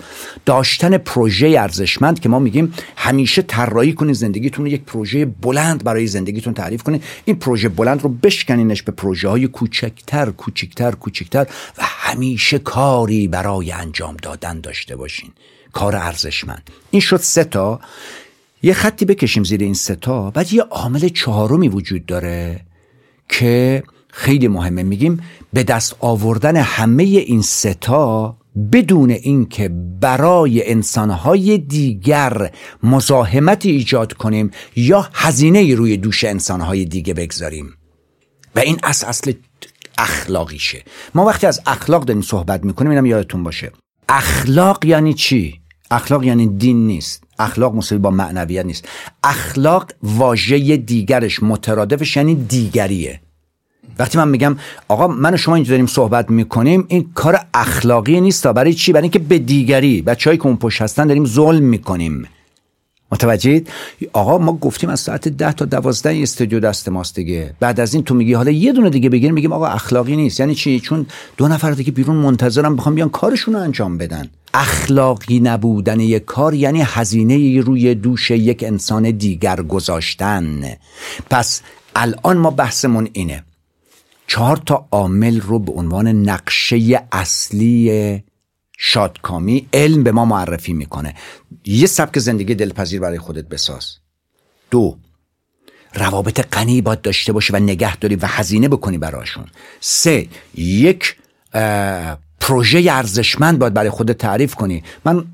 داشتن 0.45 0.97
پروژه 0.97 1.47
ارزشمند 1.47 2.19
که 2.19 2.29
ما 2.29 2.39
میگیم 2.39 2.73
همیشه 2.95 3.41
طراحی 3.41 3.93
کنی 3.93 4.13
زندگیتون 4.13 4.67
یک 4.67 4.81
پروژه 4.81 5.25
بلند 5.25 5.83
برای 5.83 6.07
زندگیتون 6.07 6.53
تعریف 6.53 6.83
کنی. 6.83 7.01
این 7.25 7.35
پروژه 7.35 7.69
بلند 7.69 8.01
رو 8.01 8.09
بشکنینش 8.09 8.81
به 8.81 8.91
پروژه 8.91 9.29
های 9.29 9.47
کوچکتر 9.47 10.31
کوچکتر 10.31 10.91
کوچکتر 10.91 11.47
و 11.77 11.81
همیشه 11.83 12.59
کاری 12.59 13.27
برای 13.27 13.71
انجام 13.71 14.17
دادن 14.21 14.59
داشته 14.59 14.95
باشین. 14.95 15.29
کار 15.73 15.95
ارزشمند. 15.95 16.69
این 16.91 17.01
شد 17.01 17.17
سه 17.17 17.43
تا. 17.43 17.79
یه 18.63 18.73
خطی 18.73 19.05
بکشیم 19.05 19.43
زیر 19.43 19.61
این 19.61 19.73
ستا 19.73 20.31
بعد 20.31 20.53
یه 20.53 20.61
عامل 20.61 21.09
چهارمی 21.09 21.67
وجود 21.67 22.05
داره 22.05 22.59
که 23.29 23.83
خیلی 24.07 24.47
مهمه. 24.47 24.83
میگیم 24.83 25.19
به 25.53 25.63
دست 25.63 25.95
آوردن 25.99 26.55
همه 26.55 27.03
این 27.03 27.41
ستا 27.41 28.37
بدون 28.71 29.09
اینکه 29.09 29.69
برای 29.99 30.71
انسانهای 30.71 31.57
دیگر 31.57 32.51
مزاحمت 32.83 33.65
ایجاد 33.65 34.13
کنیم 34.13 34.51
یا 34.75 35.09
هزینه 35.13 35.75
روی 35.75 35.97
دوش 35.97 36.23
انسانهای 36.23 36.85
دیگه 36.85 37.13
بگذاریم. 37.13 37.73
و 38.55 38.59
این 38.59 38.79
اصل 38.83 39.07
اصل 39.07 39.33
اخلاقیشه. 39.97 40.83
ما 41.15 41.25
وقتی 41.25 41.47
از 41.47 41.61
اخلاق 41.65 42.05
داریم 42.05 42.21
صحبت 42.21 42.63
می‌کنیم 42.63 42.91
اینم 42.91 43.05
یادتون 43.05 43.43
باشه. 43.43 43.71
اخلاق 44.09 44.85
یعنی 44.85 45.13
چی؟ 45.13 45.60
اخلاق 45.91 46.23
یعنی 46.23 46.47
دین 46.47 46.87
نیست. 46.87 47.23
اخلاق 47.39 47.75
مساوی 47.75 48.01
با 48.01 48.11
معنویت 48.11 48.65
نیست. 48.65 48.87
اخلاق 49.23 49.91
واژه 50.03 50.77
دیگرش 50.77 51.43
مترادفش 51.43 52.17
یعنی 52.17 52.35
دیگریه. 52.35 53.21
وقتی 53.99 54.17
من 54.17 54.27
میگم 54.27 54.55
آقا 54.87 55.07
من 55.07 55.33
و 55.33 55.37
شما 55.37 55.55
اینجا 55.55 55.69
داریم 55.69 55.85
صحبت 55.85 56.29
می‌کنیم 56.29 56.85
این 56.87 57.09
کار 57.13 57.39
اخلاقی 57.53 58.21
نیست 58.21 58.47
برای 58.47 58.73
چی؟ 58.73 58.93
برای 58.93 59.03
اینکه 59.03 59.19
به 59.19 59.39
دیگری 59.39 60.01
بچه‌ای 60.01 60.37
که 60.37 60.45
اون 60.45 60.57
پشت 60.57 60.81
هستن 60.81 61.07
داریم 61.07 61.25
ظلم 61.25 61.63
می‌کنیم. 61.63 62.27
متوجهید؟ 63.11 63.69
آقا 64.13 64.37
ما 64.37 64.53
گفتیم 64.53 64.89
از 64.89 64.99
ساعت 64.99 65.27
ده 65.27 65.51
تا 65.51 65.65
دوازده 65.65 66.19
استودیو 66.21 66.59
دست 66.59 66.89
ماست 66.89 67.15
دیگه. 67.15 67.53
بعد 67.59 67.79
از 67.79 67.93
این 67.93 68.03
تو 68.03 68.15
میگی 68.15 68.33
حالا 68.33 68.51
یه 68.51 68.73
دونه 68.73 68.89
دیگه 68.89 69.09
بگیریم 69.09 69.33
میگیم 69.33 69.53
آقا 69.53 69.67
اخلاقی 69.67 70.15
نیست. 70.15 70.39
یعنی 70.39 70.55
چی؟ 70.55 70.79
چون 70.79 71.05
دو 71.37 71.47
نفر 71.47 71.71
دیگه 71.71 71.91
بیرون 71.91 72.15
منتظرم 72.15 72.75
بخوام 72.75 72.95
بیان 72.95 73.09
کارشون 73.09 73.53
رو 73.53 73.59
انجام 73.59 73.97
بدن. 73.97 74.29
اخلاقی 74.53 75.39
نبودن 75.39 75.99
یک 75.99 76.25
کار 76.25 76.53
یعنی 76.53 76.81
هزینه 76.85 77.61
روی 77.61 77.95
دوش 77.95 78.31
یک 78.31 78.63
انسان 78.63 79.11
دیگر 79.11 79.61
گذاشتن. 79.61 80.63
پس 81.29 81.61
الان 81.95 82.37
ما 82.37 82.51
بحثمون 82.51 83.09
اینه. 83.13 83.43
چهار 84.27 84.57
تا 84.65 84.87
عامل 84.91 85.41
رو 85.41 85.59
به 85.59 85.71
عنوان 85.71 86.07
نقشه 86.07 87.03
اصلی 87.11 88.23
شادکامی 88.83 89.67
علم 89.73 90.03
به 90.03 90.11
ما 90.11 90.25
معرفی 90.25 90.73
می‌کنه. 90.73 91.15
یه 91.65 91.87
سبک 91.87 92.19
زندگی 92.19 92.55
دلپذیر 92.55 92.99
برای 92.99 93.19
خودت 93.19 93.45
بساز. 93.45 93.97
دو 94.71 94.97
روابط 95.93 96.47
غنی 96.55 96.81
باید 96.81 97.01
داشته 97.01 97.33
باشی 97.33 97.53
و 97.53 97.59
نگه 97.59 97.97
داری 97.97 98.15
و 98.15 98.25
هزینه 98.25 98.67
بکنی 98.67 98.97
براشون. 98.97 99.45
سه 99.79 100.27
یک 100.55 101.15
پروژه 102.39 102.91
ارزشمند 102.91 103.59
باید 103.59 103.73
برای 103.73 103.89
خودت 103.89 104.17
تعریف 104.17 104.55
کنی. 104.55 104.83
من 105.05 105.25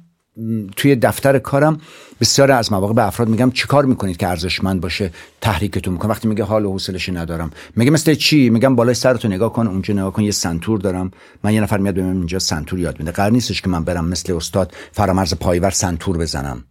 توی 0.76 0.95
دفتر 0.95 1.39
کارم 1.39 1.82
بسیار 2.21 2.52
از 2.52 2.71
مواقع 2.71 2.93
به 2.93 3.08
افراد 3.08 3.30
میگم 3.30 3.52
چیکار 3.52 3.86
می‌کنید 3.86 4.17
که 4.17 4.28
ارزشمند 4.28 4.82
باشه 4.82 5.12
تحریکتون 5.41 5.93
می‌کنم. 5.93 6.12
وقتی 6.12 6.28
میگه 6.28 6.43
حال 6.43 6.65
و 6.65 6.71
حوصلش 6.71 7.10
ندارم. 7.10 7.52
میگه 7.76 7.91
مثل 7.91 8.13
چی؟ 8.13 8.50
میگم 8.50 8.76
بالای 8.76 8.93
سرتو 8.93 9.28
نگاه 9.28 9.54
کن 9.54 9.67
اونجا 9.67 9.93
نگاه 9.93 10.13
کن 10.13 10.23
یه 10.23 10.32
سنتور 10.32 10.80
دارم. 10.80 11.12
من 11.43 11.54
یه 11.54 11.62
نفر 11.62 11.78
میاد 11.78 11.95
بهم 11.95 12.06
اینجا 12.06 12.39
سنتور 12.39 12.80
یاد 12.80 13.00
میده. 13.00 13.12
قرار 13.12 13.32
نیستش 13.32 13.62
که 13.62 13.69
من 13.69 13.84
برم 13.84 14.08
مثل 14.08 14.34
استاد 14.34 14.73
فرامرز 14.91 15.34
پایور 15.34 15.69
سنتور 15.69 16.17
بزنم. 16.17 16.63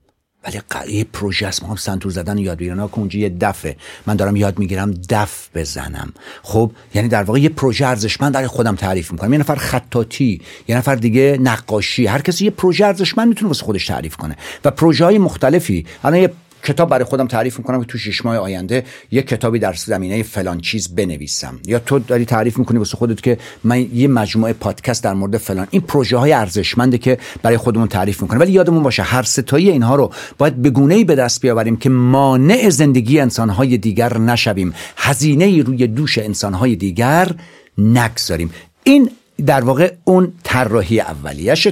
ولی 0.47 0.61
یه 0.89 1.05
پروژه 1.05 1.47
است. 1.47 1.63
ما 1.63 1.69
هم 1.69 1.77
سنتور 1.77 2.13
زدن 2.13 2.39
یاد 2.39 2.59
بگیرن. 2.59 2.81
اونجا 2.81 3.19
یه 3.19 3.29
دفه 3.29 3.77
من 4.07 4.17
دارم 4.17 4.37
یاد 4.37 4.59
می‌گیرم 4.59 4.95
دف 5.11 5.49
بزنم. 5.55 6.13
خب 6.43 6.73
یعنی 6.95 7.09
در 7.09 7.23
واقع 7.23 7.41
یه 7.41 7.49
پروژه 7.49 7.87
ارزشمند 7.87 8.33
برای 8.33 8.47
خودم 8.47 8.75
تعریف 8.75 9.13
می‌کنم. 9.13 9.33
یه 9.33 9.39
نفر 9.39 9.55
خطاطی 9.55 10.41
یه 10.69 10.77
نفر 10.77 10.95
دیگه 10.95 11.39
نقاشی. 11.41 12.07
هر 12.07 12.21
کسی 12.21 12.45
یه 12.45 12.51
پروژه 12.51 12.87
ارزشمند 12.87 13.29
می‌تونه 13.29 13.49
واسه 13.49 13.65
خودش 13.65 13.87
تعریف 13.87 14.17
کنه. 14.17 14.37
و 14.65 14.71
پروژه 14.71 15.05
های 15.05 15.19
مختلفی. 15.19 15.87
الان 16.05 16.21
یه 16.21 16.33
کتاب 16.65 16.89
برای 16.89 17.05
خودم 17.05 17.27
تعریف 17.27 17.59
می‌کنم 17.59 17.81
که 17.81 17.87
تو 17.87 17.99
شش 17.99 18.25
ماه 18.25 18.37
آینده 18.37 18.85
یک 19.11 19.27
کتابی 19.27 19.59
در 19.59 19.73
زمینه 19.73 20.23
فلان 20.23 20.61
چیز 20.61 20.95
بنویسم. 20.95 21.61
یا 21.67 21.79
تو 21.79 21.99
داری 21.99 22.25
تعریف 22.25 22.59
می‌کنی 22.59 22.79
واسه 22.79 22.97
خودت 22.97 23.23
که 23.23 23.39
من 23.65 23.87
یه 23.95 24.09
مجموعه 24.09 24.53
پادکست 24.53 25.05
در 25.05 25.15
مورد 25.15 25.37
فلان. 25.37 25.67
این 25.71 25.83
پروژه 25.83 26.17
های 26.17 26.33
ارزشمنده 26.33 26.99
که 26.99 27.19
برای 27.43 27.57
خودمون 27.57 27.89
تعریف 27.89 28.23
می‌کنه 28.23 28.39
ولی 28.39 28.53
یادمون 28.53 28.83
باشه 28.83 29.03
هر 29.03 29.23
ستایی 29.23 29.71
اینها 29.71 29.97
رو 29.97 30.13
باید 30.39 30.57
به 30.63 30.71
گونه 30.71 30.95
ای 30.95 31.05
به 31.05 31.15
دست 31.15 31.41
بیاوریم 31.41 31.77
که 31.77 31.91
مانع 31.91 32.69
زندگی 32.71 33.21
انسانهای 33.21 33.79
دیگر 33.79 34.19
نشویم. 34.19 34.75
هزینه 34.97 35.63
روی 35.63 35.87
دوش 35.87 36.19
انسانهای 36.19 36.77
دیگر 36.77 37.31
نگذاریم. 37.79 38.51
این 38.85 39.11
در 39.47 39.61
واقع 39.61 39.93
اون 40.05 40.33
طراحی 40.43 41.01
اولیش 41.01 41.69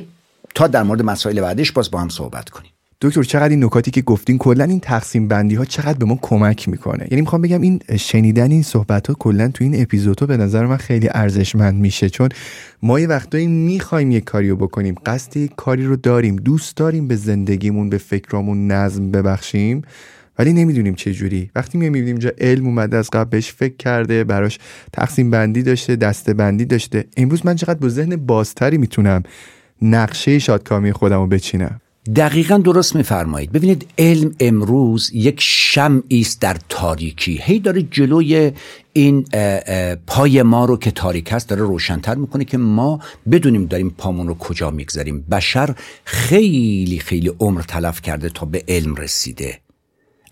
تا 0.55 0.67
در 0.67 0.83
مورد 0.83 1.03
مسائل 1.03 1.41
بعدش 1.41 1.73
باز 1.73 1.91
با 1.91 2.01
هم 2.01 2.09
صحبت 2.09 2.51
کنیم. 2.51 2.74
دکتر 3.05 3.23
چقدر 3.23 3.49
این 3.49 3.65
نکاتی 3.65 3.91
که 3.91 4.03
گفتین 4.03 4.39
کلا 4.39 4.65
این 4.65 4.81
تقسیم 4.81 5.29
بندی 5.29 5.55
ها 5.55 5.65
چقدر 5.65 5.99
به 5.99 6.05
ما 6.05 6.19
کمک 6.23 6.69
می‌کنه؟ 6.69 7.07
یعنی 7.11 7.21
می‌خوام 7.21 7.43
بگم 7.43 7.61
این 7.61 7.81
شنیدن 7.97 8.51
این 8.51 8.63
صحبت 8.63 9.07
ها 9.07 9.15
کلا 9.15 9.49
تو 9.49 9.65
این 9.65 9.83
اپیزودها 9.83 10.27
به 10.27 10.37
نظر 10.37 10.67
من 10.67 10.77
خیلی 10.77 11.09
ارزشمند 11.15 11.81
میشه 11.81 12.11
چون 12.11 12.29
ما 12.83 13.01
یه 13.01 13.07
وقتایی 13.07 13.47
می‌خوایم 13.47 14.11
یک 14.11 14.25
کاری 14.25 14.51
رو 14.51 14.57
بکنیم 14.57 14.95
قصد 15.07 15.37
یک 15.37 15.53
کاری 15.57 15.87
رو 15.87 15.97
داریم 15.97 16.37
دوست 16.37 16.77
داریم 16.77 17.09
به 17.09 17.17
زندگیمون 17.17 17.91
به 17.91 17.99
فکرامون 17.99 18.67
نظم 18.67 19.11
ببخشیم 19.11 19.83
ولی 20.39 20.53
نمی‌دونیم 20.53 20.95
چه 20.95 21.13
جوری. 21.13 21.51
وقتی 21.55 21.79
می‌بینیم 21.79 22.07
اینجا 22.07 22.31
علم 22.39 22.67
اومده 22.67 22.97
از 22.97 23.11
قبل 23.11 23.31
بهش 23.31 23.53
فکر 23.53 23.77
کرده 23.77 24.25
براش 24.25 24.59
تقسیم 24.93 25.31
بندی 25.31 25.63
داشته 25.63 25.97
دسته 25.97 26.35
بندی 26.35 26.65
داشته. 26.65 27.05
امروز 27.17 27.47
من 27.47 27.57
چقدر 27.57 27.79
با 27.79 27.89
ذهن 27.89 28.17
بازتری 28.17 28.79
می‌تونم 28.79 29.23
نقشه 29.83 30.39
شادکامی 30.39 30.93
خودم 30.93 31.21
رو 31.21 31.27
بچینم. 31.27 31.81
دقیقا 32.17 32.59
درست 32.59 32.97
میفرمایید. 32.97 33.53
ببینید 33.53 33.87
علم 33.99 34.35
امروز 34.41 35.11
یک 35.15 35.37
شمعی 35.39 36.21
است 36.21 36.41
در 36.41 36.57
تاریکی. 36.69 37.41
هی 37.43 37.59
داره 37.59 37.83
جلوی 37.83 38.53
این 38.93 39.25
پای 40.07 40.43
ما 40.43 40.65
رو 40.65 40.77
که 40.77 40.91
تاریک 40.91 41.33
است 41.33 41.49
داره 41.49 41.63
روشنتر 41.63 42.15
می‌کنه 42.15 42.45
که 42.45 42.59
ما 42.59 43.01
بدونیم 43.31 43.67
داریم 43.67 43.95
پامون 43.99 44.29
رو 44.29 44.35
کجا 44.35 44.71
می‌گذاریم. 44.71 45.21
بشر 45.31 45.75
خیلی 46.05 46.99
خیلی 46.99 47.33
عمر 47.41 47.63
تلف 47.63 48.03
کرده 48.03 48.29
تا 48.29 48.47
به 48.47 48.65
علم 48.69 48.95
رسیده. 48.95 49.64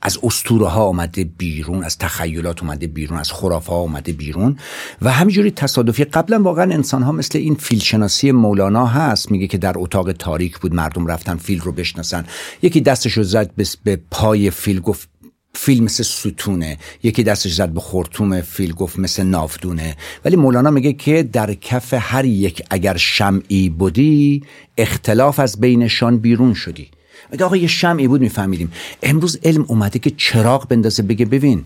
از 0.02 0.18
اسطوره 0.22 0.66
ها 0.66 0.84
آمده 0.84 1.24
بیرون 1.24 1.84
از 1.84 1.98
تخیلات 1.98 2.62
اومده 2.62 2.86
بیرون 2.86 3.18
از 3.18 3.32
خرافه 3.32 3.72
ها 3.72 3.78
آمده 3.78 4.12
بیرون 4.12 4.56
و 5.02 5.12
همینجوری 5.12 5.50
تصادفی. 5.50 6.04
قبلا 6.04 6.42
واقعا 6.42 6.72
انسان 6.72 7.02
ها 7.02 7.12
مثل 7.12 7.38
این 7.38 7.54
فیلشناسی 7.54 8.32
مولانا 8.32 8.86
هست 8.86 9.30
میگه 9.30 9.46
که 9.46 9.58
در 9.58 9.72
اتاق 9.76 10.12
تاریک 10.12 10.58
بود 10.58 10.74
مردم 10.74 11.06
رفتن 11.06 11.36
فیل 11.36 11.60
رو 11.60 11.72
بشناسن. 11.72 12.24
یکی 12.62 12.80
دستش 12.80 13.12
رو 13.12 13.22
زد 13.22 13.50
به 13.84 14.00
پای 14.10 14.50
فیل 14.50 14.80
گفت 14.80 15.08
فیل 15.54 15.82
مثل 15.82 16.02
ستونه. 16.02 16.78
یکی 17.02 17.22
دستش 17.22 17.52
زد 17.52 17.68
به 17.68 17.80
خورتوم 17.80 18.40
فیل 18.40 18.72
گفت 18.72 18.98
مثل 18.98 19.22
نافدونه 19.22 19.96
ولی 20.24 20.36
مولانا 20.36 20.70
میگه 20.70 20.92
که 20.92 21.22
در 21.22 21.54
کف 21.54 21.94
هر 21.98 22.24
یک 22.24 22.62
اگر 22.70 22.96
شمعی 22.96 23.68
بودی 23.68 24.42
اختلاف 24.78 25.40
از 25.40 25.60
بینشان 25.60 26.18
بیرون 26.18 26.54
شدی. 26.54 26.90
اگه 27.32 27.44
آقا 27.44 27.56
یه 27.56 27.68
شمعی 27.68 28.08
بود 28.08 28.20
میفهمیدیم. 28.20 28.72
امروز 29.02 29.38
علم 29.42 29.64
اومده 29.68 29.98
که 29.98 30.10
چراغ 30.10 30.68
بندازه 30.68 31.02
بگه 31.02 31.24
ببین 31.24 31.64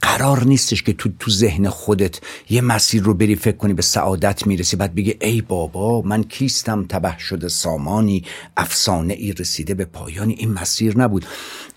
قرار 0.00 0.44
نیستش 0.44 0.82
که 0.82 0.92
تو 0.92 1.10
تو 1.18 1.30
ذهن 1.30 1.68
خودت 1.68 2.20
یه 2.50 2.60
مسیر 2.60 3.02
رو 3.02 3.14
بری 3.14 3.36
فکر 3.36 3.56
کنی 3.56 3.74
به 3.74 3.82
سعادت 3.82 4.46
می‌رسی 4.46 4.76
بعد 4.76 4.94
بگی 4.94 5.14
ای 5.20 5.40
بابا 5.40 6.02
من 6.02 6.22
کیستم؟ 6.22 6.86
تبه 6.88 7.18
شده 7.18 7.48
سامانی 7.48 8.24
افسانه 8.56 9.14
ای 9.14 9.32
رسیده 9.32 9.74
به 9.74 9.84
پایانی. 9.84 10.34
این 10.34 10.52
مسیر 10.52 10.98
نبود. 10.98 11.24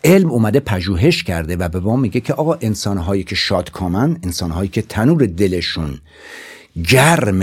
علم 0.04 0.32
اومده 0.32 0.60
پژوهش 0.60 1.24
کرده 1.24 1.56
و 1.56 1.70
به 1.70 1.80
ما 1.80 1.96
میگه 1.96 2.20
که 2.20 2.34
آقا 2.34 2.54
انسانهایی 2.62 3.24
که 3.24 3.36
شادکامن 3.36 4.20
انسانهایی 4.24 4.70
که 4.70 4.82
تنور 4.82 5.26
دلشون 5.26 6.00
گرم 6.88 7.40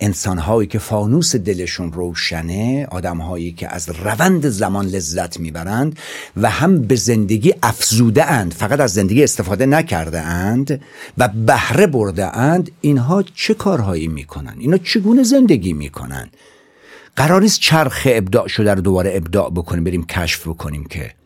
انسانهایی 0.00 0.68
که 0.68 0.78
فانوس 0.78 1.36
دلشون 1.36 1.92
روشنه 1.92 2.86
آدمهایی 2.90 3.52
که 3.52 3.74
از 3.74 3.88
روند 3.88 4.48
زمان 4.48 4.86
لذت 4.86 5.40
می‌برند 5.40 5.98
و 6.36 6.50
هم 6.50 6.82
به 6.82 6.96
زندگی 6.96 7.54
افزوده 7.62 8.30
اند 8.30 8.52
فقط 8.52 8.80
از 8.80 8.92
زندگی 8.92 9.24
استفاده 9.24 9.66
نکرده 9.66 10.20
اند 10.20 10.80
و 11.18 11.28
بهره 11.28 11.86
برده 11.86 12.36
اند 12.36 12.70
اینها 12.80 13.22
چه 13.34 13.54
کارهایی 13.54 14.08
می‌کنن؟ 14.08 14.54
اینا 14.58 14.76
چگونه 14.76 15.22
زندگی 15.22 15.72
می‌کنن؟ 15.72 16.30
قرار 17.16 17.42
نیست 17.42 17.60
چرخ 17.60 18.02
ابداع 18.10 18.48
شده 18.48 18.74
رو 18.74 18.80
دوباره 18.80 19.12
ابداع 19.14 19.50
بکنیم 19.50 19.84
بریم 19.84 20.06
کشف 20.06 20.48
بکنیم 20.48 20.84
که 20.84 21.19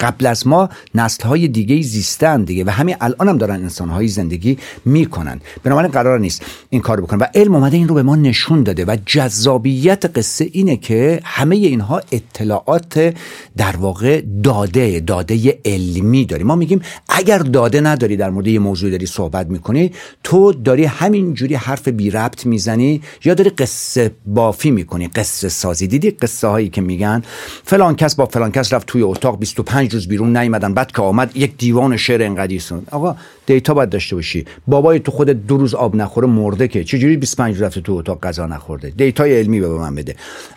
قبل 0.00 0.26
از 0.26 0.46
ما 0.46 0.68
نسل 0.94 1.24
های 1.24 1.48
دیگه 1.48 1.82
زیستن 1.82 2.44
دیگه 2.44 2.64
و 2.64 2.70
همین 2.70 2.96
الان 3.00 3.28
هم 3.28 3.38
دارن 3.38 3.54
انسان 3.54 3.88
های 3.88 4.08
زندگی 4.08 4.58
می‌کنن. 4.84 5.40
بنابراین 5.62 5.90
قرار 5.90 6.18
نیست 6.18 6.42
این 6.70 6.80
کار 6.80 7.00
بکنن. 7.00 7.18
و 7.18 7.26
علم 7.34 7.54
اومده 7.54 7.76
این 7.76 7.88
رو 7.88 7.94
به 7.94 8.02
ما 8.02 8.16
نشون 8.16 8.62
داده 8.62 8.84
و 8.84 8.96
جذابیت 9.06 10.18
قصه 10.18 10.48
اینه 10.52 10.76
که 10.76 11.20
همه 11.24 11.56
اینها 11.56 12.02
اطلاعات 12.12 13.14
در 13.56 13.76
واقع 13.76 14.22
داده 14.42 15.00
داده 15.00 15.58
علمی 15.64 16.24
داریم 16.24 16.46
ما 16.46 16.56
میگیم 16.56 16.80
اگر 17.08 17.38
داده 17.38 17.80
نداری 17.80 18.16
در 18.16 18.30
مورد 18.30 18.46
یه 18.46 18.58
موضوع 18.58 18.90
داری 18.90 19.06
صحبت 19.06 19.46
می‌کنی 19.46 19.92
تو 20.24 20.52
داری 20.52 20.84
همینجوری 20.84 21.54
حرف 21.54 21.88
بی 21.88 22.10
ربط 22.10 22.46
می‌زنی 22.46 23.02
یا 23.24 23.34
داری 23.34 23.50
قصه 23.50 24.10
بافی 24.26 24.70
می‌کنی 24.70 25.08
قصه 25.08 25.48
سازی. 25.48 25.86
دیدی 25.86 26.10
قصه 26.10 26.48
هایی 26.48 26.68
که 26.68 26.80
میگن؟ 26.80 27.22
فلان 27.64 27.96
کس 27.96 28.14
با 28.14 28.26
فلان 28.26 28.52
کس 28.52 28.72
رفت 28.72 28.86
توی 28.86 29.02
اتاق 29.02 29.38
25 29.38 29.89
روز 29.94 30.08
بیرون 30.08 30.36
نیومدن. 30.36 30.74
بعد 30.74 30.92
که 30.92 31.02
آمد 31.02 31.36
یک 31.36 31.56
دیوان 31.56 31.96
شعر 31.96 32.22
انقدی 32.22 32.58
سن 32.58 32.82
آقا 32.90 33.16
data 33.46 33.74
باید 33.74 33.88
داشته 33.88 34.16
باشی. 34.16 34.44
بابای 34.66 34.98
تو 34.98 35.10
خود 35.10 35.30
دو 35.30 35.56
روز 35.56 35.74
آب 35.74 35.96
نخوره 35.96 36.26
مرده 36.26 36.68
که. 36.68 36.84
چجوری 36.84 37.16
25 37.16 37.54
روز 37.54 37.62
رفته 37.62 37.80
تو 37.80 37.92
اتاق 37.92 38.20
غذا 38.20 38.46
نخورده؟ 38.46 38.90
data 38.90 39.28
ی 39.28 39.38
علمی 39.38 39.60
به 39.60 39.68
من 39.68 39.94
بده. 39.94 40.16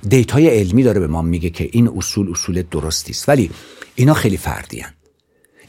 دیتای 0.09 0.47
علمی 0.47 0.83
داره 0.83 0.99
به 0.99 1.07
ما 1.07 1.21
میگه 1.21 1.49
که 1.49 1.69
این 1.71 1.89
اصول 1.97 2.31
اصول 2.31 2.63
درستی 2.71 3.11
است. 3.11 3.29
ولی 3.29 3.49
اینا 3.95 4.13
خیلی 4.13 4.37
فردی 4.37 4.83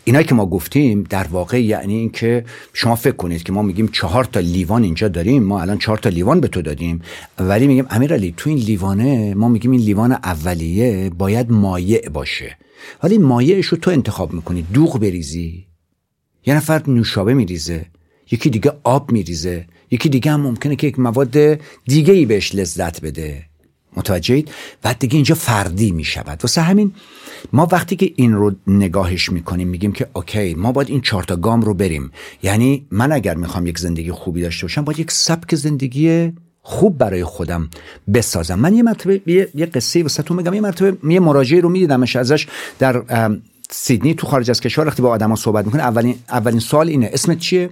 اینا 0.05 0.23
که 0.23 0.35
ما 0.35 0.47
گفتیم 0.47 1.03
در 1.11 1.27
واقع 1.27 1.63
یعنی 1.63 1.95
اینکه 1.95 2.45
شما 2.73 2.97
فکر 2.97 3.17
کنید 3.17 3.43
که 3.43 3.53
ما 3.53 3.63
میگیم 3.63 3.89
چهار 3.89 4.25
تا 4.25 4.41
لیوان 4.41 4.83
اینجا 4.83 5.09
داریم 5.09 5.43
ما 5.43 5.61
الان 5.61 5.79
چهار 5.79 5.99
تا 5.99 6.09
لیوان 6.09 6.41
به 6.41 6.49
تو 6.49 6.63
دادیم 6.63 7.03
ولی 7.39 7.67
میگیم 7.67 7.87
امیرعلی 7.91 8.35
تو 8.37 8.51
این 8.51 8.59
لیوانه 8.59 9.35
ما 9.35 9.49
میگیم 9.49 9.71
این 9.71 9.81
لیوان 9.81 10.13
اولیه 10.13 11.11
باید 11.11 11.51
مایع 11.51 12.09
باشه. 12.09 12.57
ولی 13.03 13.19
مایعش 13.19 13.67
رو 13.67 13.79
تو 13.79 13.91
انتخاب 13.91 14.33
می‌کنی 14.33 14.63
دوغ 14.73 14.99
بریزی. 14.99 15.67
یه 16.47 16.55
نفر 16.55 16.83
نوشابه 16.87 17.35
میریزه 17.35 17.87
یکی 18.31 18.51
دیگه 18.51 18.73
آب 18.83 19.13
میریزه 19.13 19.67
یکی 19.91 20.09
دیگه 20.09 20.31
هم 20.31 20.41
ممکنه 20.41 20.77
که 20.77 20.87
یک 20.87 20.99
مواد 20.99 21.37
دیگه 21.85 22.13
ای 22.13 22.27
بهش 22.27 22.55
لذت 22.55 23.01
بده. 23.01 23.54
متوجهید 23.97 24.51
بعد 24.83 24.99
دیگه 24.99 25.15
اینجا 25.15 25.35
فردی 25.35 25.91
می‌شود. 25.91 26.41
واسه 26.43 26.61
همین 26.61 26.93
ما 27.53 27.69
وقتی 27.73 27.97
که 27.97 28.13
این 28.17 28.33
رو 28.33 28.53
نگاهش 28.67 29.33
می‌کنیم 29.33 29.69
میگیم 29.69 29.93
که 29.93 30.07
اوکی 30.13 30.55
ما 30.55 30.73
باید 30.73 30.91
این 30.91 31.01
چهارتا 31.01 31.37
گام 31.37 31.61
رو 31.61 31.75
بریم. 31.75 32.11
یعنی 32.43 32.87
من 32.91 33.13
اگر 33.13 33.35
می‌خوام 33.35 33.67
یک 33.67 33.79
زندگی 33.79 34.11
خوبی 34.11 34.43
داشته 34.43 34.65
باشم 34.65 34.85
باید 34.85 34.99
یک 34.99 35.11
سبک 35.11 35.55
زندگی 35.55 36.33
خوب 36.63 36.99
برای 36.99 37.25
خودم 37.25 37.69
بسازم. 38.15 38.55
من 38.55 38.75
یه 38.75 38.83
مرتبه 38.83 39.21
یه, 39.27 39.49
یه 39.55 39.67
قصه 39.67 40.03
واسه 40.03 40.23
تو 40.23 40.35
میگم. 40.35 40.55
یه 40.55 40.61
مرتبه 40.61 41.13
یه 41.13 41.21
مراجعه 41.21 41.61
رو 41.61 41.69
میدیدمش 41.69 42.17
ازش 42.17 42.47
در 42.79 43.03
سیدنی 43.71 44.15
تو 44.15 44.27
خارج 44.27 44.51
از 44.51 44.61
کشور 44.61 44.87
وقتی 44.87 45.03
با 45.03 45.09
آدما 45.09 45.37
صحبت 45.37 45.65
می‌کنه 45.65 45.83
اولین 45.83 46.15
اولین 46.29 46.61
سوال 46.61 46.89
اینه 46.89 47.11
اسمت 47.13 47.39
چیه؟ 47.39 47.71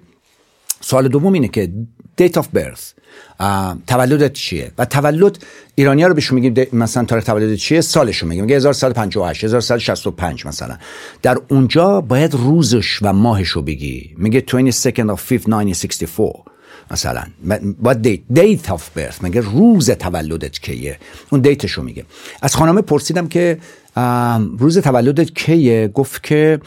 سوال 0.83 1.09
دوم 1.09 1.33
اینه 1.33 1.49
که 1.49 1.73
date 2.17 2.39
of 2.39 2.49
birth 2.49 2.93
تولدت 3.87 4.33
چیه؟ 4.33 4.73
و 4.79 4.85
تولد 4.85 5.39
ایرانی 5.75 6.03
ها 6.03 6.09
رو 6.09 6.15
بهشون 6.15 6.41
میگیم 6.41 6.67
مثلا 6.73 7.05
تاریخ 7.05 7.25
تولد 7.25 7.55
چیه؟ 7.55 7.81
سالشون 7.81 8.29
میگیم. 8.29 8.45
میگه 8.45 8.57
1158 8.57 9.45
1165 9.45 10.47
مثلا. 10.47 10.79
در 11.23 11.39
اونجا 11.49 12.01
باید 12.01 12.35
روزش 12.35 12.99
و 13.03 13.13
ماهش 13.13 13.49
رو 13.49 13.63
بگی. 13.63 14.15
میگه 14.17 14.41
22nd 14.41 15.17
of 15.17 15.21
5 15.21 15.41
1964 15.47 16.35
مثلا. 16.91 17.23
باید 17.83 18.03
date 18.03 18.21
date 18.33 18.71
of 18.71 18.91
birth 18.91 19.23
میگه 19.23 19.41
روز 19.41 19.91
تولدت 19.91 20.59
کیه؟ 20.59 20.99
اون 21.31 21.41
date 21.41 21.62
ش 21.62 21.73
رو 21.73 21.83
میگه. 21.83 22.05
از 22.43 22.57
خانمه 22.57 22.81
پرسیدم 22.81 23.29
که 23.29 23.59
روز 24.59 24.79
تولدت 24.79 25.35
کیه؟ 25.35 25.89
گفت 25.89 26.23
که 26.23 26.61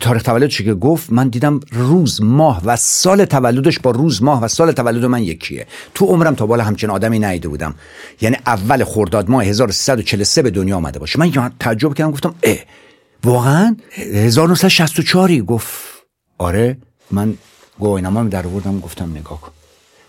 تاریخ 0.00 0.22
تولدش 0.22 0.62
که 0.62 0.74
گفت؟ 0.74 1.12
من 1.12 1.28
دیدم 1.28 1.60
روز 1.72 2.22
ماه 2.22 2.62
و 2.64 2.76
سال 2.76 3.24
تولدش 3.24 3.78
با 3.78 3.90
روز 3.90 4.22
ماه 4.22 4.42
و 4.42 4.48
سال 4.48 4.72
تولد 4.72 5.04
من 5.04 5.22
یکیه. 5.22 5.66
تو 5.94 6.06
عمرم 6.06 6.34
تا 6.34 6.46
بالا 6.46 6.64
همچین 6.64 6.90
آدمی 6.90 7.18
نیده 7.18 7.48
بودم. 7.48 7.74
یعنی 8.20 8.36
اول 8.46 8.84
خرداد 8.84 9.30
ماه 9.30 9.44
1343 9.44 10.42
به 10.42 10.50
دنیا 10.50 10.76
آمده 10.76 10.98
باشه. 10.98 11.18
من 11.18 11.52
تعجب 11.60 11.94
کردم 11.94 12.10
گفتم 12.10 12.34
اه 12.42 12.56
واقعا؟ 13.24 13.76
1964 13.96 15.36
گفت 15.36 15.92
آره. 16.38 16.76
من 17.10 17.34
گواهینامه 17.78 18.28
در 18.28 18.46
آوردم 18.46 18.80
گفتم 18.80 19.10
نگاه 19.10 19.40
کن. 19.40 19.52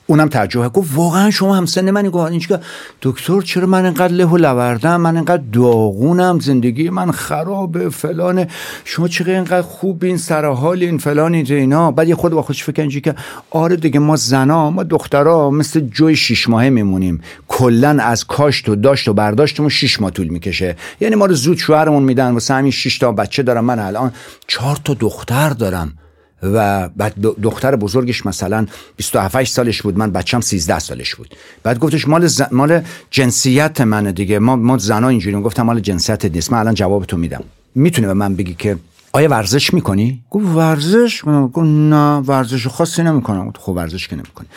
اونم 0.07 0.27
تعجب 0.27 0.73
گفت 0.73 0.91
واقعا 0.95 1.29
شما 1.29 1.55
هم 1.55 1.65
سن 1.65 1.91
منی؟ 1.91 2.09
گفت 2.09 2.31
اینجا 2.31 2.59
دکتر 3.01 3.41
چرا 3.41 3.67
من 3.67 3.85
انقدر 3.85 4.13
له 4.13 4.25
و 4.25 4.37
لوردم 4.37 5.01
من 5.01 5.17
انقدر 5.17 5.43
داغونم 5.53 6.39
زندگی 6.39 6.89
من 6.89 7.11
خرابه 7.11 7.89
فلان 7.89 8.47
شما 8.85 9.07
چرا 9.07 9.33
اینقدر 9.33 9.61
خوب 9.61 10.03
این 10.03 10.17
سر 10.17 10.45
حال 10.45 10.83
این 10.83 10.97
فلان 10.97 11.33
اینا؟ 11.33 11.91
بعد 11.91 12.07
یه 12.07 12.15
خود 12.15 12.31
با 12.31 12.41
خودش 12.41 12.63
فکر 12.63 12.99
که 12.99 13.15
آره 13.51 13.75
دیگه 13.75 13.99
ما 13.99 14.15
زنا 14.15 14.69
ما 14.69 14.83
دخترا 14.83 15.49
مثل 15.49 15.79
جوی 15.79 16.15
شش 16.15 16.49
ماهه 16.49 16.69
میمونیم. 16.69 17.21
کلا 17.47 17.97
از 18.03 18.25
کاشت 18.25 18.69
و 18.69 18.75
داشت 18.75 19.07
و 19.07 19.13
برداشتمون 19.13 19.69
شش 19.69 20.01
ماه 20.01 20.11
طول 20.11 20.27
می‌کشه. 20.27 20.75
یعنی 21.01 21.15
ما 21.15 21.25
رو 21.25 21.33
زود 21.33 21.57
شوهرمون 21.57 22.03
میدن 22.03 22.31
واسه 22.31 22.53
همین 22.53 22.71
شش 22.71 22.97
تا 22.97 23.11
بچه 23.11 23.43
دارم 23.43 23.65
من 23.65 23.79
الان. 23.79 24.11
چهار 24.47 24.77
تا 24.83 24.93
دختر 24.93 25.49
دارم. 25.49 25.93
و 26.43 26.89
بعد 26.89 27.13
دختر 27.19 27.75
بزرگش 27.75 28.25
مثلا 28.25 28.65
27 28.97 29.43
سالش 29.43 29.81
بود 29.81 29.97
من 29.97 30.11
بچم 30.11 30.41
13 30.41 30.79
سالش 30.79 31.15
بود. 31.15 31.35
بعد 31.63 31.79
گفتش 31.79 32.07
مال 32.07 32.29
مال 32.51 32.81
جنسیت 33.11 33.81
منه 33.81 34.11
دیگه. 34.11 34.39
ما 34.39 34.55
ما 34.55 34.77
زنا 34.77 35.07
اینجوری 35.07 35.41
گفتم 35.41 35.63
مال 35.63 35.79
جنسیت 35.79 36.25
نیست. 36.25 36.51
من 36.51 36.59
الان 36.59 36.73
جواب 36.73 37.05
تو 37.05 37.17
میدم. 37.17 37.43
می‌تونه 37.75 38.07
به 38.07 38.13
من 38.13 38.35
بگی 38.35 38.53
که 38.53 38.77
آیا 39.15 39.29
ورزش 39.29 39.73
می‌کنی؟ 39.73 40.21
گفت 40.31 40.45
ورزش؟ 40.55 41.23
گفت 41.25 41.57
نه 41.67 42.17
ورزش 42.17 42.67
خاصی 42.67 43.03
نمی‌کنم. 43.03 43.53
خب 43.59 43.69
ورزش 43.69 44.07
که 44.07 44.15
نمی‌کنی. 44.15 44.47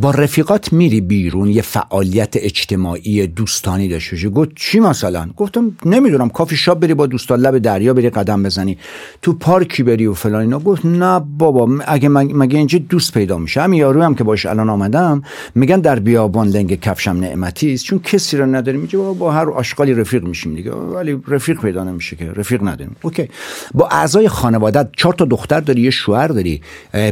با 0.00 0.10
رفیقات 0.10 0.72
میری 0.72 1.00
بیرون 1.00 1.48
یه 1.48 1.62
فعالیت 1.62 2.34
اجتماعی 2.36 3.26
دوستانی 3.26 3.88
داشته 3.88 4.16
باشی. 4.16 4.28
گفت 4.28 4.48
چی 4.56 4.80
مثلا؟ 4.80 5.28
گفتم 5.36 5.76
نمی‌دونم 5.84 6.28
کافی 6.28 6.56
شاب 6.56 6.80
بری 6.80 6.94
با 6.94 7.06
دوستان 7.06 7.40
لب 7.40 7.58
دریا 7.58 7.94
بری 7.94 8.10
قدم 8.10 8.42
بزنی 8.42 8.78
تو 9.22 9.32
پارکی 9.32 9.82
بری 9.82 10.06
و 10.06 10.14
فلان 10.14 10.40
اینا. 10.40 10.58
گفت 10.58 10.86
نه 10.86 11.20
بابا 11.38 11.78
اگه 11.86 12.08
مگه 12.08 12.58
اینجا 12.58 12.78
دوست 12.78 13.14
پیدا 13.14 13.38
میشه. 13.38 13.62
همین 13.62 13.80
یارو 13.80 14.02
هم 14.02 14.14
که 14.14 14.24
باش 14.24 14.46
الان 14.46 14.70
آمدم 14.70 15.22
میگن 15.54 15.80
در 15.80 15.98
بیابان 15.98 16.48
لنگ 16.48 16.80
کفشم 16.80 17.10
نعمتی 17.10 17.74
است. 17.74 17.84
چون 17.84 17.98
کسی 17.98 18.36
رو 18.36 18.46
نداریم 18.46 18.80
میگه 18.80 18.98
با 18.98 19.32
هر 19.32 19.50
آشغالی 19.50 19.94
رفیق 19.94 20.24
میشیم 20.24 20.54
دیگه. 20.54 20.72
ولی 20.72 21.22
رفیق 21.28 21.60
پیدا 21.60 21.84
نمیشه 21.84 22.16
که 22.16 22.32
رفیق 22.32 22.62
نداریم. 22.62 22.96
اوکی. 23.02 23.28
با 23.74 23.88
اعضای 23.88 24.28
خانواده 24.28 24.88
چهار 24.96 25.14
تا 25.14 25.24
دختر 25.24 25.60
داری 25.60 25.80
یه 25.80 25.90
شوهر 25.90 26.28
داری 26.28 26.60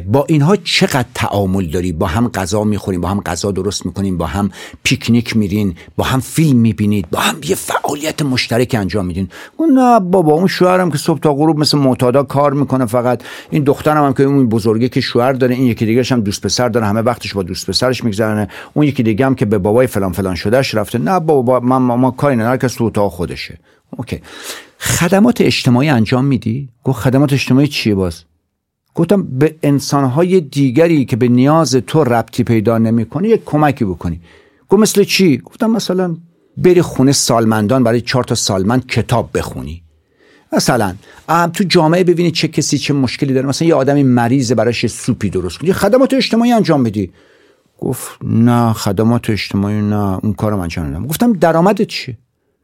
با 0.07 0.25
اینها 0.29 0.57
چقدر 0.57 1.05
تعامل 1.15 1.67
داری؟ 1.67 1.93
با 1.93 2.07
هم 2.07 2.29
غذا 2.29 2.65
می‌خوریم 2.65 3.01
با 3.01 3.09
هم 3.09 3.21
غذا 3.21 3.51
درست 3.51 3.87
می‌کنیم 3.87 4.19
با 4.19 4.27
هم 4.27 4.51
پیکنیک 4.83 5.37
میرین 5.37 5.75
با 5.97 6.05
هم 6.05 6.21
فیلم 6.21 6.59
می‌بینید 6.59 7.11
با 7.11 7.21
هم 7.21 7.37
یه 7.45 7.55
فعالیت 7.55 8.23
مشترک 8.23 8.77
انجام 8.79 9.07
میدین. 9.07 9.29
اون 9.57 9.79
نه 9.79 10.01
بابا 10.01 10.33
اون 10.33 10.47
شوهرم 10.47 10.91
که 10.91 10.99
صبح 10.99 11.19
تا 11.19 11.35
غروب 11.35 11.59
مثل 11.59 11.79
معتادا 11.79 12.23
کار 12.23 12.53
می‌کنه 12.53 12.87
فقط. 12.87 13.23
این 13.51 13.65
دخترم 13.65 14.05
هم 14.05 14.13
که 14.13 14.23
اون 14.23 14.49
بزرگی 14.49 14.89
که 14.89 15.01
شوهر 15.01 15.33
داره 15.33 15.55
این 15.55 15.67
یکی 15.67 15.87
دیگه 15.87 16.03
هم 16.11 16.21
دوست 16.21 16.43
پسر 16.43 16.69
داره 16.69 16.87
همه 16.87 17.01
وقتش 17.01 17.35
با 17.35 17.43
دوست 17.43 17.67
پسرش 17.67 18.05
میگذرنه 18.05 18.49
اون 18.75 18.87
یکی 18.87 19.03
دیگه 19.03 19.27
هم 19.27 19.35
که 19.35 19.45
به 19.45 19.59
بابای 19.59 19.87
فلان 19.87 20.13
فلان 20.13 20.35
شدهش 20.35 20.75
رفته. 20.75 20.99
نه 20.99 21.21
بابا 21.21 21.61
من 21.61 21.77
ما, 21.77 21.97
ما 21.97 22.11
کاری 22.11 22.59
کس 22.59 22.75
تو 22.75 22.85
اتاق 22.85 23.13
خودشه. 23.13 23.59
اوکی. 23.99 24.21
خدمات 24.79 25.41
اجتماعی 25.41 25.89
انجام 25.89 26.25
میدی؟ 26.25 26.69
گفت 26.85 26.99
خدمات 26.99 27.33
اجتماعی 27.33 27.69
چیه 27.69 27.95
باز؟ 27.95 28.25
گفتم 28.95 29.23
به 29.23 29.57
انسانهای 29.63 30.41
دیگری 30.41 31.05
که 31.05 31.17
به 31.17 31.29
نیاز 31.29 31.77
تو 31.87 32.05
ربطی 32.05 32.45
پیدا 32.45 32.79
نمی‌کنه 32.79 33.29
یک 33.29 33.45
کمکی 33.45 33.85
بکنی. 33.85 34.21
گفت 34.69 34.83
مثل 34.83 35.05
چی؟ 35.05 35.39
گفتم 35.39 35.71
مثلا 35.71 36.17
بری 36.57 36.83
خونه 36.83 37.13
سالمندان 37.13 37.85
برای 37.85 38.01
چهار 38.01 38.25
تا 38.25 38.35
سالمند 38.35 38.87
کتاب 38.87 39.31
بخونی. 39.35 39.83
مثلا 40.53 40.95
تو 41.29 41.65
جامعه 41.65 42.05
ببینی 42.05 42.31
چه 42.31 42.49
کسی 42.49 42.79
چه 42.79 42.95
مشکلی 42.95 43.35
داره. 43.35 43.47
مثلا 43.47 43.69
یه 43.69 43.75
آدمی 43.75 44.03
مریضه 44.03 44.55
براش 44.55 44.87
سوپی 44.87 45.31
درست 45.31 45.59
کنی. 45.59 45.73
خدمات 45.73 46.15
اجتماعی 46.15 46.53
انجام 46.53 46.83
بدی. 46.83 47.13
گفت 47.79 48.19
نه 48.23 48.73
خدمات 48.73 49.31
اجتماعی 49.31 49.83
نه 49.83 50.19
اون 50.23 50.33
کارم 50.33 50.61
انجام 50.61 50.87
ندم. 50.87 51.07
گفتم 51.07 51.33
درآمدت 51.33 51.87
چیه؟ 51.87 52.19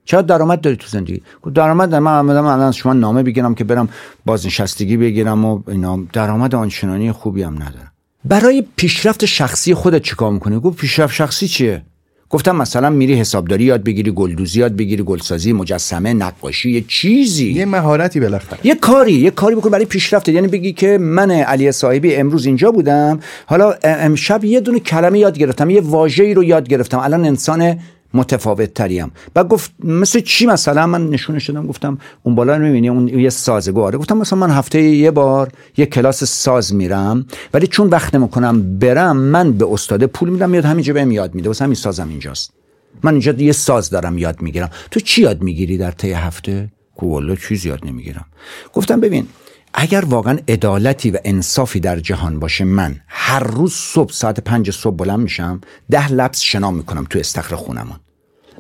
چرا 0.05 0.23
درآمد 0.23 0.61
داری 0.61 0.77
تو 0.77 0.87
زندگی؟ 0.89 1.23
درآمد 1.55 1.95
من 1.95 2.19
آمدم 2.19 2.45
الان 2.45 2.73
شما 2.73 2.93
نامه 2.93 3.23
بگیرم 3.23 3.55
که 3.55 3.65
برم 3.65 3.89
بازنشستگی 4.27 4.97
بگیرم 4.97 5.45
و 5.45 5.61
اینا. 5.69 5.99
درآمد 6.13 6.55
آنچنانی 6.55 7.13
خوبی 7.13 7.43
هم 7.43 7.55
ندارم. 7.55 7.93
برای 8.25 8.65
پیشرفت 8.77 9.25
شخصی 9.25 9.75
خودت 9.75 10.03
چیکار 10.03 10.33
می‌کنی؟ 10.33 10.61
گفت 10.61 10.77
پیشرفت 10.79 11.15
شخصی 11.15 11.49
چیه؟ 11.49 11.83
گفتم 12.31 12.57
مثلا 12.57 12.91
میری 12.91 13.15
حسابداری 13.15 13.65
یاد 13.65 13.85
بگیری 13.85 14.11
گلدوزی 14.11 14.61
یاد 14.61 14.77
بگیری 14.77 15.03
گلسازی 15.03 15.53
مجسمه 15.53 16.15
نقاشی 16.15 16.71
یه 16.71 16.85
چیزی. 16.89 17.53
یه 17.53 17.65
مهارتی 17.65 18.21
بالاخره. 18.21 18.59
یه 18.65 18.75
کاری 18.75 19.13
یه 19.13 19.31
کاری 19.31 19.55
بکن 19.55 19.71
برای 19.71 19.85
پیشرفت. 19.85 20.29
یعنی 20.29 20.49
بگی 20.49 20.73
که 20.73 20.99
من 20.99 21.31
علی 21.31 21.73
صاحبی 21.73 22.15
امروز 22.15 22.47
اینجا 22.47 22.71
بودم. 22.71 23.21
حالا 23.47 23.75
امشب 23.83 24.45
یه 24.45 24.61
دونه 24.61 24.81
کلمه 24.81 25.19
یاد 25.19 25.39
گرفتم 25.39 25.71
یه 25.71 25.81
واژه‌ای 25.81 26.35
رو 26.35 26.45
یاد 26.45 26.69
گرفتم. 26.69 26.99
الان 26.99 27.25
انسان 27.25 27.79
متفاوت 28.15 28.75
تریم 28.75 29.11
و 29.37 29.45
گفت 29.45 29.73
مثل 29.85 30.21
چی 30.21 30.47
مثلا؟ 30.47 30.87
من 30.87 31.11
نشونش 31.11 31.51
دادم 31.51 31.67
گفتم 31.67 31.99
اون 32.23 32.35
بالا 32.35 32.57
رو 32.57 32.63
می‌بینی 32.63 32.89
اون 32.89 33.09
یه 33.09 33.31
سازگاره 33.31 33.99
گفتم 33.99 34.19
مثلا 34.19 34.39
من 34.39 34.51
هفته 34.51 34.83
یه 34.83 35.11
بار 35.11 35.53
یه 35.77 35.87
کلاس 35.87 36.25
ساز 36.25 36.75
میرم 36.75 37.27
ولی 37.55 37.67
چون 37.67 37.89
وقت 37.89 38.15
نمی‌کنم 38.15 38.79
برم 38.79 39.17
من 39.17 39.53
به 39.53 39.73
استاده 39.73 40.07
پول 40.07 40.29
میدم 40.29 40.51
میاد 40.51 40.65
همینجا 40.65 40.93
بهم 40.93 41.11
یاد 41.11 41.35
میده. 41.35 41.49
واسه 41.49 41.65
همین 41.65 41.75
سازم 41.75 42.09
اینجاست. 42.09 42.53
من 43.03 43.13
اینجا 43.13 43.33
یه 43.33 43.53
ساز 43.53 43.91
دارم 43.91 44.19
یاد 44.19 44.43
می‌گیرم. 44.43 44.71
تو 44.91 45.01
چی 45.01 45.23
یاد 45.23 45.43
می‌گیری 45.43 45.79
در 45.79 45.91
طی 45.91 46.13
هفته؟ 46.13 46.69
والا 47.03 47.37
چیز 47.37 47.67
یاد 47.67 47.81
نمی‌گیرم. 47.87 48.25
گفتم 48.73 49.01
ببین 49.01 49.27
اگر 49.75 50.05
واقعا 50.05 50.39
عدالتی 50.49 51.11
و 51.11 51.19
انصافی 51.25 51.81
در 51.81 52.01
جهان 52.01 52.39
باشه 52.39 52.65
من 52.65 53.01
هر 53.09 53.41
روز 53.41 53.73
صبح 53.73 54.13
ساعت 54.13 54.41
پنج 54.41 54.71
صبح 54.71 54.97
بلند 54.97 55.21
میشم 55.21 55.61
ده 55.91 56.13
لبس 56.13 56.41
شنا 56.41 56.71
می‌کنم 56.71 57.07
تو 57.11 57.19
استخر 57.19 57.57
خونمون. 57.57 57.97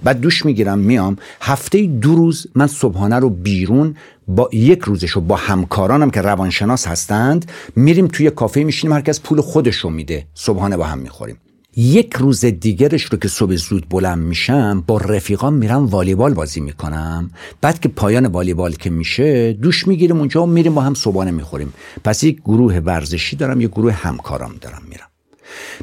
بعد 0.02 0.20
دوش 0.20 0.46
می‌گیرم 0.46 0.78
میام 0.78 1.16
هفته 1.40 1.86
دو 1.86 2.14
روز 2.14 2.46
من 2.54 2.66
صبحانه 2.66 3.18
رو 3.18 3.30
بیرون 3.30 3.96
با 4.28 4.50
یک 4.52 4.80
روزش 4.80 5.10
رو 5.10 5.20
با 5.20 5.36
همکارانم 5.36 6.10
که 6.10 6.22
روانشناس 6.22 6.88
هستند 6.88 7.52
میریم 7.76 8.06
توی 8.06 8.30
کافه 8.30 8.64
میشینیم 8.64 8.96
هر 8.96 9.00
کس 9.00 9.20
پول 9.20 9.40
خودش 9.40 9.76
رو 9.76 9.90
میده 9.90 10.26
صبحانه 10.34 10.76
با 10.76 10.84
هم 10.84 10.98
می‌خوریم. 10.98 11.36
یک 11.76 12.16
روز 12.16 12.44
دیگرش 12.44 13.04
رو 13.04 13.18
که 13.18 13.28
صبح 13.28 13.54
زود 13.54 13.88
بلند 13.88 14.18
میشم 14.18 14.85
با 14.87 14.98
رفیقام 14.98 15.54
میرم 15.54 15.87
والیبال 15.87 16.35
بازی 16.35 16.61
می‌کنم. 16.61 17.30
بعد 17.61 17.80
که 17.80 17.88
پایان 17.88 18.26
والیبال 18.26 18.72
که 18.72 18.90
میشه 18.90 19.52
دوش 19.52 19.88
می‌گیریم 19.88 20.18
اونجا 20.18 20.42
و 20.42 20.46
میریم 20.46 20.74
با 20.74 20.83
هم 20.83 20.94
صبحانه 20.94 21.30
می‌خوریم. 21.30 21.72
پس 22.04 22.24
یک 22.24 22.40
گروه 22.40 22.78
ورزشی 22.78 23.37
دارم 23.37 23.61
یک 23.61 23.70
گروه 23.70 23.92
همکارام 23.92 24.52
دارم 24.61 24.83
میرم. 24.88 25.06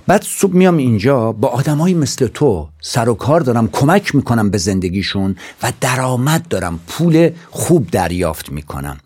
بعد 0.08 0.24
صبح 0.24 0.54
میام 0.54 0.78
اینجا 0.78 1.32
با 1.32 1.48
آدمایی 1.48 1.96
مثل 1.96 2.28
تو 2.28 2.70
سر 2.82 3.10
و 3.10 3.14
کار 3.14 3.42
دارم 3.42 3.68
کمک 3.68 4.16
می‌کنم 4.16 4.50
به 4.50 4.58
زندگیشون 4.58 5.36
و 5.64 5.74
درآمد 5.82 6.48
دارم 6.48 6.80
پول 6.88 7.30
خوب 7.50 7.88
دریافت 7.92 8.52
می‌کنم. 8.52 8.98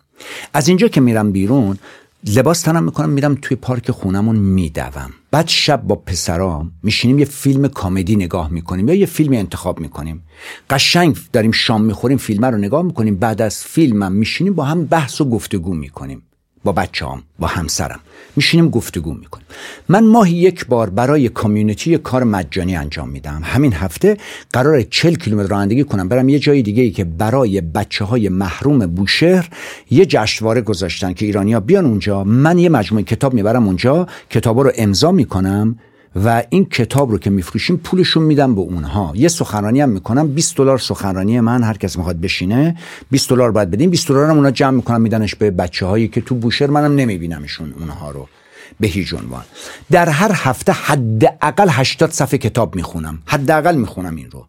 از 0.54 0.68
اینجا 0.68 0.88
که 0.88 1.00
میرم 1.00 1.32
بیرون 1.32 1.78
لباس 2.26 2.60
تنم 2.60 2.84
می‌کنم 2.84 3.10
میرم 3.10 3.38
توی 3.42 3.56
پارک 3.56 3.90
خونمون 3.90 4.36
میدوم. 4.36 5.12
بعد 5.32 5.48
شب 5.48 5.82
با 5.82 5.94
پسرام 5.94 6.72
میشینیم 6.82 7.18
یه 7.18 7.24
فیلم 7.24 7.68
کامدی 7.68 8.16
نگاه 8.16 8.50
می‌کنیم 8.50 8.88
یا 8.88 8.94
یه 8.94 9.06
فیلمی 9.06 9.36
انتخاب 9.36 9.80
می‌کنیم. 9.80 10.22
قشنگ 10.70 11.16
داریم 11.32 11.50
شام 11.50 11.84
می‌خوریم 11.84 12.18
فیلم 12.18 12.44
رو 12.44 12.58
نگاه 12.58 12.82
می‌کنیم. 12.82 13.16
بعد 13.16 13.42
از 13.42 13.64
فیلمم 13.64 14.12
میشینیم 14.12 14.54
با 14.54 14.64
هم 14.64 14.84
بحث 14.84 15.20
و 15.20 15.24
گفتگو 15.24 15.74
می‌کنیم. 15.74 16.22
با 16.64 16.72
بچه 16.72 17.06
هم 17.06 17.22
با 17.38 17.46
همسرم. 17.46 18.00
میشینیم 18.36 18.68
گفتگو 18.68 19.14
می‌کنیم. 19.14 19.46
من 19.88 20.06
ماهی 20.06 20.34
یک 20.34 20.66
بار 20.66 20.90
برای 20.90 21.28
کامیونیتی 21.28 21.98
کار 21.98 22.24
مجانی 22.24 22.76
انجام 22.76 23.08
میدم. 23.08 23.40
همین 23.44 23.72
هفته 23.72 24.16
قرار 24.52 24.82
40 24.82 25.14
کیلومتر 25.14 25.48
رانندگی 25.48 25.84
کنم. 25.84 26.08
برم 26.08 26.28
یه 26.28 26.38
جای 26.38 26.62
دیگه 26.62 26.82
ای 26.82 26.90
که 26.90 27.04
برای 27.04 27.60
بچه 27.60 28.04
های 28.04 28.28
محروم 28.28 28.86
بوشهر 28.86 29.48
یه 29.90 30.06
جشنواره 30.06 30.60
گذاشتن 30.60 31.12
که 31.12 31.26
ایرانیا 31.26 31.60
بیان 31.60 31.86
اونجا. 31.86 32.24
من 32.24 32.58
یه 32.58 32.68
مجموعه 32.68 33.04
کتاب 33.04 33.34
می‌برم 33.34 33.66
اونجا. 33.66 34.06
کتابا 34.30 34.62
رو 34.62 34.72
امضا 34.78 35.12
می‌کنم. 35.12 35.78
و 36.16 36.42
این 36.50 36.64
کتاب 36.64 37.10
رو 37.10 37.18
که 37.18 37.30
میفروشیم 37.30 37.76
پولشون 37.76 38.22
میدم 38.22 38.54
به 38.54 38.60
اونها. 38.60 39.12
یه 39.14 39.28
سخنرانی 39.28 39.80
هم 39.80 39.88
می‌کنم 39.88 40.28
20 40.28 40.56
دلار 40.56 40.78
سخنرانی 40.78 41.40
من 41.40 41.62
هر 41.62 41.76
کس 41.76 41.96
می‌خواد 41.96 42.20
بشینه. 42.20 42.76
20 43.10 43.30
دلار 43.30 43.52
باید 43.52 43.70
بدیم 43.70 43.90
20 43.90 44.08
دلار 44.08 44.30
هم 44.30 44.36
اونا 44.36 44.50
جمع 44.50 44.76
می‌کنم 44.76 45.00
میدنش 45.00 45.34
به 45.34 45.50
بچه 45.50 45.86
هایی 45.86 46.08
که 46.08 46.20
تو 46.20 46.34
بوشهر. 46.34 46.70
منم 46.70 46.94
نمیبینمشون 46.94 47.74
اونها 47.78 48.10
رو 48.10 48.28
به 48.80 48.86
هیچ 48.86 49.14
عنوان. 49.14 49.42
در 49.90 50.08
هر 50.08 50.30
هفته 50.34 50.72
حداقل 50.72 51.68
80 51.70 52.10
صفحه 52.10 52.38
کتاب 52.38 52.76
می‌خونم. 52.76 53.18
حداقل 53.26 53.76
می‌خونم 53.76 54.16
این 54.16 54.30
رو. 54.30 54.46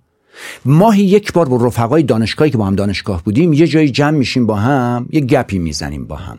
ماهی 0.66 1.04
یک 1.04 1.34
بار 1.34 1.50
با 1.50 1.66
رفقای 1.68 2.04
دانشگاهی 2.04 2.52
که 2.52 2.58
با 2.58 2.66
هم 2.66 2.76
دانشگاه 2.76 3.24
بودیم 3.24 3.54
یه 3.54 3.68
جایی 3.68 3.90
جمع 3.90 4.18
میشیم 4.18 4.46
با 4.46 4.56
هم 4.56 5.10
یه 5.12 5.22
گپی 5.22 5.60
می‌زنیم 5.60 6.06
با 6.06 6.16
هم. 6.16 6.38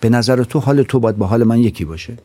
به 0.00 0.08
نظر 0.08 0.44
تو 0.44 0.58
حال 0.58 0.82
تو 0.82 1.00
باید 1.00 1.16
با 1.16 1.26
حال 1.26 1.44
من 1.44 1.58
یکی 1.58 1.84
باشه. 1.84 2.16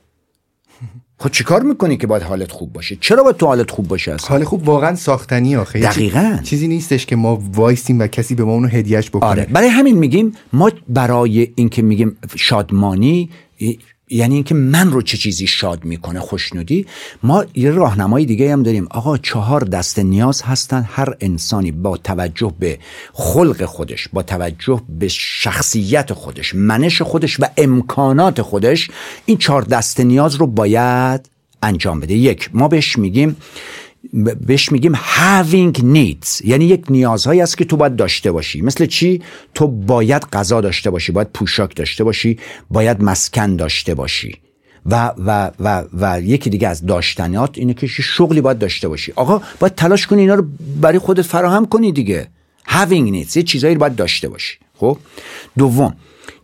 خب 1.17 1.32
چیکار 1.32 1.63
می‌کنی 1.63 1.97
که 1.97 2.08
باید 2.08 2.23
حالت 2.23 2.51
خوب 2.51 2.73
باشه؟ 2.73 2.97
چرا 3.01 3.23
باید 3.23 3.38
تو 3.38 3.45
حالت 3.45 3.71
خوب 3.71 3.88
باشه 3.88 4.12
اصلا؟ 4.12 4.30
حال 4.30 4.43
خوب 4.43 4.67
واقعا 4.67 4.95
ساختنی 4.95 5.56
آخه. 5.56 5.80
دقیقا. 5.80 6.39
چیزی 6.43 6.67
نیستش 6.67 7.06
که 7.06 7.15
ما 7.15 7.43
وایسیم 7.54 7.99
و 7.99 8.08
کسی 8.08 8.36
به 8.36 8.43
ما 8.43 8.54
اونو 8.54 8.67
هدیهش 8.67 9.10
بکنه. 9.10 9.30
آره. 9.30 9.45
برای 9.45 9.67
همین 9.67 9.97
میگیم 9.97 10.32
ما 10.54 10.71
برای 10.89 11.54
اینکه 11.56 11.82
میگیم 11.82 12.17
شادمانی 12.36 13.30
یعنی 14.10 14.36
اینکه 14.36 14.56
من 14.56 14.91
رو 14.91 15.02
چه 15.02 15.18
چیزی 15.18 15.48
شاد 15.48 15.86
می‌کنه 15.86 16.20
خوشنودی 16.20 16.86
ما 17.24 17.46
یه 17.56 17.72
راهنمای 17.72 18.26
دیگه 18.26 18.52
هم 18.52 18.63
داریم. 18.63 18.88
آقا 18.91 19.18
چهار 19.18 19.62
دست 19.62 20.00
نیاز 20.00 20.41
هستن. 20.41 20.86
هر 20.89 21.15
انسانی 21.22 21.72
با 21.72 21.98
توجه 21.98 22.54
به 22.60 22.80
خلق 23.13 23.65
خودش 23.65 24.08
با 24.13 24.24
توجه 24.24 24.82
به 24.89 25.08
شخصیت 25.08 26.13
خودش 26.13 26.56
منش 26.56 27.02
خودش 27.02 27.39
و 27.39 27.46
امکانات 27.58 28.41
خودش 28.41 28.89
این 29.26 29.38
چهار 29.38 29.62
دست 29.62 30.00
نیاز 30.00 30.36
رو 30.36 30.48
باید 30.48 31.30
انجام 31.63 32.00
بده. 32.00 32.13
یک 32.13 32.50
ما 32.54 32.68
بهش 32.68 32.98
میگیم 32.98 33.36
بهش 34.13 34.72
میگیم 34.72 34.96
having 34.96 35.78
needs. 35.78 36.46
یعنی 36.46 36.65
یک 36.65 36.86
نیازهایی 36.89 37.41
است 37.41 37.58
که 37.58 37.65
تو 37.65 37.78
باید 37.78 37.96
داشته 37.96 38.32
باشی. 38.32 38.62
مثل 38.62 38.86
چی؟ 38.86 39.22
تو 39.54 39.68
باید 39.68 40.24
غذا 40.34 40.62
داشته 40.62 40.89
باشی 40.89 41.12
باید 41.12 41.28
پوشاک 41.28 41.76
داشته 41.76 42.04
باشی 42.04 42.39
باید 42.70 43.04
مسکن 43.04 43.56
داشته 43.56 43.94
باشی. 43.94 44.36
و 44.86 45.12
و 45.18 45.52
و 45.60 45.84
و 45.94 46.22
یکی 46.22 46.50
دیگه 46.50 46.68
از 46.68 46.86
داشتنیات 46.86 47.58
اینه 47.58 47.74
که 47.74 47.88
شغلی 47.88 48.41
باید 48.41 48.58
داشته 48.58 48.88
باشی. 48.88 49.13
آقا 49.15 49.41
باید 49.60 49.76
تلاش 49.76 50.08
کنی 50.08 50.22
اینا 50.22 50.34
رو 50.34 50.46
برای 50.82 51.00
خودت 51.00 51.22
فراهم 51.22 51.65
کنی 51.65 51.91
دیگه. 51.91 52.28
having 52.68 53.12
needs 53.13 53.38
یه 53.38 53.44
چیزایی 53.44 53.74
رو 53.74 53.80
باید 53.80 53.96
داشته 53.96 54.30
باشی. 54.30 54.58
خب؟ 54.78 54.98
دوم 55.58 55.96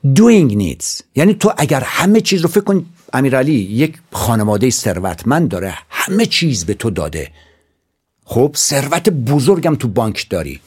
doing 0.05 0.51
needs. 0.51 1.01
یعنی 1.15 1.33
تو 1.33 1.53
اگر 1.57 1.83
همه 1.85 2.21
چیز 2.21 2.41
رو 2.41 2.47
فکر 2.47 2.63
کن 2.63 2.85
امیرعلی 3.13 3.53
یک 3.53 3.97
خانواده 4.11 4.69
ثروتمند 4.69 5.49
داره 5.49 5.73
همه 5.89 6.25
چیز 6.25 6.65
به 6.65 6.73
تو 6.73 6.89
داده. 6.89 7.31
خب 8.33 8.51
ثروت 8.57 9.09
بزرگم 9.09 9.75
تو 9.75 9.87
بانک 9.87 10.29
داری. 10.29 10.59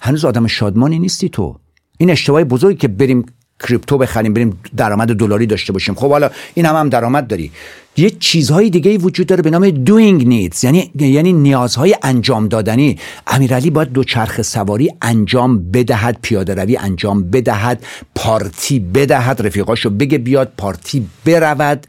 هنوز 0.00 0.24
آدم 0.24 0.46
شادمانی 0.46 0.98
نیستی 0.98 1.28
تو. 1.28 1.56
این 1.98 2.10
اشتباه 2.10 2.44
بزرگی 2.44 2.78
که 2.78 2.88
بریم 2.88 3.26
کریپتو 3.60 3.98
بخریم 3.98 4.34
بریم 4.34 4.60
درآمد 4.76 5.08
دلاری 5.14 5.46
داشته 5.46 5.72
باشیم. 5.72 5.94
خب 5.94 6.10
حالا 6.10 6.30
این 6.54 6.66
هم 6.66 6.76
هم 6.76 6.88
درآمد 6.88 7.26
داری. 7.26 7.50
یه 7.96 8.10
چیزهای 8.10 8.70
دیگه 8.70 8.98
وجود 8.98 9.26
داره 9.26 9.42
به 9.42 9.50
نام 9.50 9.84
doing 9.84 10.22
needs 10.22 10.64
یعنی 10.64 10.90
یعنی 10.94 11.32
نیازهای 11.32 11.96
انجام 12.02 12.48
دادنی. 12.48 12.98
امیرعلی 13.26 13.70
باید 13.70 13.92
دو 13.92 14.04
چرخ 14.04 14.42
سواری 14.42 14.90
انجام 15.02 15.70
بدهد 15.70 16.18
پیاده 16.22 16.54
روی 16.54 16.76
انجام 16.76 17.30
بدهد 17.30 17.84
پارتی 18.14 18.80
بدهد 18.80 19.46
رفیقاشو 19.46 19.90
بگه 19.90 20.18
بیاد 20.18 20.52
پارتی 20.56 21.06
برود. 21.24 21.86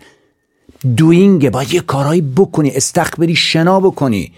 دوینگ 0.97 1.49
باید 1.49 1.73
یه 1.73 1.81
کارهایی 1.81 2.21
بکنی 2.21 2.71
استخبری 2.71 3.35
شنا 3.35 3.79
بکنی. 3.79 4.31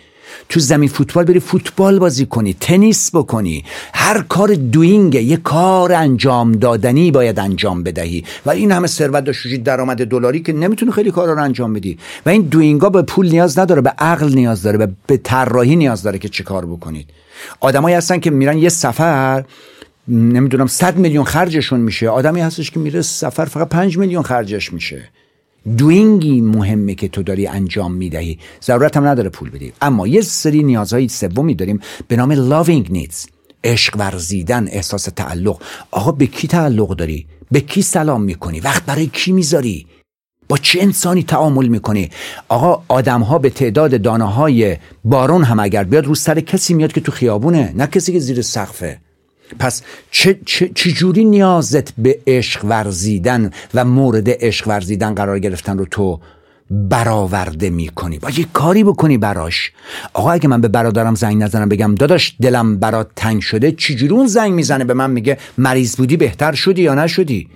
تو 0.49 0.59
زمین 0.59 0.89
فوتبال 0.89 1.25
بری 1.25 1.39
فوتبال 1.39 1.99
بازی 1.99 2.25
کنی 2.25 2.53
تنیس 2.59 3.15
بکنی. 3.15 3.63
هر 3.93 4.21
کار 4.21 4.53
دوینگ 4.53 5.15
یه 5.15 5.37
کار 5.37 5.93
انجام 5.93 6.51
دادنی 6.51 7.11
باید 7.11 7.39
انجام 7.39 7.83
بدهی. 7.83 8.23
و 8.45 8.49
این 8.49 8.71
همه 8.71 8.87
ثروت 8.87 9.23
داشتی 9.23 9.57
درآمد 9.57 10.05
دلاری 10.05 10.39
که 10.39 10.53
نمی‌تونی 10.53 10.91
خیلی 10.91 11.11
کارا 11.11 11.33
رو 11.33 11.43
انجام 11.43 11.73
بدی. 11.73 11.97
و 12.25 12.29
این 12.29 12.41
دوینگا 12.41 12.89
به 12.89 13.01
پول 13.01 13.29
نیاز 13.29 13.59
نداره 13.59 13.81
به 13.81 13.89
عقل 13.89 14.33
نیاز 14.33 14.63
داره 14.63 14.95
به 15.07 15.17
طراحی 15.17 15.75
نیاز 15.75 16.03
داره 16.03 16.19
که 16.19 16.29
چه 16.29 16.43
کار 16.43 16.65
بکنید. 16.65 17.09
آدمایی 17.59 17.95
هستن 17.95 18.19
که 18.19 18.29
میرن 18.29 18.57
یه 18.57 18.69
سفر 18.69 19.45
نمی‌دونم 20.07 20.67
صد 20.67 20.97
میلیون 20.97 21.23
خرجشون 21.23 21.79
میشه. 21.79 22.09
آدمی 22.09 22.41
هستش 22.41 22.71
که 22.71 22.79
میره 22.79 23.01
سفر 23.01 23.45
فقط 23.45 23.69
پنج 23.69 23.97
میلیون 23.97 24.23
خرجش 24.23 24.73
میشه. 24.73 25.09
دوینگی 25.77 26.41
مهمه 26.41 26.95
که 26.95 27.07
تو 27.07 27.23
داری 27.23 27.47
انجام 27.47 27.93
می‌دهی. 27.93 28.39
ضرورت 28.63 28.97
هم 28.97 29.07
نداره 29.07 29.29
پول 29.29 29.49
بدی. 29.49 29.73
اما 29.81 30.07
یه 30.07 30.21
سری 30.21 30.63
نیازهای 30.63 31.07
سومی 31.07 31.55
داریم 31.55 31.79
به 32.07 32.15
نام 32.15 32.35
loving 32.35 32.87
needs. 32.87 33.27
عشق 33.63 33.95
ورزیدن 33.99 34.67
احساس 34.67 35.03
تعلق. 35.03 35.61
آقا 35.91 36.11
به 36.11 36.27
کی 36.27 36.47
تعلق 36.47 36.95
داری؟ 36.95 37.25
به 37.51 37.59
کی 37.59 37.81
سلام 37.81 38.23
می‌کنی؟ 38.23 38.59
وقت 38.59 38.85
برای 38.85 39.07
کی 39.07 39.31
می‌ذاری؟ 39.31 39.87
با 40.49 40.57
چه 40.57 40.81
انسانی 40.81 41.23
تعامل 41.23 41.67
می‌کنی؟ 41.67 42.09
آقا 42.47 42.83
آدم 42.87 43.21
ها 43.21 43.39
به 43.39 43.49
تعداد 43.49 44.01
دانه 44.01 44.31
های 44.31 44.77
بارون 45.03 45.43
هم 45.43 45.59
اگر 45.59 45.83
بیاد 45.83 46.05
رو 46.05 46.15
سر 46.15 46.39
کسی 46.39 46.73
میاد 46.73 46.91
که 46.91 47.01
تو 47.01 47.11
خیابونه 47.11 47.73
نه 47.75 47.87
کسی 47.87 48.13
که 48.13 48.19
زیر 48.19 48.41
سقفه. 48.41 48.99
پس 49.59 49.81
چه, 50.11 50.39
چه, 50.45 50.71
چجوری 50.75 51.25
نیازت 51.25 51.93
به 51.97 52.19
عشق 52.27 52.65
ورزیدن 52.65 53.51
و 53.73 53.85
مورد 53.85 54.29
عشق 54.29 54.67
ورزیدن 54.67 55.15
قرار 55.15 55.39
گرفتن 55.39 55.77
رو 55.77 55.85
تو 55.85 56.19
برآورده 56.71 57.69
می‌کنی؟ 57.69 58.19
باید 58.19 58.39
یه 58.39 58.45
کاری 58.53 58.83
بکنی 58.83 59.17
براش. 59.17 59.71
آقا 60.13 60.31
اگه 60.31 60.47
من 60.47 60.61
به 60.61 60.67
برادرم 60.67 61.15
زنگ 61.15 61.43
نزنم 61.43 61.69
بگم 61.69 61.95
داداش 61.95 62.35
دلم 62.41 62.77
برات 62.77 63.07
تنگ 63.15 63.41
شده. 63.41 63.71
چجوری 63.71 64.13
اون 64.13 64.27
زنگ 64.27 64.53
می‌زنه 64.53 64.83
به 64.83 64.93
من؟ 64.93 65.11
میگه 65.11 65.37
مریض 65.57 65.95
بودی 65.95 66.17
بهتر 66.17 66.53
شدی 66.53 66.81
یا 66.81 66.95
نشدی؟ 66.95 67.47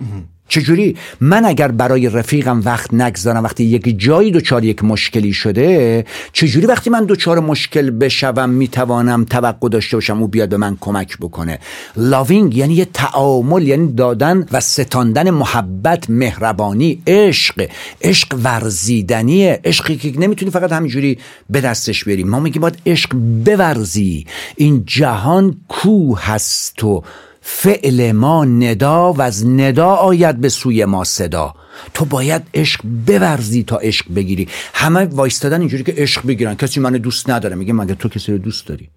چجوری؟ 0.48 0.96
من 1.20 1.44
اگر 1.44 1.68
برای 1.68 2.08
رفیقم 2.08 2.62
وقت 2.64 2.94
نگذارم 2.94 3.44
وقتی 3.44 3.64
یک 3.64 4.00
جایی 4.00 4.30
دچار 4.30 4.64
یک 4.64 4.84
مشکلی 4.84 5.32
شده 5.32 6.04
چجوری 6.32 6.66
وقتی 6.66 6.90
من 6.90 7.04
دچار 7.08 7.40
مشکل 7.40 7.90
بشوم 7.90 8.50
می‌توانم 8.50 9.24
توقع 9.24 9.68
داشته 9.68 9.96
باشم 9.96 10.20
او 10.20 10.28
بیاد 10.28 10.48
به 10.48 10.56
من 10.56 10.76
کمک 10.80 11.18
بکنه؟ 11.18 11.58
لاوینگ 11.96 12.56
یعنی 12.56 12.74
یه 12.74 12.84
تعامل 12.84 13.68
یعنی 13.68 13.92
دادن 13.92 14.46
و 14.52 14.60
ستاندن 14.60 15.30
محبت 15.30 16.10
مهربانی 16.10 17.02
عشق. 17.06 17.68
عشق 18.02 18.34
ورزیدنیه. 18.44 19.60
عشقی 19.64 19.96
که 19.96 20.20
نمی‌تونی 20.20 20.50
فقط 20.50 20.72
همینجوری 20.72 21.18
به 21.50 21.60
دستش 21.60 22.04
بیاری. 22.04 22.24
ما 22.24 22.40
میگیم 22.40 22.62
باید 22.62 22.78
عشق 22.86 23.10
بورزی. 23.44 24.26
این 24.56 24.82
جهان 24.86 25.56
کو 25.68 26.14
هست 26.16 26.84
و 26.84 27.02
فعل 27.48 28.12
ما 28.12 28.44
ندا 28.44 29.12
و 29.12 29.22
از 29.22 29.46
ندا 29.46 29.88
آید 29.88 30.40
به 30.40 30.48
سوی 30.48 30.84
ما 30.84 31.04
صدا. 31.04 31.54
تو 31.94 32.04
باید 32.04 32.42
عشق 32.54 32.80
بورزی 33.06 33.62
تا 33.62 33.76
عشق 33.76 34.06
بگیری. 34.14 34.48
همه 34.74 35.04
وایستادن 35.04 35.60
اینجوری 35.60 35.82
که 35.82 35.94
عشق 35.96 36.26
بگیرن. 36.26 36.54
کسی 36.54 36.80
منو 36.80 36.98
دوست 36.98 37.30
نداره. 37.30 37.56
میگه 37.56 37.72
مگه 37.72 37.94
تو 37.94 38.08
کسی 38.08 38.32
رو 38.32 38.38
دوست 38.38 38.66
داری؟ 38.66 38.88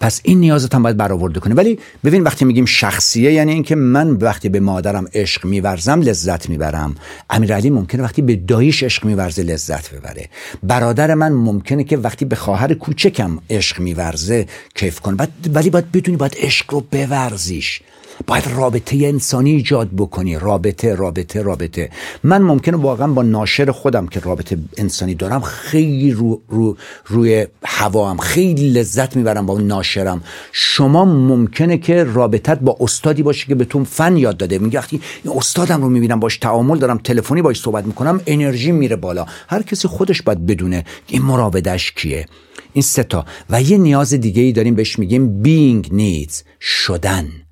پس 0.00 0.20
این 0.24 0.40
نیازت 0.40 0.74
هم 0.74 0.82
باید 0.82 0.96
برآورده 0.96 1.40
کنی 1.40 1.54
ولی 1.54 1.78
ببین 2.04 2.22
وقتی 2.22 2.44
میگیم 2.44 2.64
شخصیه 2.64 3.32
یعنی 3.32 3.52
اینکه 3.52 3.74
من 3.74 4.10
وقتی 4.10 4.48
به 4.48 4.60
مادرم 4.60 5.08
عشق 5.14 5.44
میورزم 5.44 6.00
لذت 6.00 6.48
می‌برم. 6.48 6.94
امیرعلی 7.30 7.70
ممکنه 7.70 8.02
وقتی 8.02 8.22
به 8.22 8.36
داییش 8.36 8.82
عشق 8.82 9.04
میورزه 9.04 9.42
لذت 9.42 9.94
ببره. 9.94 10.28
برادر 10.62 11.14
من 11.14 11.32
ممکنه 11.32 11.84
که 11.84 11.96
وقتی 11.96 12.24
به 12.24 12.36
خواهر 12.36 12.74
کوچکم 12.74 13.38
عشق 13.50 13.80
میورزه 13.80 14.46
کیف 14.74 15.00
کنه. 15.00 15.28
ولی 15.54 15.70
باید 15.70 15.92
بدونی 15.92 16.16
باید 16.16 16.36
عشق 16.38 16.72
رو 16.72 16.80
بورزیش. 16.80 17.80
باید 18.26 18.44
رابطه 18.56 18.96
انسانی 18.96 19.50
ایجاد 19.50 19.88
بکنی. 19.96 20.38
رابطه 20.38 20.94
رابطه 20.94 21.42
رابطه. 21.42 21.90
من 22.24 22.42
ممکنه 22.42 22.76
واقعا 22.76 23.06
با 23.06 23.22
ناشر 23.22 23.70
خودم 23.70 24.06
که 24.06 24.20
رابطه 24.20 24.58
انسانی 24.76 25.14
دارم 25.14 25.40
خیلی 25.40 26.10
رو, 26.10 26.42
رو 26.48 26.76
روی 27.06 27.46
هوام 27.64 28.18
خیلی 28.18 28.70
لذت 28.70 29.16
می‌برم 29.16 29.46
با 29.46 29.54
اون 29.54 29.66
ناشرم. 29.66 30.22
شما 30.52 31.04
ممکنه 31.04 31.78
که 31.78 32.04
رابطت 32.04 32.60
با 32.60 32.76
استادی 32.80 33.22
باشه 33.22 33.46
که 33.46 33.54
بهتون 33.54 33.84
فن 33.84 34.16
یاد 34.16 34.36
داده. 34.36 34.58
میگه 34.58 34.78
وقتی 34.78 35.00
استادم 35.36 35.82
رو 35.82 35.88
می‌بینم 35.88 36.20
باش 36.20 36.38
تعامل 36.38 36.78
دارم 36.78 36.98
تلفنی 36.98 37.42
باش 37.42 37.60
صحبت 37.60 37.84
می‌کنم 37.86 38.20
انرژی 38.26 38.72
میره 38.72 38.96
بالا. 38.96 39.26
هر 39.48 39.62
کسی 39.62 39.88
خودش 39.88 40.22
باید 40.22 40.46
بدونه 40.46 40.84
این 41.06 41.22
مراودش 41.22 41.92
کیه. 41.92 42.26
این 42.72 42.82
ستا 42.82 43.24
و 43.50 43.62
یه 43.62 43.78
نیاز 43.78 44.14
دیگه 44.14 44.42
ای 44.42 44.52
داریم 44.52 44.74
بهش 44.74 44.98
میگیم 44.98 45.42
being 45.44 45.86
needs 45.88 46.42
شدن. 46.60 47.45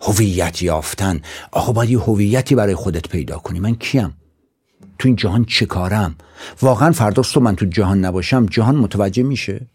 هویت 0.00 0.62
یافتن. 0.62 1.20
آقا 1.52 1.72
باید 1.72 1.90
یه 1.90 1.98
هویتی 1.98 2.54
برای 2.54 2.74
خودت 2.74 3.08
پیدا 3.08 3.38
کنی. 3.38 3.60
من 3.60 3.74
کیم؟ 3.74 4.14
تو 4.98 5.08
این 5.08 5.16
جهان 5.16 5.44
چه 5.44 5.66
کارم؟ 5.66 6.14
واقعا 6.62 6.92
فردا 6.92 7.22
من 7.40 7.56
تو 7.56 7.66
جهان 7.66 8.04
نباشم 8.04 8.46
جهان 8.46 8.76
متوجه 8.76 9.22
میشه؟ 9.22 9.66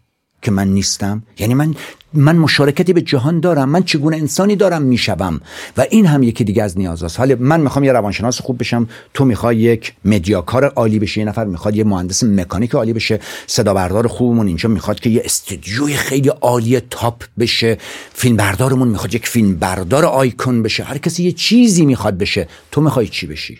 که 0.44 0.50
من 0.50 0.68
نیستم. 0.68 1.22
یعنی 1.38 1.54
من 1.54 1.74
من 2.12 2.36
مشارکتی 2.36 2.92
به 2.92 3.02
جهان 3.02 3.40
دارم. 3.40 3.68
من 3.68 3.82
چگونه 3.82 4.16
انسانی 4.16 4.56
دارم 4.56 4.82
می‌شوم. 4.82 5.40
و 5.76 5.86
این 5.90 6.06
هم 6.06 6.22
یکی 6.22 6.44
دیگه 6.44 6.62
از 6.62 6.78
نیازاست 6.78 7.18
حالا 7.18 7.36
من 7.40 7.60
می‌خوام 7.60 7.84
یه 7.84 7.92
روانشناس 7.92 8.40
خوب 8.40 8.58
بشم. 8.58 8.88
تو 9.14 9.24
می‌خوای 9.24 9.56
یک 9.56 9.92
مدیاکار 10.04 10.64
عالی 10.64 10.98
بشی. 10.98 11.20
یه 11.20 11.26
نفر 11.26 11.44
می‌خواد 11.44 11.76
یه 11.76 11.84
مهندس 11.84 12.24
مکانیک 12.24 12.74
عالی 12.74 12.92
بشه. 12.92 13.20
صدا 13.46 13.74
بردار 13.74 14.06
خوبمون 14.06 14.46
اینجا 14.46 14.68
می‌خواد 14.68 15.00
که 15.00 15.10
یه 15.10 15.22
استودیوی 15.24 15.94
خیلی 15.94 16.28
عالی 16.28 16.80
تاپ 16.80 17.22
بشه. 17.38 17.78
فیلم 18.14 18.36
بردارمون 18.36 18.88
می‌خواد 18.88 19.14
یک 19.14 19.28
فیلم 19.28 19.56
بردار 19.56 20.04
آیکون 20.04 20.62
بشه. 20.62 20.84
هر 20.84 20.98
کسی 20.98 21.24
یه 21.24 21.32
چیزی 21.32 21.86
می‌خواد 21.86 22.18
بشه. 22.18 22.48
تو 22.70 22.80
می‌خوای 22.80 23.08
چی 23.08 23.26
بشی؟ 23.26 23.58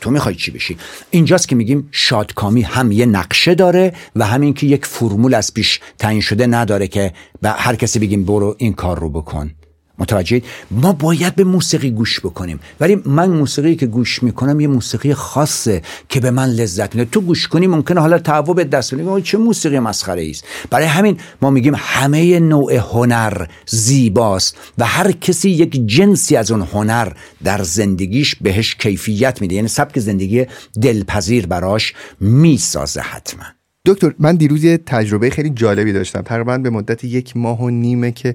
تو 0.00 0.10
می‌خوای 0.10 0.34
چی 0.34 0.50
بشی؟ 0.50 0.76
اینجاست 1.10 1.48
که 1.48 1.56
میگیم 1.56 1.88
شادکامی 1.92 2.62
هم 2.62 2.92
یه 2.92 3.06
نقشه 3.06 3.54
داره 3.54 3.92
و 4.16 4.26
همین 4.26 4.54
که 4.54 4.66
یک 4.66 4.86
فرمول 4.86 5.34
از 5.34 5.54
پیش 5.54 5.80
تعیین 5.98 6.20
شده 6.20 6.46
نداره 6.46 6.88
که 6.88 7.12
به 7.42 7.50
هر 7.50 7.74
کسی 7.74 7.98
بگیم 7.98 8.24
برو 8.24 8.54
این 8.58 8.72
کار 8.72 8.98
رو 8.98 9.10
بکن. 9.10 9.50
متوجه 9.98 10.42
ما 10.70 10.92
باید 10.92 11.34
به 11.34 11.44
موسیقی 11.44 11.90
گوش 11.90 12.20
بکنیم. 12.20 12.60
ولی 12.80 13.02
من 13.04 13.30
موسیقی 13.30 13.76
که 13.76 13.86
گوش 13.86 14.22
می‌کنم 14.22 14.60
یه 14.60 14.68
موسیقی 14.68 15.14
خاصه 15.14 15.82
که 16.08 16.20
به 16.20 16.30
من 16.30 16.48
لذت 16.48 16.94
میده. 16.94 17.10
تو 17.10 17.20
گوش 17.20 17.48
کنی 17.48 17.66
ممکنه 17.66 18.00
حالا 18.00 18.18
تعو 18.18 18.54
به 18.54 18.64
دست 18.64 18.94
بدی 18.94 19.22
چه 19.22 19.38
موسیقی 19.38 19.78
مسخره 19.78 20.30
است 20.30 20.44
برای 20.70 20.86
همین 20.86 21.16
ما 21.42 21.50
میگیم 21.50 21.74
همه 21.76 22.40
نوع 22.40 22.74
هنر 22.74 23.46
زیباست 23.66 24.56
و 24.78 24.84
هر 24.84 25.12
کسی 25.12 25.50
یک 25.50 25.86
جنسی 25.86 26.36
از 26.36 26.50
اون 26.50 26.62
هنر 26.62 27.12
در 27.44 27.62
زندگیش 27.62 28.34
بهش 28.40 28.74
کیفیت 28.74 29.40
میده. 29.40 29.54
یعنی 29.54 29.68
سبک 29.68 29.98
زندگی 29.98 30.46
دلپذیر 30.82 31.46
براش 31.46 31.94
می‌سازه 32.20 33.00
حتما. 33.00 33.44
دکتر 33.86 34.14
من 34.18 34.36
دیروز 34.36 34.64
یه 34.64 34.78
تجربه 34.86 35.30
خیلی 35.30 35.50
جالبی 35.50 35.92
داشتم. 35.92 36.22
تقریبا 36.22 36.58
به 36.58 36.70
مدت 36.70 37.04
یک 37.04 37.36
ماه 37.36 37.62
و 37.62 37.70
نیمه 37.70 38.12
که 38.12 38.34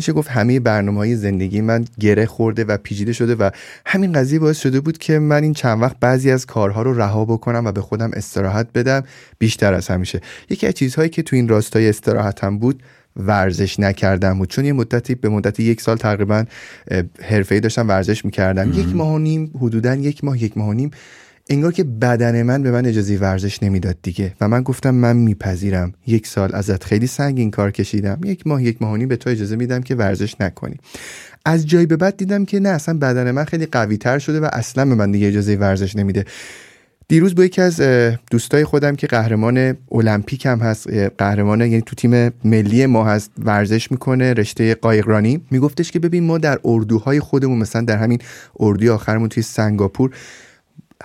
میشه 0.00 0.12
گفت 0.12 0.28
همه 0.30 0.60
برنامه 0.60 0.98
های 0.98 1.16
زندگی 1.16 1.60
من 1.60 1.84
گره 1.98 2.26
خورده 2.26 2.64
و 2.64 2.76
پیچیده 2.76 3.12
شده 3.12 3.34
و 3.34 3.50
همین 3.86 4.12
قضیه 4.12 4.38
باعث 4.38 4.58
شده 4.58 4.80
بود 4.80 4.98
که 4.98 5.18
من 5.18 5.42
این 5.42 5.54
چند 5.54 5.82
وقت 5.82 5.96
بعضی 6.00 6.30
از 6.30 6.46
کارها 6.46 6.82
رو 6.82 6.98
رها 6.98 7.24
بکنم 7.24 7.66
و 7.66 7.72
به 7.72 7.80
خودم 7.80 8.10
استراحت 8.12 8.66
بدم. 8.74 9.02
بیشتر 9.38 9.74
از 9.74 9.88
همیشه. 9.88 10.20
یکی 10.50 10.66
از 10.66 10.74
چیزهایی 10.74 11.08
که 11.08 11.22
تو 11.22 11.36
این 11.36 11.48
راستای 11.48 11.88
استراحتم 11.88 12.58
بود 12.58 12.82
ورزش 13.16 13.80
نکردم 13.80 14.38
بود. 14.38 14.48
چون 14.48 14.64
یه 14.64 14.72
مدتی 14.72 15.14
به 15.14 15.28
مدت 15.28 15.60
یک 15.60 15.80
سال 15.80 15.96
تقریبا 15.96 16.44
حرفه‌ای 17.22 17.60
داشتم 17.60 17.88
ورزش 17.88 18.24
می‌کردم. 18.24 18.72
یک 18.72 18.94
ماه 18.94 19.14
و 19.14 19.18
نیم 19.18 19.50
حدودا 19.60 19.94
یک 19.94 20.24
ماه 20.24 20.42
یک 20.42 20.58
ماه 20.58 20.68
و 20.68 20.72
نیم 20.72 20.90
انگار 21.52 21.72
که 21.72 21.84
بدن 21.84 22.42
من 22.42 22.62
به 22.62 22.70
من 22.70 22.86
اجازه 22.86 23.16
ورزش 23.16 23.62
نمی‌داد 23.62 23.96
دیگه 24.02 24.34
و 24.40 24.48
من 24.48 24.62
گفتم 24.62 24.94
من 24.94 25.16
میپذیرم. 25.16 25.92
یک 26.06 26.26
سال 26.26 26.54
ازت 26.54 26.84
خیلی 26.84 27.06
سنگین 27.06 27.50
کار 27.50 27.70
کشیدم. 27.70 28.20
یک 28.24 28.46
ماه 28.46 28.62
یک 28.62 28.82
ماهانی 28.82 29.06
به 29.06 29.16
تو 29.16 29.30
اجازه 29.30 29.56
میدم 29.56 29.80
که 29.80 29.94
ورزش 29.94 30.40
نکنی. 30.40 30.76
از 31.44 31.66
جایی 31.66 31.86
به 31.86 31.96
بعد 31.96 32.16
دیدم 32.16 32.44
که 32.44 32.60
نه 32.60 32.68
اصلا 32.68 32.98
بدن 32.98 33.30
من 33.30 33.44
خیلی 33.44 33.66
قوی 33.66 33.96
تر 33.96 34.18
شده 34.18 34.40
و 34.40 34.48
اصلا 34.52 34.84
به 34.84 34.94
من 34.94 35.10
دیگه 35.10 35.28
اجازه 35.28 35.56
ورزش 35.56 35.96
نمیده. 35.96 36.24
دیروز 37.08 37.34
با 37.34 37.44
یکی 37.44 37.60
از 37.60 37.80
دوستای 38.30 38.64
خودم 38.64 38.96
که 38.96 39.06
قهرمان 39.06 39.76
المپیک 39.92 40.46
هم 40.46 40.58
هست 40.58 40.90
قهرمان 41.18 41.60
یعنی 41.60 41.82
تو 41.82 41.96
تیم 41.96 42.32
ملی 42.44 42.86
ما 42.86 43.04
هست 43.04 43.30
ورزش 43.38 43.90
می‌کنه 43.90 44.32
رشته 44.32 44.74
قایقرانی. 44.74 45.40
میگفتش 45.50 45.90
که 45.90 45.98
ببین 45.98 46.24
ما 46.24 46.38
در 46.38 46.58
اردوهای 46.64 47.20
خودمون 47.20 47.58
مثلا 47.58 47.82
در 47.82 47.96
همین 47.96 48.18
اردوی 48.60 48.88
آخرمون 48.88 49.28
توی 49.28 49.42
سنگاپور 49.42 50.10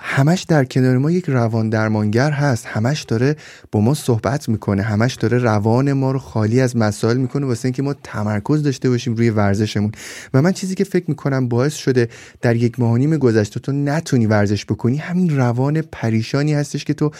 همش 0.00 0.42
در 0.42 0.64
کنار 0.64 0.98
ما 0.98 1.10
یک 1.10 1.24
روان 1.28 1.70
درمانگر 1.70 2.30
هست. 2.30 2.66
همش 2.66 3.02
داره 3.02 3.36
با 3.72 3.80
ما 3.80 3.94
صحبت 3.94 4.48
می‌کنه. 4.48 4.82
همش 4.82 5.14
داره 5.14 5.38
روان 5.38 5.92
ما 5.92 6.10
رو 6.10 6.18
خالی 6.18 6.60
از 6.60 6.76
مسائل 6.76 7.16
می‌کنه 7.16 7.46
واسه 7.46 7.66
اینکه 7.66 7.82
ما 7.82 7.94
تمرکز 7.94 8.62
داشته 8.62 8.88
باشیم 8.88 9.14
روی 9.14 9.30
ورزشمون. 9.30 9.92
و 10.34 10.42
من 10.42 10.52
چیزی 10.52 10.74
که 10.74 10.84
فکر 10.84 11.04
می‌کنم 11.08 11.48
باعث 11.48 11.74
شده 11.74 12.08
در 12.40 12.56
یک 12.56 12.80
ماه 12.80 12.98
نیم 12.98 13.16
گذشته 13.16 13.60
تو 13.60 13.72
نتونی 13.72 14.26
ورزش 14.26 14.64
بکنی 14.64 14.96
همین 14.96 15.36
روان 15.36 15.82
پریشانی 15.92 16.54
هستش 16.54 16.84
که 16.84 16.94
تو 16.94 17.10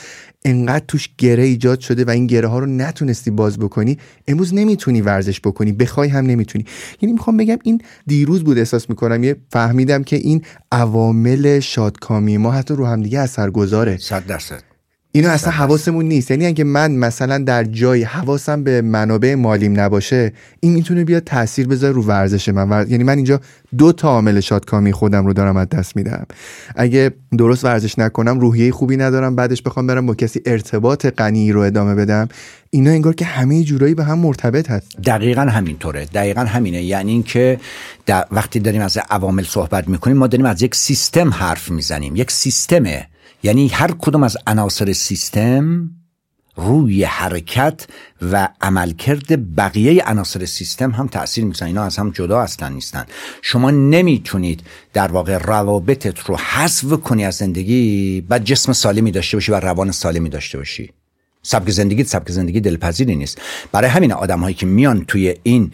انقدر 0.45 0.85
توش 0.89 1.09
گره 1.18 1.43
ایجاد 1.43 1.81
شده 1.81 2.05
و 2.05 2.11
این 2.11 2.27
گره 2.27 2.49
ها 2.49 2.59
رو 2.59 2.66
نتونستی 2.66 3.31
باز 3.31 3.59
بکنی. 3.59 3.99
امروز 4.29 4.55
نمی‌تونی 4.55 5.01
ورزش 5.01 5.41
بکنی. 5.41 5.72
بخوای 5.72 6.09
هم 6.09 6.27
نمی‌تونی. 6.27 6.64
یعنی 7.01 7.12
می‌خوام 7.12 7.37
بگم 7.37 7.59
این 7.62 7.81
دیروز 8.07 8.45
بود 8.45 8.59
احساس 8.59 8.91
می‌کنم 8.91 9.24
یه 9.24 9.37
فهمیدم 9.51 10.03
که 10.03 10.16
این 10.16 10.43
عوامل 10.72 11.61
شادکامی 11.61 12.37
ما 12.37 12.53
حتی 12.66 12.74
رو 12.74 12.86
همدیگه 12.86 13.20
اثر 13.20 13.50
گذاره 13.50 13.96
صد 13.96 14.26
درصد. 14.26 14.76
اینو 15.16 15.28
اصلا 15.28 15.50
حواسمون 15.50 16.04
نیست. 16.04 16.30
یعنی 16.30 16.46
اگه 16.46 16.64
من 16.64 16.92
مثلا 16.92 17.38
در 17.38 17.64
جای 17.64 18.02
حواسم 18.02 18.64
به 18.64 18.82
منابع 18.82 19.34
مالیم 19.34 19.80
نباشه 19.80 20.32
این 20.60 20.72
می‌تونه 20.72 21.04
بیاد 21.04 21.24
تاثیر 21.24 21.68
بذاره 21.68 21.92
رو 21.92 22.02
ورزش 22.02 22.48
من. 22.48 22.86
یعنی 22.88 23.04
من 23.04 23.16
اینجا 23.16 23.40
دو 23.78 23.92
تا 23.92 24.08
عامل 24.08 24.40
شادکامی 24.40 24.92
خودم 24.92 25.26
رو 25.26 25.32
دارم 25.32 25.56
از 25.56 25.68
دست 25.68 25.96
میدم. 25.96 26.26
اگه 26.76 27.10
درست 27.38 27.64
ورزش 27.64 27.98
نکنم 27.98 28.40
روحیه 28.40 28.72
خوبی 28.72 28.96
ندارم 28.96 29.36
بعدش 29.36 29.62
بخوام 29.62 29.86
برم 29.86 30.06
با 30.06 30.14
کسی 30.14 30.40
ارتباط 30.46 31.06
غنی 31.06 31.52
رو 31.52 31.60
ادامه 31.60 31.94
بدم. 31.94 32.28
اینا 32.70 32.90
انگار 32.90 33.14
که 33.14 33.24
همه 33.24 33.62
جورایی 33.62 33.94
به 33.94 34.04
هم 34.04 34.18
مرتبط 34.18 34.70
هست. 34.70 34.96
دقیقا 35.04 35.42
همینطوره. 35.42 36.04
دقیقا 36.04 36.40
همینه. 36.40 36.82
یعنی 36.82 37.12
اینکه 37.12 37.60
وقتی 38.08 38.60
داریم 38.60 38.82
از 38.82 38.98
عوامل 39.10 39.44
صحبت 39.44 39.88
می‌کنیم 39.88 40.16
ما 40.16 40.26
داریم 40.26 40.46
از 40.46 40.62
یک 40.62 40.74
سیستم 40.74 41.30
حرف 41.30 41.70
می‌زنیم. 41.70 42.16
یک 42.16 42.30
سیستمه. 42.30 43.06
یعنی 43.47 43.68
هر 43.68 43.90
کدوم 43.99 44.22
از 44.22 44.36
عناصر 44.47 44.92
سیستم 44.92 45.90
روی 46.57 47.05
حرکت 47.05 47.86
و 48.22 48.49
عملکرد 48.61 49.57
بقیه 49.57 50.03
عناصر 50.05 50.44
سیستم 50.44 50.90
هم 50.90 51.07
تاثیر 51.07 51.44
می‌کنن 51.44 51.68
اینا 51.68 51.82
از 51.82 51.97
هم 51.97 52.11
جدا 52.11 52.40
اصلا 52.40 52.68
نیستن. 52.68 53.05
شما 53.42 53.70
نمی‌تونید 53.70 54.62
در 54.92 55.12
واقع 55.12 55.38
روابطت 55.38 56.20
رو 56.20 56.36
حذف 56.36 57.01
کنی 57.01 57.24
از 57.24 57.34
زندگی 57.34 58.20
بعد 58.20 58.44
جسم 58.44 58.72
سالمی 58.72 59.11
داشته 59.11 59.36
باشی 59.36 59.53
و 59.53 59.61
روان 59.61 59.90
سالمی 59.90 60.28
داشته 60.28 60.59
باشی. 60.59 60.92
سبک 61.47 61.70
زندگی 61.70 62.05
سبک 62.05 62.30
زندگی 62.30 62.61
دلپذیری 62.61 63.16
نیست. 63.16 63.38
برای 63.72 63.90
همین 63.90 64.12
آدم 64.12 64.40
هایی 64.40 64.55
که 64.55 64.66
میان 64.66 65.05
توی 65.05 65.34
این 65.42 65.72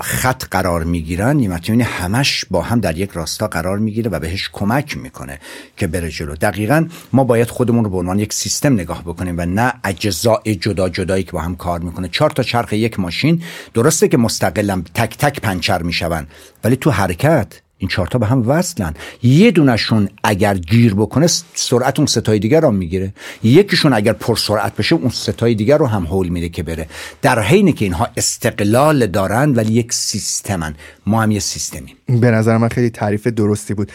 خط 0.00 0.44
قرار 0.50 0.84
می‌گیرن 0.84 1.36
می‌تونی 1.36 1.82
همش 1.82 2.44
با 2.50 2.62
هم 2.62 2.80
در 2.80 2.98
یک 2.98 3.10
راستا 3.10 3.46
قرار 3.46 3.78
می‌گیره 3.78 4.10
و 4.10 4.18
بهش 4.18 4.50
کمک 4.52 4.96
می‌کنه 4.96 5.38
که 5.76 5.86
بره 5.86 6.10
جلو. 6.10 6.34
دقیقا 6.34 6.88
ما 7.12 7.24
باید 7.24 7.48
خودمون 7.48 7.84
رو 7.84 7.90
به 7.90 7.96
عنوان 7.96 8.18
یک 8.18 8.32
سیستم 8.32 8.72
نگاه 8.72 9.02
بکنیم 9.02 9.34
و 9.38 9.46
نه 9.46 9.72
اجزاء 9.84 10.42
جدا 10.60 10.88
جدایی 10.88 11.24
که 11.24 11.32
با 11.32 11.40
هم 11.40 11.56
کار 11.56 11.80
می‌کنه. 11.80 12.08
چهار 12.08 12.30
تا 12.30 12.42
چرخ 12.42 12.72
یک 12.72 13.00
ماشین 13.00 13.42
درسته 13.74 14.08
که 14.08 14.16
مستقلم 14.16 14.84
تک 14.94 15.16
تک 15.18 15.40
پنچر 15.40 15.82
میشون 15.82 16.26
ولی 16.64 16.76
تو 16.76 16.90
حرکت 16.90 17.60
این 17.78 17.88
چهارتا 17.88 18.18
به 18.18 18.26
هم 18.26 18.48
وصلن. 18.48 18.94
یه 19.22 19.50
دونشون 19.50 20.08
اگر 20.24 20.54
گیر 20.54 20.94
بکنه 20.94 21.26
سرعت 21.54 21.98
اون 21.98 22.06
ستای 22.06 22.38
دیگر 22.38 22.60
رو 22.60 22.70
می‌گیره. 22.70 23.12
یکیشون 23.42 23.92
اگر 23.92 24.12
پر 24.12 24.36
سرعت 24.36 24.76
بشه 24.76 24.94
اون 24.94 25.10
ستای 25.10 25.54
دیگر 25.54 25.78
رو 25.78 25.86
هم 25.86 26.06
حول 26.06 26.28
میده 26.28 26.48
که 26.48 26.62
بره. 26.62 26.88
در 27.22 27.42
حینی 27.42 27.72
که 27.72 27.84
اینها 27.84 28.08
استقلال 28.16 29.06
دارن 29.06 29.54
ولی 29.54 29.72
یک 29.72 29.92
سیستمن. 29.92 30.74
ما 31.06 31.22
هم 31.22 31.30
یه 31.30 31.40
سیستمیم. 31.40 31.97
به 32.08 32.30
نظر 32.30 32.56
من 32.56 32.68
خیلی 32.68 32.90
تعریف 32.90 33.26
درستی 33.26 33.74
بود. 33.74 33.92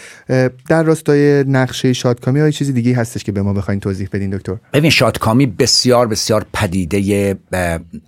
در 0.68 0.84
راستای 0.84 1.44
نقشه 1.44 1.94
شادکامی 1.94 2.40
های 2.40 2.52
چیزی 2.52 2.74
دیگه 2.74 2.96
هستش 2.96 3.24
که 3.24 3.32
به 3.32 3.42
ما 3.42 3.54
بخواین 3.54 3.80
توضیح 3.80 4.10
بدین 4.12 4.30
دکتر؟ 4.30 4.58
ببین 4.74 4.90
شادکامی 4.90 5.46
بسیار 5.46 6.08
بسیار 6.08 6.46
پدیده 6.54 7.38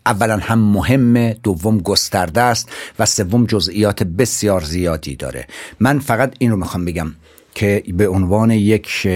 اولا 0.06 0.38
هم 0.38 0.60
مهمه 0.60 1.38
دوم 1.44 1.78
گسترده 1.78 2.42
است 2.42 2.70
و 3.00 3.06
سوم 3.06 3.46
جزئیات 3.46 4.04
بسیار 4.04 4.64
زیادی 4.64 5.16
داره. 5.16 5.48
من 5.80 6.00
فقط 6.00 6.34
این 6.40 6.52
رو 6.52 6.58
می‌خوام 6.58 6.86
بگم 6.86 7.12
که 7.56 7.84
به 7.88 8.08
عنوان 8.08 8.52
یک 8.52 9.08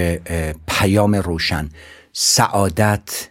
پیام 0.67 1.15
روشن 1.15 1.69
سعادت 2.13 3.29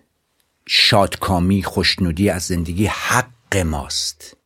شادکامی 0.67 1.63
خوشنودی 1.63 2.31
از 2.31 2.43
زندگی 2.43 2.87
حق 2.87 3.57
ماست. 3.67 4.37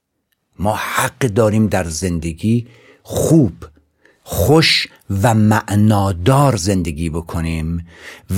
ما 0.58 0.76
حق 0.76 1.18
داریم 1.18 1.66
در 1.66 1.84
زندگی 1.84 2.66
خوب 3.02 3.52
خوش 4.24 4.86
و 5.22 5.34
معنادار 5.34 6.56
زندگی 6.56 7.10
بکنیم 7.10 7.86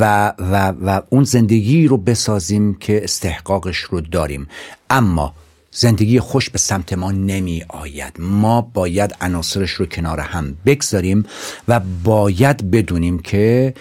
و, 0.00 0.32
و, 0.38 0.68
و 0.68 1.00
اون 1.10 1.24
زندگی 1.24 1.86
رو 1.86 1.96
بسازیم 1.96 2.74
که 2.74 3.04
استحقاقش 3.04 3.78
رو 3.78 4.00
داریم. 4.00 4.48
اما 4.90 5.34
زندگی 5.70 6.20
خوش 6.20 6.50
به 6.50 6.58
سمت 6.58 6.92
ما 6.92 7.12
نمی 7.12 7.64
آید. 7.68 8.16
ما 8.18 8.60
باید 8.60 9.16
عناصرش 9.20 9.70
رو 9.70 9.86
کنار 9.86 10.20
هم 10.20 10.56
بگذاریم 10.66 11.26
و 11.68 11.80
باید 12.04 12.70
بدونیم 12.70 13.18
که 13.18 13.74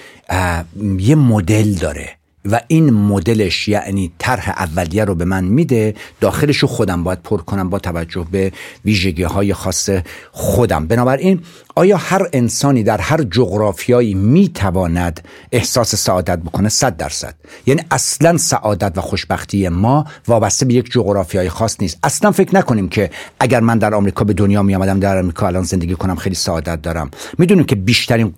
یه 0.99 1.15
مدل 1.15 1.73
داره. 1.73 2.17
و 2.45 2.61
این 2.67 2.93
مدلش 2.93 3.67
یعنی 3.67 4.11
طرح 4.19 4.49
اولیه 4.49 5.05
رو 5.05 5.15
به 5.15 5.25
من 5.25 5.43
میده 5.43 5.95
داخلش 6.21 6.57
رو 6.57 6.67
خودم 6.67 7.03
باید 7.03 7.21
پر 7.21 7.37
کنم 7.37 7.69
با 7.69 7.79
توجه 7.79 8.27
به 8.31 8.51
ویژگی 8.85 9.23
های 9.23 9.53
خاص 9.53 9.89
خودم. 10.31 10.87
بنابراین 10.87 11.39
آیا 11.75 11.97
هر 11.97 12.27
انسانی 12.33 12.83
در 12.83 12.97
هر 13.01 13.23
جغرافیایی 13.23 14.13
می‌تواند 14.13 15.27
احساس 15.51 15.95
سعادت 15.95 16.39
بکنه؟ 16.39 16.69
صد 16.69 16.97
درصد. 16.97 17.35
یعنی 17.65 17.81
اصلا 17.91 18.37
سعادت 18.37 18.97
و 18.97 19.01
خوشبختی 19.01 19.69
ما 19.69 20.05
وابسته 20.27 20.65
به 20.65 20.73
یک 20.73 20.91
جغرافیای 20.91 21.49
خاص 21.49 21.81
نیست. 21.81 21.97
اصلا 22.03 22.31
فکر 22.31 22.55
نکنیم 22.55 22.89
که 22.89 23.09
اگر 23.39 23.59
من 23.59 23.77
در 23.77 23.93
آمریکا 23.93 24.25
به 24.25 24.33
دنیا 24.33 24.63
می 24.63 24.75
آمدم 24.75 24.99
در 24.99 25.19
آمریکا 25.19 25.47
الان 25.47 25.63
زندگی 25.63 25.95
کنم 25.95 26.15
خیلی 26.15 26.35
سعادت 26.35 26.81
دارم. 26.81 27.11
می‌دونیم 27.37 27.63
که 27.63 27.75
بیشترین 27.75 28.33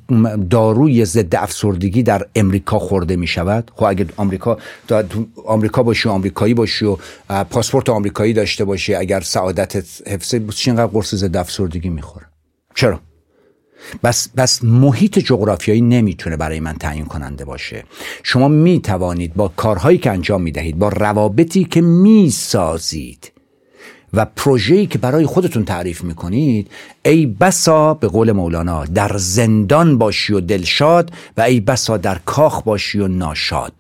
داروی 0.49 1.05
ضد 1.05 1.36
افسردگی 1.36 2.03
در 2.03 2.25
امریکا 2.36 2.79
خورده 2.79 3.15
می 3.15 3.27
شود 3.27 3.71
خب 3.75 3.83
اگر 3.83 4.05
آمریکا 4.17 4.57
آمریکا 5.45 5.83
باشی 5.83 6.09
و 6.09 6.11
آمریکایی 6.11 6.53
باشی 6.53 6.86
و 6.86 6.97
پاسپورت 7.49 7.89
آمریکایی 7.89 8.33
داشته 8.33 8.65
باشی 8.65 8.95
اگر 8.95 9.19
سعادت 9.21 9.75
حفظ 10.07 10.36
چی 10.55 10.69
اینقدر 10.69 10.91
قرص 10.91 11.15
ضد 11.15 11.38
افسردگی 11.38 11.89
می‌خوره؟ 11.89 12.25
چرا؟ 12.75 12.99
بس, 14.03 14.29
بس 14.38 14.63
محیط 14.63 15.19
جغرافیایی 15.19 15.81
نمی‌تونه 15.81 16.38
برای 16.38 16.59
من 16.59 16.73
تعیین 16.73 17.05
کننده 17.05 17.45
باشه. 17.45 17.83
شما 18.23 18.47
می‌توانید 18.47 19.33
با 19.33 19.47
کارهایی 19.47 19.97
که 19.97 20.11
انجام 20.11 20.41
می‌دهید 20.41 20.79
با 20.79 20.89
روابطی 20.89 21.63
که 21.63 21.81
می‌سازید 21.81 23.31
و 24.13 24.25
پروژه‌ای 24.25 24.86
که 24.86 24.97
برای 24.97 25.25
خودتون 25.25 25.65
تعریف 25.65 26.03
می‌کنید 26.03 26.71
ای 27.05 27.25
بسا 27.25 27.93
به 27.93 28.07
قول 28.07 28.31
مولانا 28.31 28.86
در 28.86 29.17
زندان 29.17 29.97
باشی 29.97 30.33
و 30.33 30.39
دلشاد 30.39 31.11
و 31.38 31.41
ای 31.41 31.59
بسا 31.59 31.97
در 31.97 32.19
کاخ 32.25 32.63
باشی 32.63 32.99
و 32.99 33.07
ناشاد. 33.07 33.73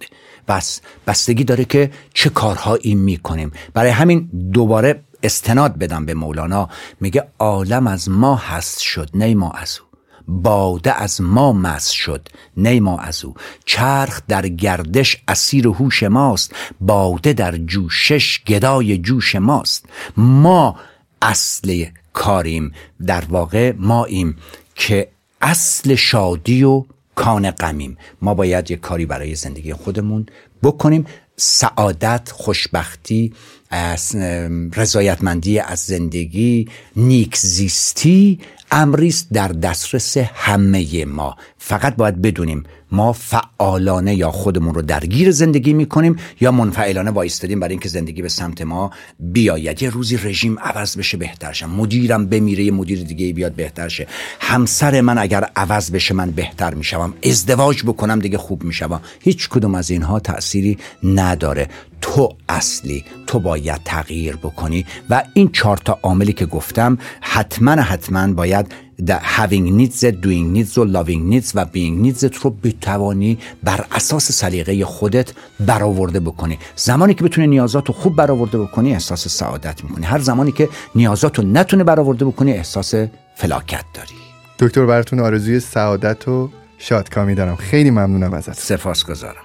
بس 0.47 0.81
بستگی 1.07 1.43
داره 1.43 1.65
که 1.65 1.91
چه 2.13 2.29
کارهایی 2.29 2.95
می‌کنیم. 2.95 3.51
برای 3.73 3.91
همین 3.91 4.29
دوباره 4.53 5.01
استناد 5.23 5.77
بدم 5.77 6.05
به 6.05 6.13
مولانا. 6.13 6.69
میگه 7.01 7.23
عالم 7.39 7.87
از 7.87 8.09
ما 8.09 8.35
هست 8.35 8.79
شد 8.79 9.09
نه 9.13 9.35
ما 9.35 9.51
از 9.51 9.79
او 9.79 9.84
باده 10.27 11.01
از 11.01 11.21
ما 11.21 11.53
مس 11.53 11.89
شد 11.89 12.27
نه 12.57 12.79
ما 12.79 12.97
از 12.97 13.25
او. 13.25 13.33
چرخ 13.65 14.21
در 14.27 14.47
گردش 14.47 15.17
اسیر 15.27 15.67
هوش 15.67 16.03
ماست 16.03 16.55
باده 16.81 17.33
در 17.33 17.57
جوشش 17.57 18.43
گدای 18.43 18.97
جوش 18.97 19.35
ماست. 19.35 19.85
ما 20.17 20.75
اصل 21.21 21.85
کاریم 22.13 22.71
در 23.05 23.23
واقع 23.29 23.73
ماییم 23.77 24.37
که 24.75 25.07
اصل 25.41 25.95
شادی 25.95 26.63
و 26.63 26.83
کان 27.15 27.51
غمیم. 27.51 27.97
ما 28.21 28.33
باید 28.33 28.71
یک 28.71 28.79
کاری 28.79 29.05
برای 29.05 29.35
زندگی 29.35 29.73
خودمون 29.73 30.25
بکنیم. 30.63 31.05
سعادت 31.37 32.29
خوشبختی 32.31 33.33
رضایتمندی 34.75 35.59
از 35.59 35.79
زندگی 35.79 36.69
نیک 36.95 37.37
زیستی 37.37 38.39
امریست 38.75 39.27
در 39.33 39.47
دسترس 39.47 40.17
همه 40.17 41.05
ما. 41.05 41.35
فقط 41.67 41.95
باید 41.95 42.21
بدونیم 42.21 42.63
ما 42.91 43.13
فعالانه 43.13 44.15
یا 44.15 44.31
خودمون 44.31 44.73
رو 44.73 44.81
درگیر 44.81 45.31
زندگی 45.31 45.73
می‌کنیم 45.73 46.15
یا 46.41 46.51
منفعلانه 46.51 47.11
وایستادیم 47.11 47.59
برای 47.59 47.71
اینکه 47.71 47.89
زندگی 47.89 48.21
به 48.21 48.29
سمت 48.29 48.61
ما 48.61 48.91
بیاید. 49.19 49.83
یه 49.83 49.89
روزی 49.89 50.17
رژیم 50.17 50.59
عوض 50.59 50.97
بشه 50.97 51.17
بهتر 51.17 51.53
شه. 51.53 51.65
مدیرم 51.65 52.25
بمیره 52.25 52.63
یه 52.63 52.71
مدیر 52.71 53.03
دیگه 53.03 53.33
بیاد 53.33 53.53
بهتر 53.53 53.87
شه. 53.87 54.07
همسر 54.39 55.01
من 55.01 55.17
اگر 55.17 55.49
عوض 55.55 55.91
بشه 55.91 56.13
من 56.13 56.31
بهتر 56.31 56.73
می‌شوم. 56.73 57.13
ازدواج 57.23 57.83
بکنم 57.83 58.19
دیگه 58.19 58.37
خوب 58.37 58.63
می‌شوم. 58.63 59.01
هیچ 59.19 59.49
کدوم 59.49 59.75
از 59.75 59.89
اینها 59.91 60.19
تأثیری 60.19 60.77
نداره. 61.03 61.67
تو 62.01 62.35
اصلی 62.49 63.05
تو 63.27 63.39
باید 63.39 63.81
تغییر 63.85 64.35
بکنی. 64.35 64.85
و 65.09 65.23
این 65.33 65.51
چهار 65.51 65.77
تا 65.77 65.99
عاملی 66.03 66.33
که 66.33 66.45
گفتم 66.45 66.97
حتما 67.21 67.71
حتما 67.71 68.33
باید 68.33 68.71
having 69.37 69.65
needs, 69.79 70.01
doing 70.01 70.45
needs 70.55 70.77
و 70.77 71.03
loving 71.03 71.33
needs 71.33 71.51
و 71.55 71.65
being 71.65 72.05
needs 72.05 72.43
رو 72.43 72.49
بتوانی 72.49 73.37
بر 73.63 73.85
اساس 73.91 74.31
سلیقه 74.31 74.85
خودت 74.85 75.33
برآورده 75.59 76.19
بکنی. 76.19 76.57
زمانی 76.75 77.13
که 77.13 77.23
بتونی 77.23 77.47
نیازات 77.47 77.87
رو 77.87 77.93
خوب 77.93 78.15
برآورده 78.15 78.57
بکنی 78.57 78.93
احساس 78.93 79.27
سعادت 79.27 79.83
می‌کنی. 79.83 80.05
هر 80.05 80.19
زمانی 80.19 80.51
که 80.51 80.69
نیازات 80.95 81.39
رو 81.39 81.45
نتونه 81.45 81.83
برآورده 81.83 82.25
بکنی 82.25 82.51
احساس 82.51 82.95
فلاکت 83.35 83.85
داری. 83.93 84.15
دکتر 84.59 84.85
براتون 84.85 85.19
آرزوی 85.19 85.59
سعادت 85.59 86.27
و 86.27 86.49
شادکامی 86.77 87.35
دارم. 87.35 87.55
خیلی 87.55 87.91
ممنونم 87.91 88.33
ازت. 88.33 88.53
سپاسگزارم. 88.53 89.44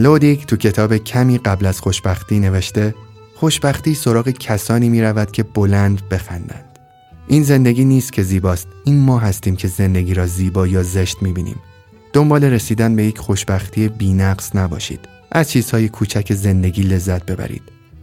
لودیک 0.00 0.46
تو 0.46 0.56
کتاب 0.56 0.96
کمی 0.96 1.38
قبل 1.38 1.66
از 1.66 1.80
خوشبختی 1.80 2.38
نوشته 2.38 2.94
خوشبختی 3.34 3.94
سراغ 3.94 4.28
کسانی 4.28 4.88
می 4.88 5.02
رود 5.02 5.32
که 5.32 5.42
بلند 5.42 6.08
بخندند. 6.08 6.78
این 7.28 7.42
زندگی 7.42 7.84
نیست 7.84 8.12
که 8.12 8.22
زیباست. 8.22 8.68
این 8.84 8.98
ما 8.98 9.18
هستیم 9.18 9.56
که 9.56 9.68
زندگی 9.68 10.14
را 10.14 10.26
زیبا 10.26 10.66
یا 10.66 10.82
زشت 10.82 11.22
می 11.22 11.32
بینیم 11.32 11.56
دنبال 12.12 12.44
رسیدن 12.44 12.96
به 12.96 13.04
یک 13.04 13.18
خوشبختی 13.18 13.88
بینقص 13.88 14.56
نباشید. 14.56 15.00
از 15.32 15.50
چیزهای 15.50 15.88
کوچک 15.88 16.32
زندگی 16.32 16.82
لذت 16.82 17.26
ببرید. 17.26 17.62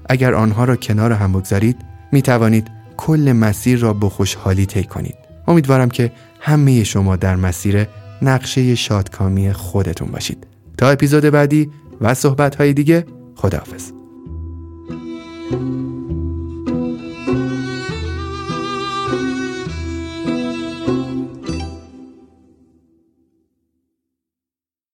اگر 0.09 0.33
آنها 0.33 0.63
را 0.63 0.75
کنار 0.75 1.11
هم 1.11 1.33
بگذارید 1.33 1.77
می 2.11 2.21
توانید 2.21 2.67
کل 2.97 3.31
مسیر 3.31 3.79
را 3.79 3.93
با 3.93 4.09
خوشحالی 4.09 4.65
طی 4.65 4.83
کنید. 4.83 5.15
امیدوارم 5.47 5.89
که 5.89 6.11
همه 6.39 6.83
شما 6.83 7.15
در 7.15 7.35
مسیر 7.35 7.87
نقشه 8.21 8.75
شادکامی 8.75 9.53
خودتون 9.53 10.07
باشید. 10.07 10.47
تا 10.77 10.89
اپیزود 10.89 11.23
بعدی 11.23 11.69
و 12.01 12.13
صحبت 12.13 12.55
های 12.55 12.73
دیگه 12.73 13.05
خداحافظ. 13.35 13.91